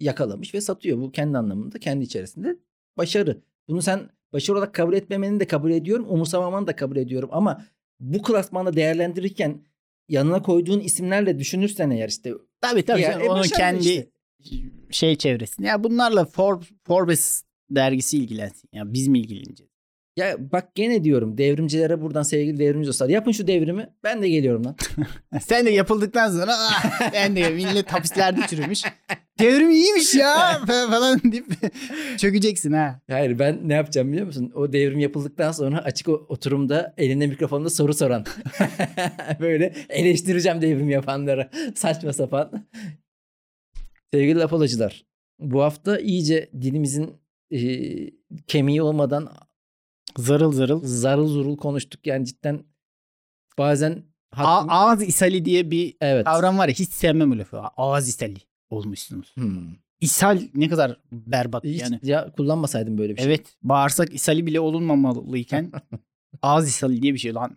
yakalamış 0.00 0.54
ve 0.54 0.60
satıyor. 0.60 0.98
Bu 0.98 1.12
kendi 1.12 1.38
anlamında 1.38 1.78
kendi 1.78 2.04
içerisinde 2.04 2.56
başarı. 2.96 3.42
Bunu 3.68 3.82
sen 3.82 4.10
başarı 4.32 4.56
olarak 4.58 4.74
kabul 4.74 4.94
etmemeni 4.94 5.40
de 5.40 5.46
kabul 5.46 5.70
ediyorum. 5.70 6.06
Umursamamanı 6.08 6.66
da 6.66 6.76
kabul 6.76 6.96
ediyorum. 6.96 7.28
Ama 7.32 7.64
bu 8.00 8.22
klasmanda 8.22 8.76
değerlendirirken 8.76 9.64
yanına 10.08 10.42
koyduğun 10.42 10.80
isimlerle 10.80 11.38
düşünürsen 11.38 11.90
eğer 11.90 12.08
işte 12.08 12.32
Tabii 12.60 12.82
tabii. 12.84 13.00
Ya, 13.00 13.12
e, 13.12 13.28
Onun 13.28 13.42
kendi 13.42 13.88
işte. 13.88 14.08
şey 14.90 15.16
çevresinde. 15.16 15.66
Ya 15.66 15.84
bunlarla 15.84 16.20
For- 16.22 16.64
Forbes 16.86 17.42
dergisi 17.70 18.18
ilgilensin. 18.18 18.68
Ya 18.72 18.92
biz 18.92 19.08
mi 19.08 19.18
ilgileneceğiz? 19.18 19.72
ya 20.16 20.36
bak 20.52 20.74
gene 20.74 21.04
diyorum 21.04 21.38
devrimcilere 21.38 22.00
buradan 22.02 22.22
sevgili 22.22 22.58
devrimci 22.58 22.88
dostlar 22.88 23.08
yapın 23.08 23.32
şu 23.32 23.46
devrimi 23.46 23.88
ben 24.04 24.22
de 24.22 24.28
geliyorum 24.28 24.64
lan. 24.64 24.76
Sen 25.40 25.66
de 25.66 25.70
yapıldıktan 25.70 26.30
sonra 26.30 26.52
"Ah, 26.58 27.12
ben 27.12 27.36
de 27.36 27.50
millet 27.50 27.92
hapislerde 27.92 28.40
çürümüş. 28.48 28.82
Devrim 29.38 29.70
iyiymiş 29.70 30.14
ya 30.14 30.60
falan 30.66 31.20
deyip 31.32 31.46
çökeceksin 32.18 32.72
ha. 32.72 33.00
Hayır 33.10 33.38
ben 33.38 33.68
ne 33.68 33.74
yapacağım 33.74 34.12
biliyor 34.12 34.26
musun? 34.26 34.52
O 34.54 34.72
devrim 34.72 34.98
yapıldıktan 34.98 35.52
sonra 35.52 35.78
açık 35.78 36.08
oturumda 36.08 36.94
elinde 36.98 37.26
mikrofonda 37.26 37.70
soru 37.70 37.94
soran. 37.94 38.24
Böyle 39.40 39.74
eleştireceğim 39.88 40.62
devrim 40.62 40.90
yapanları. 40.90 41.50
Saçma 41.74 42.12
sapan. 42.12 42.66
Sevgili 44.12 44.44
apolacılar. 44.44 45.04
Bu 45.38 45.62
hafta 45.62 45.98
iyice 45.98 46.50
dilimizin 46.60 47.16
e, 47.50 47.58
kemiği 48.46 48.82
olmadan 48.82 49.28
Zarıl 50.18 50.52
zarıl. 50.52 50.80
zarıl 50.84 51.28
zurul 51.28 51.56
konuştuk. 51.56 52.06
Yani 52.06 52.26
cidden 52.26 52.64
bazen 53.58 54.02
A- 54.32 54.44
hakkım- 54.44 54.70
ağız 54.70 55.02
ishali 55.02 55.44
diye 55.44 55.70
bir 55.70 55.96
evet. 56.00 56.24
kavram 56.24 56.58
var 56.58 56.68
ya 56.68 56.74
hiç 56.74 56.88
sevmem 56.88 57.32
o 57.32 57.38
lafı. 57.38 57.58
Ağız 57.60 58.08
ishali 58.08 58.38
olmuşsunuz. 58.70 59.32
Hmm. 59.36 59.74
İshal 60.00 60.42
ne 60.54 60.68
kadar 60.68 61.00
berbat 61.12 61.64
Hiç 61.64 61.80
yani. 61.82 62.00
ya 62.02 62.32
kullanmasaydım 62.32 62.98
böyle 62.98 63.12
bir 63.12 63.18
şey. 63.18 63.26
Evet 63.26 63.56
bağırsak 63.62 64.14
ishali 64.14 64.46
bile 64.46 64.60
olunmamalıyken 64.60 65.72
ağız 66.42 66.68
ishali 66.68 67.02
diye 67.02 67.14
bir 67.14 67.18
şey 67.18 67.34
lan. 67.34 67.56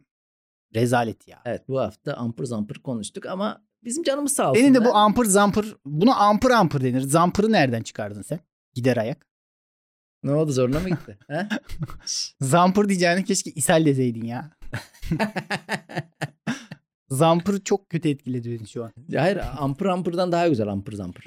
Rezalet 0.76 1.28
ya. 1.28 1.41
Evet 1.45 1.68
bu 1.68 1.80
hafta 1.80 2.14
ampır 2.14 2.43
zampır 2.45 2.76
konuştuk 2.76 3.26
ama 3.26 3.62
bizim 3.84 4.03
canımız 4.03 4.34
sağ 4.34 4.51
olsun. 4.51 4.64
Benim 4.64 4.76
de 4.76 4.86
bu 4.86 4.95
ampır 4.95 5.26
zampır 5.26 5.76
buna 5.86 6.16
ampır 6.16 6.51
ampır 6.51 6.82
denir. 6.82 7.01
Zampırı 7.01 7.51
nereden 7.51 7.82
çıkardın 7.82 8.22
sen? 8.22 8.39
Gider 8.74 8.97
ayak. 8.97 9.28
Ne 10.24 10.32
oldu 10.32 10.51
zoruna 10.51 10.80
mı 10.80 10.89
gitti? 10.89 11.18
Zampır 12.41 12.89
diyeceğine 12.89 13.24
keşke 13.24 13.51
ishal 13.51 13.86
deseydin 13.86 14.26
ya. 14.26 14.51
Zampır 17.12 17.64
çok 17.64 17.89
kötü 17.89 18.09
etkiledi 18.09 18.51
beni 18.59 18.68
şu 18.68 18.84
an. 18.84 18.91
Hayır 19.16 19.39
ampır 19.57 19.86
ampırdan 19.86 20.32
daha 20.32 20.47
güzel 20.47 20.68
ampır 20.68 20.93
zampır. 20.93 21.24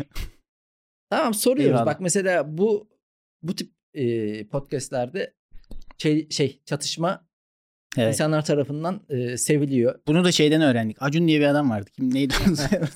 tamam 1.11 1.35
soruyoruz. 1.35 1.67
Eyvallah. 1.67 1.87
Bak 1.87 2.01
mesela 2.01 2.59
bu 2.59 2.89
bu 3.43 3.55
tip 3.57 3.73
e, 3.95 4.47
podcastlerde 4.49 5.35
şey, 5.99 6.31
şey 6.31 6.63
çatışma 6.67 7.27
Evet. 7.97 8.09
insanlar 8.15 8.45
tarafından 8.45 9.01
e, 9.09 9.37
seviliyor. 9.37 9.99
Bunu 10.07 10.25
da 10.25 10.33
şeyden 10.33 10.61
öğrendik. 10.63 10.97
Acun 11.01 11.29
diye 11.29 11.41
bir 11.41 11.45
adam 11.45 11.71
vardı. 11.71 11.91
Kim 11.97 12.15
neydi? 12.15 12.35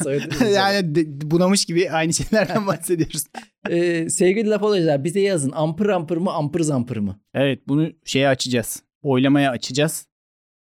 Yani 0.54 0.94
de- 0.94 1.30
bunamış 1.30 1.64
gibi 1.64 1.90
aynı 1.90 2.12
şeylerden 2.14 2.66
bahsediyoruz. 2.66 3.24
E, 3.70 4.08
sevgili 4.10 4.48
lapolacılar 4.50 5.04
bize 5.04 5.20
yazın 5.20 5.52
ampır 5.54 5.86
ampır 5.88 6.16
mı 6.16 6.32
ampır 6.32 6.60
zampır 6.60 6.96
mı? 6.96 7.20
Evet 7.34 7.68
bunu 7.68 7.92
şeye 8.04 8.28
açacağız. 8.28 8.82
Oylamaya 9.02 9.50
açacağız. 9.50 10.07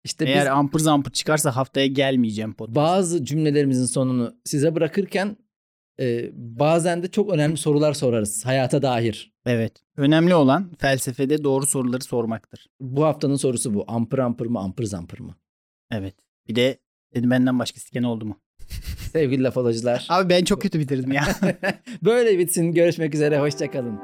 İşte 0.05 0.25
Eğer 0.25 0.41
biz 0.41 0.47
ampır 0.47 0.79
zampır 0.79 1.11
çıkarsa 1.11 1.55
haftaya 1.55 1.87
gelmeyeceğim 1.87 2.53
podcast. 2.53 2.75
bazı 2.75 3.25
cümlelerimizin 3.25 3.85
sonunu 3.85 4.35
size 4.45 4.75
bırakırken 4.75 5.37
e, 5.99 6.29
bazen 6.33 7.03
de 7.03 7.07
çok 7.11 7.29
önemli 7.33 7.57
sorular 7.57 7.93
sorarız 7.93 8.45
hayata 8.45 8.81
dair. 8.81 9.33
evet. 9.45 9.73
Önemli 9.97 10.35
olan 10.35 10.71
felsefede 10.79 11.43
doğru 11.43 11.65
soruları 11.65 12.03
sormaktır. 12.03 12.67
Bu 12.79 13.03
haftanın 13.05 13.35
sorusu 13.35 13.73
bu. 13.73 13.85
Ampır 13.87 14.19
ampır 14.19 14.45
mı 14.45 14.59
ampır 14.59 14.83
zampır 14.83 15.19
mı? 15.19 15.35
Evet. 15.91 16.15
Bir 16.47 16.55
de 16.55 16.77
dedim 17.15 17.31
benden 17.31 17.59
başka 17.59 17.79
siken 17.79 18.03
oldu 18.03 18.25
mu? 18.25 18.39
Sevgili 19.11 19.43
lapolacılar. 19.43 20.05
Abi 20.09 20.29
ben 20.29 20.43
çok 20.43 20.61
kötü 20.61 20.79
bitirdim 20.79 21.11
ya. 21.11 21.23
Böyle 22.03 22.39
bitsin. 22.39 22.71
Görüşmek 22.71 23.15
üzere. 23.15 23.39
Hoşçakalın. 23.39 23.99